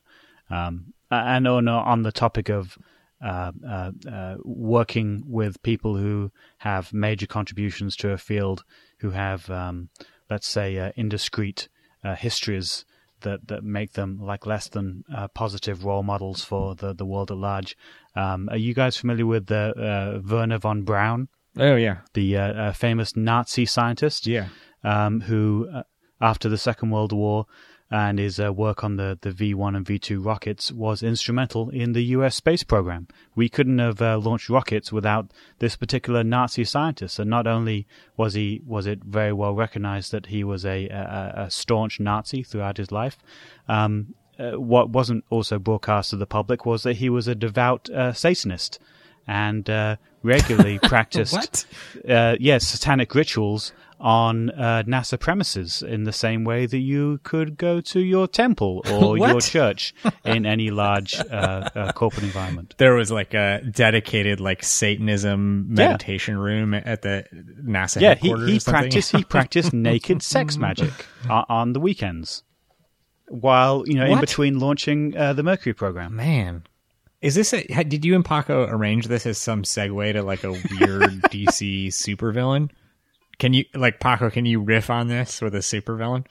Um, 0.50 0.93
and 1.12 1.47
on 1.47 1.68
on 1.68 2.04
the 2.04 2.12
topic 2.12 2.50
of 2.50 2.78
uh, 3.22 3.52
uh, 3.68 3.91
uh, 4.10 4.36
working 4.43 5.24
with 5.28 5.62
people 5.62 5.97
who 5.97 6.32
have 6.60 6.93
major 6.93 7.28
contributions 7.28 7.95
to 7.97 8.12
a 8.12 8.18
field, 8.18 8.64
who 9.00 9.10
have, 9.10 9.50
um, 9.50 9.89
let's 10.30 10.47
say, 10.47 10.78
uh, 10.78 10.91
indiscreet 10.95 11.68
uh, 12.04 12.16
histories 12.16 12.86
that, 13.22 13.45
that 13.50 13.62
make 13.62 13.91
them 13.91 14.18
like 14.22 14.45
less 14.45 14.70
than 14.70 15.04
uh, 15.14 15.28
positive 15.30 15.84
role 15.84 16.04
models 16.04 16.45
for 16.45 16.76
the, 16.76 16.93
the 16.93 17.06
world 17.06 17.30
at 17.30 17.36
large. 17.38 17.76
Um, 18.16 18.47
are 18.50 18.58
you 18.58 18.74
guys 18.74 18.95
familiar 18.95 19.26
with 19.26 19.47
the 19.47 19.74
uh, 19.76 20.22
Wernher 20.26 20.58
von 20.58 20.84
Braun, 20.84 21.28
Oh 21.58 21.76
yeah, 21.76 21.97
the 22.14 22.74
famous 22.74 23.18
Nazi 23.18 23.66
scientist? 23.66 24.28
yeah, 24.28 24.47
um, 24.84 25.20
who, 25.20 25.68
uh, 25.74 25.84
after 26.22 26.47
the 26.47 26.58
Second 26.58 26.91
World 26.91 27.12
War, 27.12 27.47
and 27.92 28.20
his 28.20 28.40
uh, 28.40 28.54
work 28.54 28.84
on 28.84 28.98
the, 28.98 29.18
the 29.22 29.32
V1 29.32 29.76
and 29.76 29.86
V2 29.86 30.24
rockets 30.24 30.72
was 30.72 31.02
instrumental 31.02 31.70
in 31.70 31.94
the 31.94 32.04
US 32.16 32.36
space 32.36 32.64
program. 32.64 33.08
We 33.36 33.50
couldn't 33.50 33.80
have 33.80 34.02
uh, 34.02 34.20
launched 34.20 34.50
rockets 34.50 34.92
without 34.92 35.32
this 35.58 35.76
particular 35.76 36.24
Nazi 36.24 36.66
scientist. 36.66 37.18
And 37.18 37.30
not 37.30 37.48
only 37.48 37.88
was 38.16 38.36
he 38.36 38.62
was 38.66 38.86
it 38.86 39.04
very 39.04 39.34
well 39.34 39.56
recognized 39.56 40.12
that 40.12 40.28
he 40.28 40.44
was 40.44 40.66
a, 40.66 40.88
a, 40.90 41.34
a 41.46 41.52
staunch 41.52 42.00
Nazi 42.00 42.44
throughout 42.44 42.78
his 42.78 42.92
life, 42.92 43.18
um, 43.68 44.14
uh, 44.38 44.52
what 44.52 44.90
wasn't 44.90 45.24
also 45.30 45.58
broadcast 45.58 46.12
to 46.12 46.16
the 46.16 46.28
public 46.28 46.66
was 46.66 46.84
that 46.84 46.98
he 46.98 47.10
was 47.10 47.28
a 47.28 47.36
devout 47.36 47.90
uh, 47.90 48.14
Satanist 48.14 48.80
and 49.28 49.70
uh, 49.70 49.96
regularly 50.24 50.80
practiced 50.84 51.68
uh, 52.08 52.36
yes, 52.40 52.68
satanic 52.68 53.14
rituals 53.16 53.74
on 54.00 54.50
uh, 54.52 54.84
NASA 54.88 55.20
premises 55.20 55.82
in 55.82 56.04
the 56.04 56.14
same 56.14 56.43
way 56.43 56.66
that 56.66 56.78
you 56.78 57.20
could 57.24 57.58
go 57.58 57.82
to 57.82 58.00
your 58.00 58.28
temple 58.28 58.82
or 58.91 59.18
your 59.18 59.41
church 59.41 59.93
in 60.26 60.45
any 60.45 60.72
large 60.72 61.16
uh, 61.16 61.70
uh, 61.76 61.91
corporate 61.91 62.24
environment. 62.24 62.76
There 62.78 62.95
was 62.95 63.12
like 63.12 63.34
a 63.34 63.62
dedicated 63.70 64.39
like 64.39 64.64
Satanism 64.64 65.74
meditation 65.74 66.38
room 66.38 66.74
at 66.74 67.02
the 67.02 67.26
NASA 67.62 68.02
Yeah, 68.02 68.16
he, 68.16 68.30
headquarters. 68.30 68.66
he 68.66 68.72
practiced 68.72 69.12
he 69.12 69.24
practiced 69.24 69.74
naked 69.89 70.22
sex 70.24 70.58
magic 70.58 70.91
on, 71.30 71.45
on 71.50 71.74
the 71.74 71.80
weekends, 71.80 72.43
while 73.28 73.84
you 73.86 73.95
know 73.95 74.06
in 74.06 74.20
between 74.20 74.60
launching 74.60 75.16
uh, 75.18 75.34
the 75.34 75.43
Mercury 75.43 75.74
program. 75.74 76.16
Man, 76.16 76.64
is 77.22 77.36
this 77.36 77.54
a? 77.54 77.64
Did 77.84 78.06
you 78.06 78.16
and 78.16 78.24
Paco 78.24 78.66
arrange 78.66 79.08
this 79.08 79.26
as 79.26 79.38
some 79.38 79.64
segue 79.64 80.14
to 80.14 80.24
like 80.24 80.43
a 80.43 80.52
weird 80.52 81.22
DC 81.24 81.88
supervillain? 81.88 82.70
Can 83.40 83.54
you 83.54 83.66
like 83.74 84.00
Paco? 84.00 84.30
Can 84.30 84.46
you 84.46 84.60
riff 84.62 84.90
on 84.90 85.08
this 85.08 85.42
with 85.42 85.56
a 85.56 85.60
supervillain? 85.60 86.26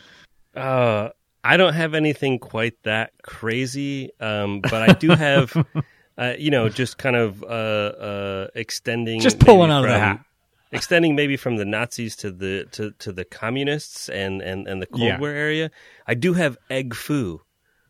Uh, 0.54 1.08
I 1.42 1.56
don't 1.56 1.72
have 1.74 1.94
anything 1.94 2.38
quite 2.38 2.74
that 2.84 3.12
crazy, 3.22 4.10
um, 4.20 4.60
but 4.60 4.90
I 4.90 4.92
do 4.92 5.10
have, 5.10 5.54
uh, 6.18 6.34
you 6.38 6.50
know, 6.50 6.68
just 6.68 6.98
kind 6.98 7.16
of 7.16 7.42
uh, 7.42 7.46
uh, 7.46 8.46
extending. 8.54 9.20
Just 9.20 9.38
pull 9.40 9.54
maybe 9.54 9.58
one 9.60 9.70
out 9.70 9.84
of 9.84 9.90
the 9.90 9.94
from- 9.98 10.00
hat. 10.00 10.24
Extending 10.70 11.16
maybe 11.16 11.38
from 11.38 11.56
the 11.56 11.64
Nazis 11.64 12.14
to 12.16 12.30
the 12.30 12.66
to, 12.72 12.90
to 12.98 13.10
the 13.10 13.24
communists 13.24 14.10
and, 14.10 14.42
and, 14.42 14.68
and 14.68 14.82
the 14.82 14.86
Cold 14.86 15.00
Yeah. 15.02 15.18
War 15.18 15.30
area. 15.30 15.70
I 16.06 16.12
do 16.12 16.34
have 16.34 16.58
Egg 16.68 16.94
Fu, 16.94 17.40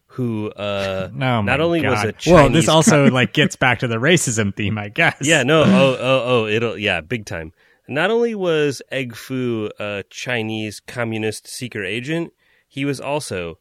who 0.06 0.50
uh, 0.50 1.10
No, 1.12 1.42
not 1.42 1.60
only 1.60 1.80
was 1.84 1.94
God. 1.94 2.06
a 2.06 2.12
Chinese 2.12 2.32
well, 2.32 2.50
this 2.50 2.68
also 2.68 3.06
like 3.10 3.32
gets 3.32 3.56
back 3.56 3.80
to 3.80 3.88
the 3.88 3.96
racism 3.96 4.54
theme, 4.54 4.78
I 4.78 4.90
guess. 4.90 5.16
Yeah, 5.22 5.42
no, 5.42 5.64
oh, 5.64 5.96
oh, 5.98 6.22
oh, 6.24 6.46
it'll, 6.46 6.78
yeah, 6.78 7.00
big 7.00 7.26
time. 7.26 7.52
Not 7.88 8.10
only 8.10 8.34
was 8.34 8.82
Egg 8.92 9.16
Fu 9.16 9.70
a 9.80 10.04
Chinese 10.10 10.78
communist 10.78 11.48
secret 11.48 11.88
agent, 11.88 12.34
he 12.68 12.84
was 12.84 13.00
also, 13.00 13.58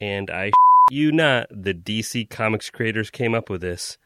and 0.00 0.30
I 0.30 0.52
you 0.90 1.12
not, 1.12 1.48
the 1.50 1.74
DC 1.74 2.30
Comics 2.30 2.70
creators 2.70 3.10
came 3.10 3.34
up 3.34 3.50
with 3.50 3.60
this, 3.60 3.98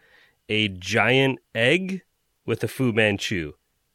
a 0.48 0.66
giant 0.68 1.38
egg 1.54 2.02
with 2.44 2.64
a 2.64 2.68
Fu 2.68 2.92
Manchu, 2.92 3.52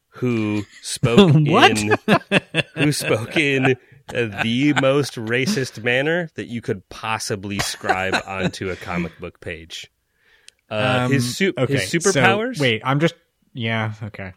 who 0.08 0.64
spoke 0.82 1.34
in, 1.34 1.98
who 2.74 2.90
spoke 2.90 3.36
in 3.36 3.76
the 4.08 4.72
most 4.80 5.16
racist 5.16 5.84
manner 5.84 6.30
that 6.36 6.46
you 6.46 6.62
could 6.62 6.88
possibly 6.88 7.58
scribe 7.58 8.14
onto 8.26 8.70
a 8.70 8.76
comic 8.76 9.18
book 9.20 9.40
page. 9.40 9.90
Uh, 10.70 11.00
Um, 11.02 11.12
his, 11.12 11.36
su- 11.36 11.52
okay, 11.58 11.74
his 11.74 12.12
so, 12.12 12.52
wait, 12.58 12.80
I'm 12.82 12.98
just 12.98 13.14
yeah, 13.52 13.92
okay. 14.02 14.32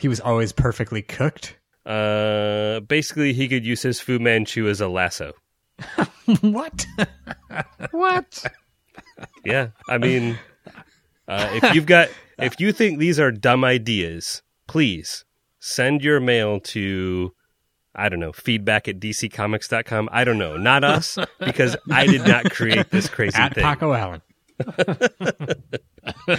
He 0.00 0.08
was 0.08 0.20
always 0.20 0.52
perfectly 0.52 1.02
cooked. 1.02 1.56
Uh, 1.84 2.80
basically, 2.80 3.32
he 3.32 3.48
could 3.48 3.64
use 3.64 3.82
his 3.82 4.00
Fu 4.00 4.18
Manchu 4.18 4.68
as 4.68 4.80
a 4.80 4.88
lasso. 4.88 5.32
what? 6.40 6.86
what? 7.90 8.44
Yeah, 9.44 9.68
I 9.88 9.98
mean, 9.98 10.38
uh, 11.28 11.50
if 11.52 11.74
you've 11.74 11.86
got, 11.86 12.08
if 12.38 12.60
you 12.60 12.72
think 12.72 12.98
these 12.98 13.18
are 13.18 13.30
dumb 13.30 13.64
ideas, 13.64 14.42
please 14.66 15.24
send 15.58 16.02
your 16.02 16.20
mail 16.20 16.60
to, 16.60 17.34
I 17.94 18.08
don't 18.08 18.20
know, 18.20 18.32
feedback 18.32 18.88
at 18.88 19.00
dccomics.com. 19.00 20.08
I 20.12 20.24
don't 20.24 20.38
know, 20.38 20.56
not 20.56 20.84
us, 20.84 21.18
because 21.38 21.76
I 21.90 22.06
did 22.06 22.26
not 22.26 22.50
create 22.50 22.90
this 22.90 23.08
crazy 23.08 23.38
At 23.38 23.54
thing. 23.54 23.64
Paco 23.64 23.92
Allen. 23.92 24.22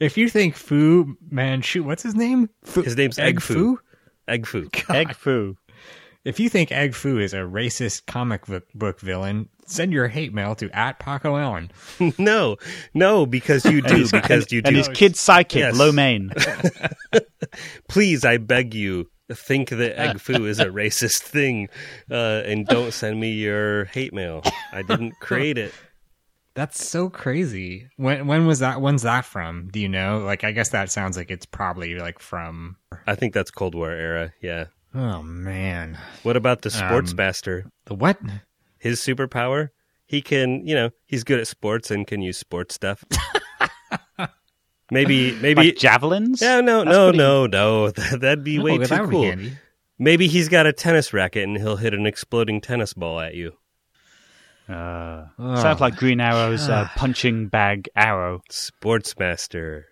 if 0.00 0.16
you 0.16 0.28
think 0.28 0.54
Fu 0.54 1.16
Manchu, 1.30 1.82
what's 1.82 2.02
his 2.02 2.14
name? 2.14 2.50
Fu, 2.64 2.82
His 2.82 2.96
name's 2.96 3.18
Egg 3.18 3.40
Fu. 3.40 3.78
Egg 4.26 4.46
Fu. 4.46 4.68
Egg 4.90 5.14
Fu. 5.14 5.56
If 6.24 6.38
you 6.40 6.48
think 6.48 6.72
Egg 6.72 6.94
Fu 6.94 7.18
is 7.18 7.32
a 7.32 7.38
racist 7.38 8.06
comic 8.06 8.46
book, 8.46 8.64
book 8.74 9.00
villain, 9.00 9.48
send 9.66 9.92
your 9.92 10.08
hate 10.08 10.34
mail 10.34 10.54
to 10.56 10.68
at 10.76 10.98
Paco 10.98 11.36
Allen. 11.36 11.70
no, 12.18 12.56
no, 12.92 13.24
because 13.24 13.64
you 13.64 13.80
do, 13.80 14.08
because 14.10 14.52
you 14.52 14.60
do. 14.60 14.68
And 14.68 14.76
his 14.76 14.88
kid 14.88 15.14
sidekick, 15.14 15.54
Yes. 15.60 15.76
Lo 15.76 15.92
Mein. 15.92 16.30
please, 17.88 18.24
I 18.24 18.36
beg 18.38 18.74
you, 18.74 19.08
think 19.32 19.70
that 19.70 19.98
Egg 19.98 20.20
Fu 20.20 20.44
is 20.44 20.58
a 20.58 20.66
racist 20.66 21.18
thing, 21.22 21.68
uh, 22.10 22.42
and 22.44 22.66
don't 22.66 22.92
send 22.92 23.20
me 23.20 23.32
your 23.32 23.86
hate 23.86 24.12
mail. 24.12 24.42
I 24.72 24.82
didn't 24.82 25.18
create 25.20 25.56
it. 25.56 25.72
That's 26.58 26.84
so 26.84 27.08
crazy. 27.08 27.88
When 27.98 28.26
when 28.26 28.44
was 28.44 28.58
that? 28.58 28.80
When's 28.80 29.02
that 29.02 29.24
from? 29.24 29.68
Do 29.70 29.78
you 29.78 29.88
know? 29.88 30.18
Like, 30.18 30.42
I 30.42 30.50
guess 30.50 30.70
that 30.70 30.90
sounds 30.90 31.16
like 31.16 31.30
it's 31.30 31.46
probably 31.46 31.94
like 32.00 32.18
from. 32.18 32.74
I 33.06 33.14
think 33.14 33.32
that's 33.32 33.52
Cold 33.52 33.76
War 33.76 33.92
era. 33.92 34.32
Yeah. 34.42 34.64
Oh 34.92 35.22
man, 35.22 35.96
What 36.24 36.36
about 36.36 36.62
the 36.62 36.70
sports 36.70 37.12
Um, 37.12 37.16
master? 37.16 37.66
the 37.84 37.94
what? 37.94 38.18
His 38.80 38.98
superpower? 38.98 39.68
He 40.06 40.20
can, 40.20 40.66
you 40.66 40.74
know, 40.74 40.90
he's 41.06 41.22
good 41.22 41.38
at 41.38 41.46
sports 41.46 41.92
and 41.92 42.04
can 42.04 42.22
use 42.22 42.38
sports 42.38 42.74
stuff. 42.74 43.04
maybe, 44.90 45.38
maybe. 45.40 45.66
Like 45.66 45.76
javelins? 45.76 46.42
yeah, 46.42 46.60
no, 46.60 46.78
That's 46.84 46.90
no, 46.90 47.04
pretty- 47.06 47.18
no, 47.18 47.46
no. 47.46 47.90
That'd 48.18 48.42
be 48.42 48.58
way 48.58 48.78
oh, 48.78 48.84
too 48.84 49.08
cool. 49.08 49.32
Maybe 49.96 50.26
he's 50.26 50.48
got 50.48 50.66
a 50.66 50.72
tennis 50.72 51.12
racket 51.12 51.44
and 51.44 51.56
he'll 51.56 51.76
hit 51.76 51.94
an 51.94 52.04
exploding 52.06 52.60
tennis 52.60 52.94
ball 52.94 53.20
at 53.20 53.34
you. 53.34 53.52
Uh, 54.68 55.26
Oh. 55.38 55.54
Sounds 55.56 55.80
like 55.80 55.96
Green 55.96 56.20
Arrow's 56.20 56.68
uh, 56.68 56.88
punching 56.96 57.48
bag 57.48 57.88
arrow. 57.96 58.42
Sportsmaster. 58.50 59.84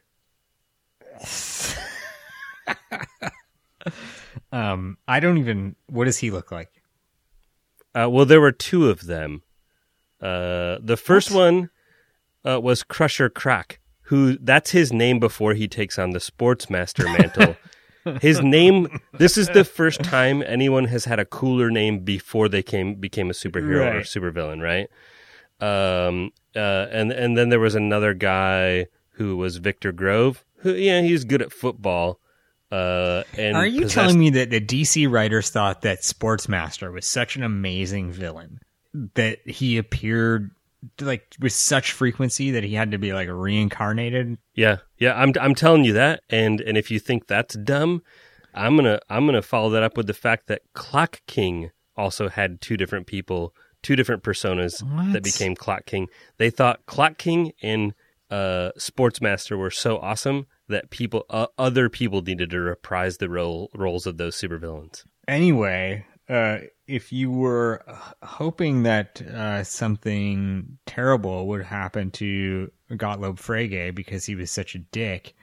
Um, 4.52 4.96
I 5.08 5.20
don't 5.20 5.38
even. 5.38 5.76
What 5.86 6.04
does 6.04 6.18
he 6.18 6.30
look 6.30 6.50
like? 6.50 6.70
Uh, 7.94 8.08
well, 8.10 8.24
there 8.24 8.40
were 8.40 8.52
two 8.52 8.88
of 8.88 9.06
them. 9.06 9.42
Uh, 10.20 10.78
the 10.80 10.96
first 10.96 11.30
one 11.30 11.70
uh, 12.44 12.60
was 12.60 12.82
Crusher 12.82 13.28
Crock, 13.28 13.78
who 14.02 14.38
that's 14.38 14.70
his 14.70 14.92
name 14.92 15.18
before 15.18 15.54
he 15.54 15.68
takes 15.68 15.98
on 15.98 16.10
the 16.10 16.18
Sportsmaster 16.20 17.04
mantle. 17.18 17.56
His 18.20 18.40
name. 18.42 18.88
This 19.18 19.36
is 19.36 19.48
the 19.48 19.64
first 19.64 20.02
time 20.02 20.42
anyone 20.46 20.84
has 20.86 21.04
had 21.04 21.18
a 21.18 21.24
cooler 21.24 21.70
name 21.70 22.00
before 22.00 22.48
they 22.48 22.62
came 22.62 22.94
became 22.94 23.30
a 23.30 23.32
superhero 23.34 23.86
or 23.92 23.96
Right. 23.96 24.04
supervillain, 24.04 24.60
right? 24.62 24.88
Um, 25.60 26.32
uh, 26.54 26.86
and 26.90 27.12
and 27.12 27.36
then 27.36 27.48
there 27.48 27.60
was 27.60 27.74
another 27.74 28.14
guy 28.14 28.86
who 29.12 29.36
was 29.36 29.56
Victor 29.56 29.92
Gover, 29.92 30.42
who 30.58 30.72
yeah 30.74 31.00
he's 31.02 31.24
good 31.24 31.42
at 31.42 31.52
football. 31.52 32.20
Uh, 32.70 33.22
and 33.38 33.56
Are 33.56 33.64
you 33.66 33.82
possessed- 33.82 33.94
telling 33.94 34.18
me 34.18 34.30
that 34.30 34.50
the 34.50 34.60
DC 34.60 35.06
writers 35.10 35.50
thought 35.50 35.82
that 35.82 36.00
Sportsmaster 36.02 36.92
was 36.92 37.06
such 37.06 37.36
an 37.36 37.42
amazing 37.42 38.10
villain 38.12 38.58
that 39.14 39.38
he 39.46 39.78
appeared 39.78 40.50
like 41.00 41.34
with 41.40 41.52
such 41.52 41.92
frequency 41.92 42.50
that 42.52 42.64
he 42.64 42.74
had 42.74 42.90
to 42.92 42.98
be 42.98 43.12
like 43.12 43.28
reincarnated? 43.30 44.38
Yeah, 44.54 44.78
yeah, 44.98 45.14
I'm 45.14 45.32
I'm 45.40 45.54
telling 45.54 45.84
you 45.84 45.92
that, 45.94 46.22
and 46.30 46.60
and 46.60 46.76
if 46.76 46.90
you 46.90 46.98
think 46.98 47.26
that's 47.26 47.56
dumb, 47.56 48.02
I'm 48.54 48.76
gonna 48.76 49.00
I'm 49.08 49.26
gonna 49.26 49.42
follow 49.42 49.70
that 49.70 49.82
up 49.82 49.96
with 49.96 50.06
the 50.06 50.14
fact 50.14 50.46
that 50.48 50.62
Clock 50.74 51.20
King 51.26 51.70
also 51.96 52.28
had 52.28 52.60
two 52.60 52.76
different 52.76 53.06
people, 53.06 53.54
two 53.82 53.96
different 53.96 54.22
personas 54.22 54.82
What? 54.82 55.12
that 55.12 55.22
became 55.22 55.54
Clock 55.54 55.86
King. 55.86 56.08
They 56.38 56.50
thought 56.50 56.86
Clock 56.86 57.18
King 57.18 57.52
and 57.62 57.94
uh, 58.30 58.72
Sportsmaster 58.78 59.56
were 59.56 59.70
so 59.70 59.98
awesome 59.98 60.46
that 60.68 60.90
people, 60.90 61.24
uh, 61.30 61.46
other 61.56 61.88
people, 61.88 62.22
needed 62.22 62.50
to 62.50 62.58
reprise 62.60 63.18
the 63.18 63.28
role 63.28 63.70
roles 63.74 64.06
of 64.06 64.16
those 64.16 64.36
supervillains. 64.36 65.04
Anyway, 65.28 66.04
uh, 66.28 66.58
if 66.86 67.12
you 67.12 67.30
were 67.30 67.84
hoping 68.22 68.82
that 68.82 69.22
uh, 69.22 69.62
something 69.62 70.78
terrible 70.86 71.46
would 71.46 71.64
happen 71.64 72.10
to 72.12 72.70
Gottlob 72.90 73.38
Frege 73.38 73.94
because 73.94 74.24
he 74.24 74.34
was 74.34 74.50
such 74.50 74.74
a 74.74 74.78
dick, 74.78 75.34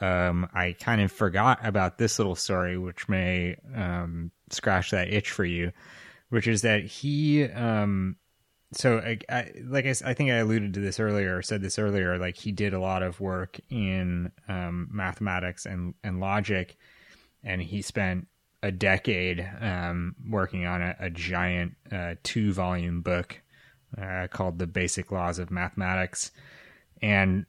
um, 0.00 0.48
I 0.52 0.72
kind 0.72 1.00
of 1.00 1.12
forgot 1.12 1.64
about 1.64 1.98
this 1.98 2.18
little 2.18 2.34
story, 2.34 2.76
which 2.76 3.08
may 3.08 3.56
um, 3.74 4.32
scratch 4.50 4.90
that 4.90 5.12
itch 5.12 5.30
for 5.30 5.44
you, 5.44 5.72
which 6.30 6.48
is 6.48 6.62
that 6.62 6.84
he. 6.84 7.44
Um, 7.44 8.16
so, 8.72 8.98
I, 8.98 9.18
I, 9.28 9.52
like 9.64 9.84
I, 9.86 9.94
I 10.04 10.14
think 10.14 10.30
I 10.30 10.36
alluded 10.36 10.74
to 10.74 10.80
this 10.80 10.98
earlier, 10.98 11.36
or 11.36 11.42
said 11.42 11.62
this 11.62 11.78
earlier. 11.78 12.18
Like 12.18 12.36
he 12.36 12.50
did 12.50 12.74
a 12.74 12.80
lot 12.80 13.04
of 13.04 13.20
work 13.20 13.60
in 13.70 14.32
um, 14.48 14.88
mathematics 14.90 15.66
and 15.66 15.94
and 16.02 16.18
logic, 16.18 16.76
and 17.44 17.62
he 17.62 17.80
spent 17.80 18.26
a 18.62 18.70
decade 18.70 19.48
um, 19.60 20.14
working 20.28 20.66
on 20.66 20.82
a, 20.82 20.96
a 21.00 21.10
giant 21.10 21.74
uh, 21.90 22.14
two 22.22 22.52
volume 22.52 23.02
book 23.02 23.40
uh, 24.00 24.28
called 24.30 24.58
The 24.58 24.66
Basic 24.66 25.10
Laws 25.10 25.38
of 25.38 25.50
Mathematics. 25.50 26.30
And 27.00 27.46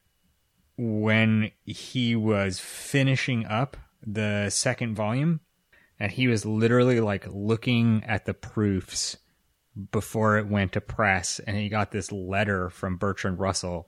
when 0.78 1.52
he 1.66 2.16
was 2.16 2.60
finishing 2.60 3.46
up 3.46 3.78
the 4.06 4.50
second 4.50 4.96
volume, 4.96 5.40
and 6.00 6.12
he 6.12 6.28
was 6.28 6.46
literally 6.46 7.00
like 7.00 7.28
looking 7.32 8.04
at 8.06 8.26
the 8.26 8.34
proofs 8.34 9.18
before 9.92 10.38
it 10.38 10.48
went 10.48 10.74
to 10.74 10.82
press, 10.82 11.40
and 11.40 11.56
he 11.56 11.70
got 11.70 11.92
this 11.92 12.12
letter 12.12 12.70
from 12.70 12.98
Bertrand 12.98 13.40
Russell 13.40 13.88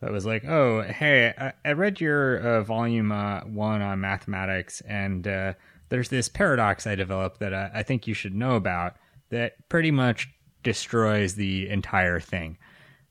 that 0.00 0.12
was 0.12 0.26
like, 0.26 0.44
"Oh, 0.44 0.82
hey, 0.82 1.34
I, 1.36 1.52
I 1.64 1.72
read 1.72 2.00
your 2.00 2.38
uh, 2.38 2.62
volume 2.62 3.10
uh, 3.10 3.40
one 3.40 3.82
on 3.82 4.00
mathematics, 4.00 4.82
and 4.82 5.26
uh, 5.26 5.54
there's 5.88 6.08
this 6.08 6.28
paradox 6.28 6.86
I 6.86 6.94
developed 6.94 7.40
that 7.40 7.54
I, 7.54 7.70
I 7.74 7.82
think 7.82 8.06
you 8.06 8.14
should 8.14 8.34
know 8.34 8.56
about 8.56 8.96
that 9.30 9.68
pretty 9.68 9.90
much 9.90 10.28
destroys 10.62 11.34
the 11.34 11.68
entire 11.68 12.20
thing." 12.20 12.58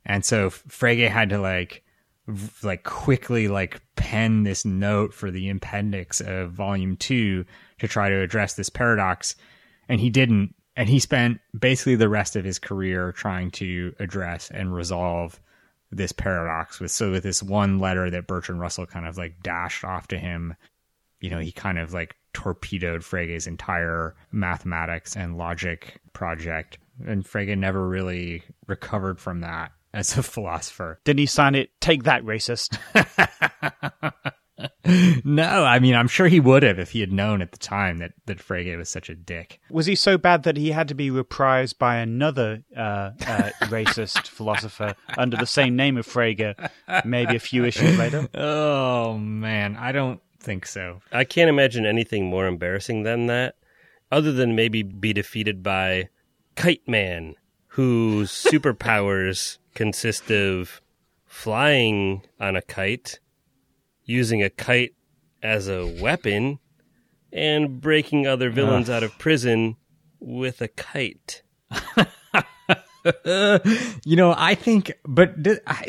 And 0.05 0.23
so 0.23 0.49
Frege 0.49 1.09
had 1.09 1.30
to 1.30 1.39
like 1.39 1.84
like 2.63 2.84
quickly 2.84 3.47
like 3.47 3.82
pen 3.95 4.43
this 4.43 4.65
note 4.65 5.13
for 5.13 5.30
the 5.30 5.49
appendix 5.49 6.21
of 6.21 6.51
volume 6.51 6.97
2 6.97 7.45
to 7.80 7.88
try 7.88 8.09
to 8.09 8.21
address 8.21 8.55
this 8.55 8.69
paradox 8.69 9.36
and 9.88 10.01
he 10.01 10.09
didn't 10.09 10.55
and 10.76 10.89
he 10.89 10.99
spent 10.99 11.39
basically 11.57 11.95
the 11.95 12.09
rest 12.09 12.36
of 12.36 12.43
his 12.43 12.57
career 12.57 13.11
trying 13.11 13.51
to 13.51 13.93
address 13.99 14.49
and 14.51 14.73
resolve 14.73 15.39
this 15.91 16.11
paradox 16.11 16.80
with 16.80 16.91
so 16.91 17.11
with 17.11 17.23
this 17.23 17.43
one 17.43 17.78
letter 17.78 18.09
that 18.09 18.28
Bertrand 18.28 18.59
Russell 18.59 18.88
kind 18.88 19.07
of 19.07 19.17
like 19.17 19.41
dashed 19.43 19.84
off 19.84 20.07
to 20.07 20.17
him 20.17 20.55
you 21.19 21.30
know 21.30 21.39
he 21.39 21.51
kind 21.51 21.78
of 21.78 21.93
like 21.93 22.15
torpedoed 22.36 23.01
Frege's 23.01 23.47
entire 23.47 24.13
mathematics 24.31 25.15
and 25.15 25.38
logic 25.38 25.99
project 26.13 26.77
and 27.03 27.25
Frege 27.25 27.57
never 27.57 27.88
really 27.88 28.43
recovered 28.67 29.19
from 29.19 29.39
that 29.39 29.71
as 29.93 30.17
a 30.17 30.23
philosopher 30.23 30.99
Didn't 31.05 31.19
he 31.19 31.25
sign 31.25 31.55
it? 31.55 31.69
Take 31.79 32.03
that, 32.03 32.23
racist. 32.23 32.77
no, 35.23 35.63
I 35.63 35.79
mean, 35.79 35.95
I'm 35.95 36.09
sure 36.09 36.27
he 36.27 36.41
would 36.41 36.63
have 36.63 36.79
if 36.79 36.91
he 36.91 36.99
had 36.99 37.11
known 37.13 37.41
at 37.41 37.53
the 37.53 37.57
time 37.57 37.97
that, 37.99 38.11
that 38.25 38.39
Frege 38.39 38.77
was 38.77 38.89
such 38.89 39.09
a 39.09 39.15
dick. 39.15 39.61
Was 39.69 39.86
he 39.86 39.95
so 39.95 40.17
bad 40.17 40.43
that 40.43 40.57
he 40.57 40.71
had 40.71 40.89
to 40.89 40.95
be 40.95 41.09
reprised 41.09 41.77
by 41.77 41.97
another 41.97 42.63
uh, 42.75 42.79
uh, 42.81 43.11
racist 43.63 44.27
philosopher 44.27 44.95
under 45.17 45.38
the 45.38 45.45
same 45.45 45.77
name 45.77 45.95
of 45.95 46.05
Frege, 46.05 46.55
maybe 47.05 47.36
a 47.38 47.39
few 47.39 47.63
issues 47.63 47.97
later? 47.97 48.27
Oh, 48.33 49.17
man, 49.17 49.77
I 49.77 49.93
don't 49.93 50.19
think 50.45 50.67
so. 50.67 51.01
I 51.11 51.23
can't 51.23 51.49
imagine 51.49 51.85
anything 51.85 52.25
more 52.25 52.47
embarrassing 52.47 53.03
than 53.03 53.25
that, 53.25 53.55
other 54.11 54.31
than 54.31 54.55
maybe 54.55 54.83
be 54.83 55.11
defeated 55.11 55.63
by 55.63 56.09
Kite 56.55 56.87
Man, 56.87 57.35
whose 57.69 58.31
superpowers 58.51 59.57
consist 59.73 60.31
of 60.31 60.81
flying 61.25 62.21
on 62.39 62.55
a 62.55 62.61
kite, 62.61 63.19
using 64.05 64.43
a 64.43 64.49
kite 64.49 64.93
as 65.41 65.67
a 65.67 65.85
weapon, 65.99 66.59
and 67.33 67.81
breaking 67.81 68.25
other 68.27 68.49
villains 68.49 68.89
out 68.89 69.03
of 69.03 69.17
prison 69.17 69.75
with 70.19 70.61
a 70.61 70.69
kite. 70.69 71.41
you 74.06 74.16
know, 74.16 74.34
I 74.36 74.56
think, 74.56 74.93
but 75.06 75.36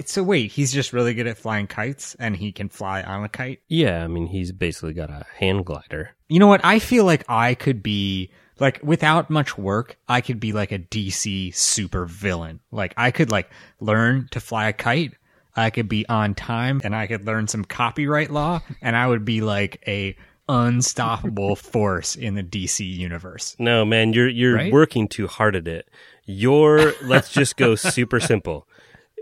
so 0.06 0.22
wait, 0.22 0.52
he's 0.52 0.72
just 0.72 0.92
really 0.92 1.14
good 1.14 1.26
at 1.26 1.38
flying 1.38 1.66
kites 1.66 2.14
and 2.18 2.36
he 2.36 2.52
can 2.52 2.68
fly 2.68 3.02
on 3.02 3.24
a 3.24 3.28
kite? 3.28 3.60
Yeah, 3.68 4.04
I 4.04 4.08
mean, 4.08 4.26
he's 4.26 4.52
basically 4.52 4.92
got 4.92 5.10
a 5.10 5.26
hand 5.38 5.64
glider. 5.64 6.14
You 6.28 6.38
know 6.38 6.46
what? 6.46 6.64
I 6.64 6.78
feel 6.78 7.04
like 7.04 7.24
I 7.28 7.54
could 7.54 7.82
be 7.82 8.30
like 8.58 8.80
without 8.82 9.30
much 9.30 9.56
work, 9.56 9.96
I 10.08 10.20
could 10.20 10.40
be 10.40 10.52
like 10.52 10.72
a 10.72 10.78
DC 10.78 11.54
super 11.54 12.06
villain. 12.06 12.60
Like 12.70 12.94
I 12.96 13.10
could 13.10 13.30
like 13.30 13.50
learn 13.80 14.28
to 14.32 14.40
fly 14.40 14.68
a 14.68 14.72
kite. 14.72 15.14
I 15.54 15.70
could 15.70 15.88
be 15.88 16.06
on 16.06 16.34
time 16.34 16.82
and 16.84 16.94
I 16.94 17.06
could 17.06 17.24
learn 17.24 17.48
some 17.48 17.64
copyright 17.64 18.30
law 18.30 18.60
and 18.82 18.94
I 18.94 19.06
would 19.06 19.24
be 19.24 19.40
like 19.40 19.82
a 19.86 20.16
unstoppable 20.48 21.56
force 21.56 22.14
in 22.16 22.34
the 22.34 22.42
DC 22.42 22.80
universe. 22.86 23.56
No, 23.58 23.84
man, 23.84 24.12
you're 24.12 24.28
you're 24.28 24.54
Right? 24.56 24.72
working 24.72 25.08
too 25.08 25.26
hard 25.26 25.56
at 25.56 25.66
it. 25.68 25.88
Your 26.24 26.92
let's 27.02 27.32
just 27.32 27.56
go 27.56 27.74
super 27.76 28.20
simple. 28.20 28.66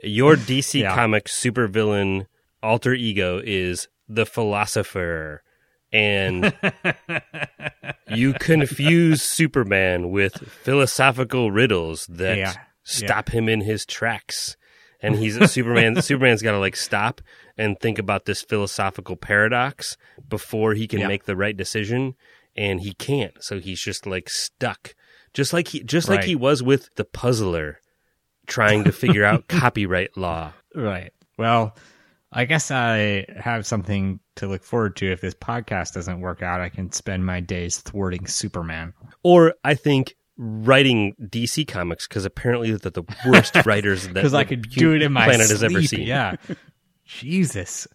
Your 0.03 0.37
DC 0.37 0.81
Yeah. 0.81 0.95
Comics 0.95 1.33
supervillain 1.41 2.27
alter 2.63 2.93
ego 2.95 3.41
is 3.45 3.89
the 4.09 4.27
philosopher. 4.27 5.43
And 5.93 6.53
you 8.09 8.33
confuse 8.35 9.23
Superman 9.23 10.11
with 10.11 10.35
philosophical 10.49 11.51
riddles 11.53 12.07
that 12.09 12.37
Yeah. 12.39 12.55
stop 12.83 13.31
him 13.31 13.49
in 13.49 13.61
his 13.61 13.87
tracks. 13.87 14.57
And 15.05 15.17
he's 15.17 15.51
Superman 15.51 16.01
Superman's 16.03 16.43
got 16.43 16.53
to 16.53 16.59
like 16.59 16.77
stop 16.77 17.21
and 17.59 17.79
think 17.79 17.99
about 17.99 18.25
this 18.25 18.43
philosophical 18.43 19.17
paradox 19.17 19.97
before 20.29 20.75
he 20.75 20.87
can 20.87 21.01
Yeah. 21.01 21.09
make 21.09 21.25
the 21.25 21.37
right 21.37 21.57
decision 21.57 22.15
and 22.57 22.81
he 22.81 22.93
can't. 22.95 23.35
So 23.43 23.59
he's 23.61 23.81
just 23.81 24.07
like 24.07 24.29
stuck. 24.29 24.95
Just 25.33 25.53
like 25.53 25.69
he 25.69 25.83
just 25.83 26.09
like 26.09 26.19
Right. 26.21 26.29
he 26.29 26.37
was 26.37 26.63
with 26.63 26.89
the 26.97 27.05
puzzler 27.05 27.81
trying 28.47 28.85
to 28.85 28.93
figure 28.93 29.25
out 29.25 29.49
copyright 29.49 30.17
law. 30.17 30.53
Right. 30.75 31.13
Well, 31.39 31.77
I 32.33 32.45
guess 32.47 32.71
I 32.71 33.27
have 33.37 33.67
something 33.67 34.21
to 34.37 34.47
look 34.49 34.65
forward 34.65 34.97
to 34.97 35.11
if 35.13 35.21
this 35.21 35.35
podcast 35.35 35.95
doesn't 35.95 36.21
work 36.21 36.43
out. 36.43 36.61
I 36.61 36.69
can 36.69 36.91
spend 36.93 37.25
my 37.25 37.41
days 37.41 37.79
thwarting 37.79 38.27
Superman. 38.27 38.93
Or 39.23 39.55
I 39.63 39.75
think 39.75 40.17
writing 40.37 41.15
DC 41.21 41.67
comics 41.69 42.09
because 42.09 42.25
apparently 42.25 42.75
they're 42.75 42.91
the 42.91 43.05
worst 43.27 43.55
writers 43.67 44.05
that 44.05 44.15
because 44.15 44.35
I 44.35 44.45
could 44.45 44.69
do 44.69 44.95
it 44.95 45.03
in 45.03 45.13
my 45.13 45.25
planet 45.25 45.47
sleep. 45.47 45.61
has 45.61 45.63
ever 45.63 45.83
seen. 45.83 46.07
Yeah. 46.07 46.37
Jesus. 47.05 47.87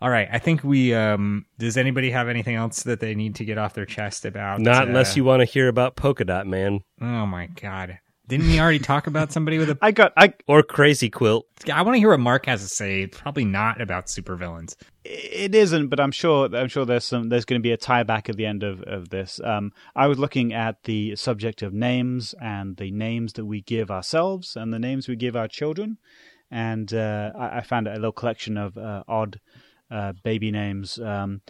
All 0.00 0.10
right. 0.10 0.28
I 0.30 0.38
think 0.38 0.62
we. 0.62 0.94
um 0.94 1.46
Does 1.58 1.76
anybody 1.76 2.10
have 2.10 2.28
anything 2.28 2.54
else 2.54 2.82
that 2.84 3.00
they 3.00 3.14
need 3.14 3.36
to 3.36 3.44
get 3.44 3.58
off 3.58 3.74
their 3.74 3.86
chest 3.86 4.24
about? 4.24 4.60
Not 4.60 4.84
uh, 4.84 4.88
unless 4.88 5.16
you 5.16 5.24
want 5.24 5.40
to 5.40 5.44
hear 5.44 5.68
about 5.68 5.96
Polka 5.96 6.24
Dot 6.24 6.46
Man 6.46 6.80
Oh 7.00 7.26
my 7.26 7.46
god! 7.46 7.98
Didn't 8.28 8.46
we 8.46 8.60
already 8.60 8.78
talk 8.78 9.06
about 9.06 9.32
somebody 9.32 9.58
with 9.58 9.70
a? 9.70 9.78
I 9.82 9.92
got 9.92 10.12
I 10.16 10.34
or 10.46 10.62
Crazy 10.62 11.08
Quilt. 11.08 11.46
I 11.72 11.82
want 11.82 11.94
to 11.94 11.98
hear 11.98 12.10
what 12.10 12.20
Mark 12.20 12.46
has 12.46 12.62
to 12.62 12.68
say. 12.68 13.06
Probably 13.06 13.44
not 13.44 13.80
about 13.80 14.06
supervillains. 14.06 14.74
It 15.08 15.54
isn't, 15.54 15.88
but 15.88 16.00
I'm 16.00 16.12
sure 16.12 16.54
I'm 16.54 16.68
sure 16.68 16.84
there's 16.84 17.04
some 17.04 17.28
there's 17.28 17.44
going 17.44 17.60
to 17.60 17.62
be 17.62 17.72
a 17.72 17.76
tie 17.76 18.02
back 18.02 18.28
at 18.28 18.36
the 18.36 18.46
end 18.46 18.62
of 18.62 18.82
of 18.82 19.08
this. 19.10 19.40
Um, 19.42 19.72
I 19.94 20.06
was 20.06 20.18
looking 20.18 20.52
at 20.52 20.84
the 20.84 21.16
subject 21.16 21.62
of 21.62 21.72
names 21.72 22.34
and 22.40 22.76
the 22.76 22.90
names 22.90 23.34
that 23.34 23.46
we 23.46 23.60
give 23.62 23.90
ourselves 23.90 24.56
and 24.56 24.72
the 24.72 24.78
names 24.78 25.08
we 25.08 25.16
give 25.16 25.36
our 25.36 25.48
children, 25.48 25.98
and 26.50 26.92
uh, 26.92 27.32
I, 27.36 27.58
I 27.58 27.60
found 27.62 27.88
a 27.88 27.94
little 27.94 28.12
collection 28.12 28.56
of 28.56 28.76
uh, 28.76 29.04
odd 29.08 29.40
uh, 29.90 30.12
baby 30.22 30.50
names. 30.50 30.98
Um, 30.98 31.42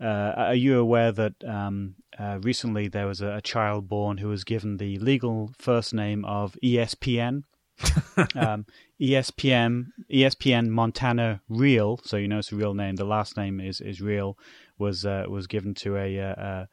uh, 0.00 0.34
are 0.36 0.54
you 0.54 0.80
aware 0.80 1.12
that 1.12 1.34
um, 1.46 1.94
uh, 2.18 2.38
recently 2.42 2.88
there 2.88 3.06
was 3.06 3.20
a, 3.20 3.36
a 3.36 3.40
child 3.40 3.88
born 3.88 4.18
who 4.18 4.28
was 4.28 4.42
given 4.42 4.78
the 4.78 4.98
legal 4.98 5.52
first 5.58 5.94
name 5.94 6.24
of 6.24 6.56
ESPN? 6.62 7.44
ESPN 9.02 9.86
ESPN 10.12 10.68
Montana 10.68 11.42
Real, 11.48 11.98
so 12.04 12.16
you 12.16 12.28
know 12.28 12.38
it's 12.38 12.52
a 12.52 12.56
real 12.56 12.72
name. 12.72 12.94
The 12.94 13.04
last 13.04 13.36
name 13.36 13.60
is 13.60 13.80
is 13.80 14.00
real. 14.00 14.38
Was 14.78 15.04
uh, 15.04 15.24
was 15.28 15.48
given 15.48 15.74
to 15.74 15.96
a 15.96 16.20
uh, 16.20 16.66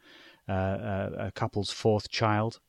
uh, 0.47 0.51
uh, 0.51 1.09
a 1.17 1.31
couple's 1.31 1.71
fourth 1.71 2.09
child. 2.09 2.59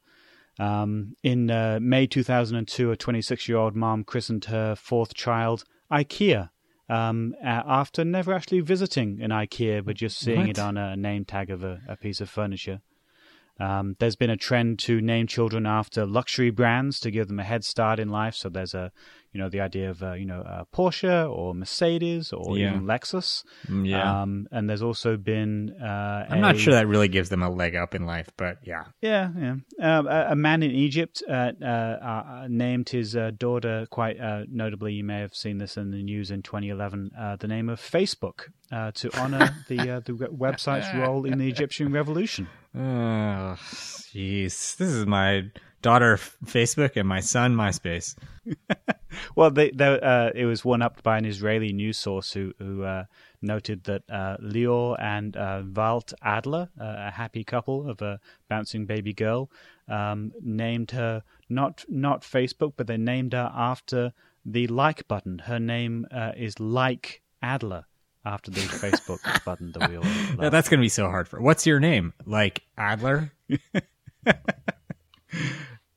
Um, 0.58 1.16
in 1.22 1.50
uh, 1.50 1.78
May 1.80 2.06
2002, 2.06 2.90
a 2.90 2.96
26 2.96 3.48
year 3.48 3.58
old 3.58 3.76
mom 3.76 4.04
christened 4.04 4.46
her 4.46 4.74
fourth 4.74 5.14
child 5.14 5.64
IKEA. 5.92 6.50
Um, 6.88 7.34
after 7.42 8.04
never 8.04 8.32
actually 8.32 8.60
visiting 8.60 9.20
an 9.22 9.30
IKEA, 9.30 9.84
but 9.84 9.94
just 9.94 10.18
seeing 10.18 10.40
What? 10.40 10.50
it 10.50 10.58
on 10.58 10.76
a 10.76 10.96
name 10.96 11.24
tag 11.24 11.50
of 11.50 11.62
a, 11.62 11.80
a 11.86 11.96
piece 11.96 12.20
of 12.20 12.28
furniture. 12.28 12.80
Um, 13.60 13.96
there's 13.98 14.16
been 14.16 14.30
a 14.30 14.38
trend 14.38 14.78
to 14.80 15.02
name 15.02 15.26
children 15.26 15.66
after 15.66 16.06
luxury 16.06 16.50
brands 16.50 16.98
to 17.00 17.10
give 17.10 17.28
them 17.28 17.38
a 17.38 17.44
head 17.44 17.62
start 17.62 18.00
in 18.00 18.08
life. 18.08 18.34
So 18.34 18.48
there's 18.48 18.72
a, 18.72 18.90
you 19.32 19.40
know, 19.40 19.48
the 19.48 19.60
idea 19.60 19.90
of 19.90 20.02
uh, 20.02 20.14
you 20.14 20.26
know 20.26 20.40
uh, 20.40 20.64
Porsche 20.74 21.30
or 21.30 21.54
Mercedes 21.54 22.32
or 22.32 22.58
Yeah. 22.58 22.70
even 22.70 22.84
Lexus. 22.84 23.44
Yeah. 23.70 24.22
Um, 24.22 24.48
and 24.50 24.68
there's 24.68 24.82
also 24.82 25.16
been 25.16 25.70
uh, 25.80 26.26
I'm 26.28 26.40
not 26.40 26.58
sure 26.58 26.74
that 26.74 26.86
really 26.88 27.08
gives 27.08 27.28
them 27.28 27.42
a 27.42 27.50
leg 27.50 27.76
up 27.76 27.94
in 27.94 28.06
life, 28.06 28.28
but 28.36 28.58
yeah. 28.64 28.84
yeah, 29.00 29.30
yeah. 29.38 29.54
Um, 29.98 30.06
a, 30.06 30.28
a 30.30 30.36
man 30.36 30.62
in 30.62 30.70
Egypt 30.72 31.22
uh, 31.28 31.52
uh, 31.62 31.64
uh, 31.64 32.46
named 32.48 32.88
his 32.88 33.14
uh, 33.14 33.30
daughter 33.36 33.86
quite 33.90 34.18
uh, 34.20 34.44
notably. 34.50 34.94
You 34.94 35.04
may 35.04 35.20
have 35.20 35.34
seen 35.34 35.58
this 35.58 35.76
in 35.76 35.90
the 35.90 36.02
news 36.02 36.30
in 36.30 36.42
2011. 36.42 37.10
Uh, 37.18 37.36
the 37.36 37.48
name 37.48 37.68
of 37.68 37.80
Facebook 37.80 38.48
uh, 38.72 38.90
to 38.94 39.16
honor 39.20 39.54
the 39.68 39.96
uh, 39.96 40.00
the 40.00 40.12
website's 40.12 40.92
role 40.96 41.24
in 41.24 41.38
the 41.38 41.48
Egyptian 41.48 41.92
revolution. 41.92 42.48
Jeez. 42.76 44.76
This 44.76 44.80
is 44.80 45.06
my 45.06 45.44
daughter 45.82 46.18
Facebook 46.44 46.96
and 46.96 47.08
my 47.08 47.20
son 47.20 47.54
MySpace. 47.54 48.16
Well, 49.34 49.50
they, 49.50 49.70
they, 49.70 49.98
uh, 50.00 50.30
it 50.34 50.44
was 50.44 50.64
one 50.64 50.82
upped 50.82 51.02
by 51.02 51.18
an 51.18 51.24
Israeli 51.24 51.72
news 51.72 51.98
source 51.98 52.32
who 52.32 52.52
who 52.58 52.82
uh, 52.84 53.04
noted 53.42 53.84
that 53.84 54.02
uh, 54.08 54.36
Lior 54.38 54.96
and 55.00 55.36
uh, 55.36 55.62
Walt 55.74 56.12
Adler, 56.22 56.68
uh, 56.80 56.94
a 57.08 57.10
happy 57.10 57.44
couple 57.44 57.88
of 57.88 58.00
a 58.02 58.20
bouncing 58.48 58.86
baby 58.86 59.12
girl, 59.12 59.50
um, 59.88 60.32
named 60.40 60.92
her 60.92 61.22
not 61.48 61.84
not 61.88 62.22
Facebook, 62.22 62.74
but 62.76 62.86
they 62.86 62.96
named 62.96 63.32
her 63.32 63.50
after 63.54 64.12
the 64.44 64.66
like 64.68 65.06
button. 65.08 65.40
Her 65.40 65.58
name 65.58 66.06
uh, 66.10 66.32
is 66.36 66.58
Like 66.60 67.22
Adler 67.42 67.86
after 68.24 68.50
the 68.50 68.60
Facebook 68.60 69.44
button 69.44 69.72
that 69.72 69.88
we 69.90 69.96
all 69.96 70.50
that's 70.50 70.68
gonna 70.68 70.82
be 70.82 70.88
so 70.88 71.08
hard 71.08 71.28
for. 71.28 71.40
What's 71.40 71.66
your 71.66 71.80
name? 71.80 72.12
Like 72.26 72.62
Adler? 72.76 73.32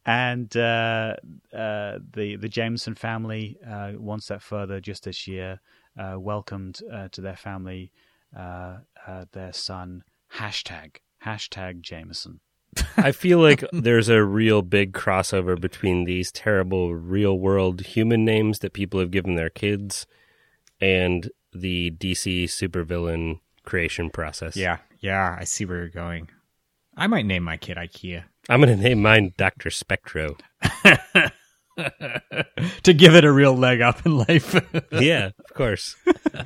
and 0.05 0.55
uh, 0.57 1.15
uh, 1.53 1.99
the 2.13 2.35
the 2.35 2.49
Jameson 2.49 2.95
family 2.95 3.57
uh, 3.67 3.91
one 3.91 4.19
step 4.19 4.41
further 4.41 4.79
just 4.79 5.03
this 5.03 5.27
year 5.27 5.59
uh, 5.97 6.15
welcomed 6.19 6.81
uh, 6.91 7.07
to 7.09 7.21
their 7.21 7.35
family 7.35 7.91
uh, 8.37 8.77
their 9.31 9.53
son 9.53 10.03
hashtag 10.35 10.97
hashtag 11.25 11.81
Jameson. 11.81 12.39
I 12.97 13.11
feel 13.11 13.39
like 13.39 13.63
there's 13.71 14.09
a 14.09 14.23
real 14.23 14.63
big 14.63 14.93
crossover 14.93 15.59
between 15.59 16.05
these 16.05 16.31
terrible 16.31 16.95
real 16.95 17.37
world 17.37 17.81
human 17.81 18.25
names 18.25 18.59
that 18.59 18.73
people 18.73 18.99
have 18.99 19.11
given 19.11 19.35
their 19.35 19.51
kids 19.51 20.07
and 20.81 21.29
the 21.53 21.91
DC 21.91 22.45
supervillain 22.45 23.39
creation 23.63 24.09
process. 24.09 24.57
Yeah, 24.57 24.79
yeah, 24.99 25.37
I 25.39 25.43
see 25.43 25.65
where 25.65 25.77
you're 25.77 25.89
going. 25.89 26.29
I 26.97 27.05
might 27.05 27.27
name 27.27 27.43
my 27.43 27.57
kid 27.57 27.77
IKEA 27.77 28.23
I'm 28.49 28.61
going 28.61 28.75
to 28.77 28.81
name 28.83 29.01
mine 29.01 29.33
Dr. 29.37 29.69
Spectro. 29.69 30.35
to 32.83 32.93
give 32.93 33.15
it 33.15 33.23
a 33.25 33.31
real 33.31 33.55
leg 33.55 33.81
up 33.81 34.05
in 34.05 34.17
life. 34.17 34.55
yeah, 34.91 35.27
of 35.27 35.53
course. 35.55 35.95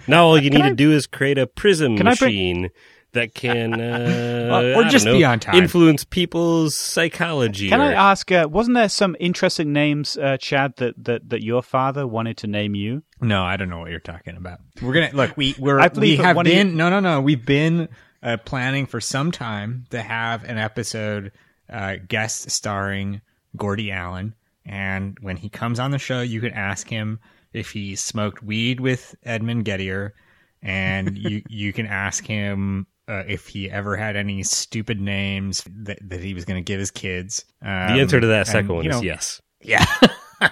Now 0.08 0.26
all 0.26 0.38
you 0.42 0.50
need 0.50 0.62
I- 0.62 0.70
to 0.70 0.76
do 0.76 0.92
is 0.92 1.08
create 1.08 1.38
a 1.38 1.48
prism 1.48 1.98
Can 1.98 2.08
I 2.08 2.16
bring- 2.16 2.30
machine 2.30 2.70
that 3.14 3.34
can, 3.34 3.74
uh, 3.82 4.74
or 4.78 4.84
I 4.84 4.90
just 4.90 5.06
don't 5.06 5.18
be 5.18 5.24
on 5.26 5.40
time. 5.40 5.56
influence 5.56 6.04
people's 6.04 6.78
psychology. 6.78 7.70
Can 7.70 7.82
or- 7.82 7.86
I 7.86 7.94
ask? 7.94 8.32
Uh, 8.32 8.48
wasn't 8.50 8.76
there 8.76 8.90
some 8.90 9.16
interesting 9.20 9.74
names, 9.74 10.18
uh, 10.18 10.38
Chad, 10.38 10.74
that, 10.78 11.04
that 11.06 11.30
that 11.30 11.42
your 11.44 11.64
father 11.64 12.06
wanted 12.06 12.38
to 12.38 12.48
name 12.48 12.76
you? 12.76 13.04
no, 13.20 13.44
I 13.44 13.58
don't 13.58 13.70
know 13.70 13.80
what 13.80 13.90
you're 13.92 14.00
talking 14.00 14.38
about. 14.38 14.60
We're 14.82 14.94
gonna 14.94 15.10
look. 15.14 15.36
We 15.36 15.56
we're 15.58 15.80
I 15.80 15.88
we 15.88 15.90
believe 15.90 16.18
that 16.20 16.26
have 16.26 16.36
one 16.36 16.46
of 16.48 16.52
you- 16.54 16.60
been 16.64 16.76
no 16.78 16.90
no 16.90 17.00
no. 17.00 17.22
We've 17.22 17.44
been 17.46 17.90
uh, 18.22 18.38
planning 18.46 18.86
for 18.86 19.02
some 19.02 19.32
time 19.32 19.86
to 19.90 20.02
have 20.02 20.44
an 20.44 20.58
episode 20.58 21.32
uh, 21.72 21.96
guest 22.08 22.50
starring 22.50 23.22
Gordy 23.56 23.92
Allen, 23.92 24.36
and 24.66 25.18
when 25.22 25.38
he 25.38 25.50
comes 25.50 25.80
on 25.80 25.92
the 25.92 26.00
show, 26.00 26.22
you 26.22 26.42
can 26.42 26.54
ask 26.54 26.88
him 26.90 27.20
if 27.54 27.72
he 27.72 27.96
smoked 27.96 28.44
weed 28.44 28.80
with 28.80 29.16
Edmund 29.24 29.66
Gettier, 29.66 30.12
and 30.62 31.18
you 31.18 31.42
you 31.50 31.74
can 31.74 31.86
ask 31.88 32.26
him. 32.26 32.88
Uh, 33.10 33.24
if 33.26 33.48
he 33.48 33.72
ever 33.72 33.96
had 33.96 34.18
any 34.18 34.44
stupid 34.44 35.00
names 35.00 35.64
that, 35.74 35.98
that 36.02 36.20
he 36.22 36.34
was 36.34 36.44
going 36.44 36.58
to 36.62 36.62
give 36.62 36.78
his 36.78 36.92
kids, 36.92 37.46
um, 37.62 37.70
the 37.96 38.02
answer 38.02 38.20
to 38.20 38.28
that 38.28 38.46
second 38.48 38.66
and, 38.70 38.76
one 38.76 38.84
you 38.84 38.90
is 38.92 38.98
know, 38.98 39.02
yes. 39.02 39.42
Yeah, 39.62 39.86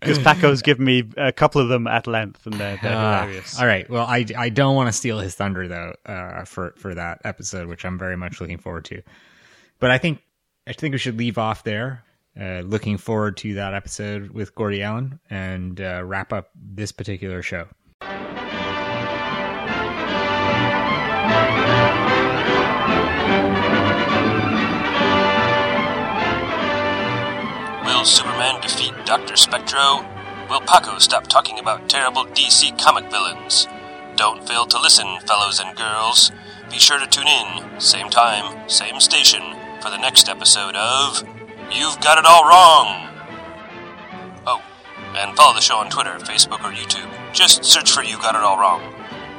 Because 0.00 0.18
Paco's 0.18 0.62
given 0.62 0.84
me 0.84 1.04
a 1.16 1.32
couple 1.32 1.60
of 1.60 1.68
them 1.68 1.86
at 1.86 2.06
length, 2.06 2.44
and 2.46 2.54
they're, 2.54 2.78
they're 2.82 2.94
Ah, 2.94 3.20
hilarious. 3.22 3.58
all 3.58 3.66
right. 3.66 3.88
Well, 3.88 4.04
I, 4.06 4.26
I 4.36 4.48
don't 4.48 4.74
want 4.74 4.88
to 4.88 4.92
steal 4.92 5.18
his 5.18 5.34
thunder 5.34 5.66
though 5.68 5.94
uh, 6.06 6.44
for 6.44 6.74
for 6.76 6.94
that 6.94 7.20
episode, 7.24 7.68
which 7.68 7.84
I'm 7.84 7.98
very 7.98 8.16
much 8.16 8.40
looking 8.40 8.58
forward 8.58 8.84
to. 8.86 9.02
But 9.82 9.90
I 9.90 9.98
think 9.98 10.22
I 10.64 10.72
think 10.74 10.92
we 10.92 10.98
should 10.98 11.18
leave 11.18 11.38
off 11.38 11.64
there. 11.64 12.04
Uh, 12.40 12.60
looking 12.60 12.98
forward 12.98 13.36
to 13.38 13.54
that 13.54 13.74
episode 13.74 14.30
with 14.30 14.54
Gordy 14.54 14.80
Allen 14.80 15.18
and 15.28 15.80
uh, 15.80 16.04
wrap 16.04 16.32
up 16.32 16.50
this 16.54 16.92
particular 16.92 17.42
show. 17.42 17.66
Will 27.84 28.04
Superman 28.04 28.60
defeat 28.60 28.94
Dr. 29.04 29.34
Spectro? 29.34 30.06
Will 30.48 30.60
Paco 30.60 31.00
stop 31.00 31.26
talking 31.26 31.58
about 31.58 31.88
terrible 31.88 32.26
DC 32.26 32.78
comic 32.80 33.10
villains? 33.10 33.66
Don't 34.14 34.46
fail 34.46 34.64
to 34.64 34.80
listen, 34.80 35.18
fellows 35.26 35.58
and 35.58 35.76
girls. 35.76 36.30
Be 36.70 36.78
sure 36.78 37.00
to 37.00 37.06
tune 37.08 37.26
in, 37.26 37.80
same 37.80 38.08
time, 38.10 38.68
same 38.68 39.00
station, 39.00 39.42
for 39.82 39.90
the 39.90 39.98
next 39.98 40.28
episode 40.28 40.76
of 40.76 41.24
You've 41.72 42.00
Got 42.00 42.16
It 42.18 42.24
All 42.24 42.44
Wrong! 42.44 43.08
Oh, 44.46 44.62
and 45.16 45.36
follow 45.36 45.54
the 45.54 45.60
show 45.60 45.76
on 45.76 45.90
Twitter, 45.90 46.12
Facebook, 46.20 46.60
or 46.60 46.72
YouTube. 46.72 47.10
Just 47.32 47.64
search 47.64 47.90
for 47.90 48.04
You've 48.04 48.22
Got 48.22 48.36
It 48.36 48.42
All 48.42 48.58
Wrong. 48.58 48.80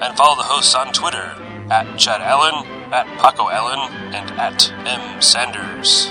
And 0.02 0.18
follow 0.18 0.36
the 0.36 0.44
hosts 0.44 0.76
on 0.76 0.92
Twitter 0.92 1.34
at 1.72 1.98
Chad 1.98 2.20
Allen, 2.20 2.68
at 2.92 3.08
Paco 3.20 3.50
Allen, 3.50 3.80
and 4.14 4.32
at 4.32 4.70
M. 4.86 5.22
Sanders. 5.22 6.10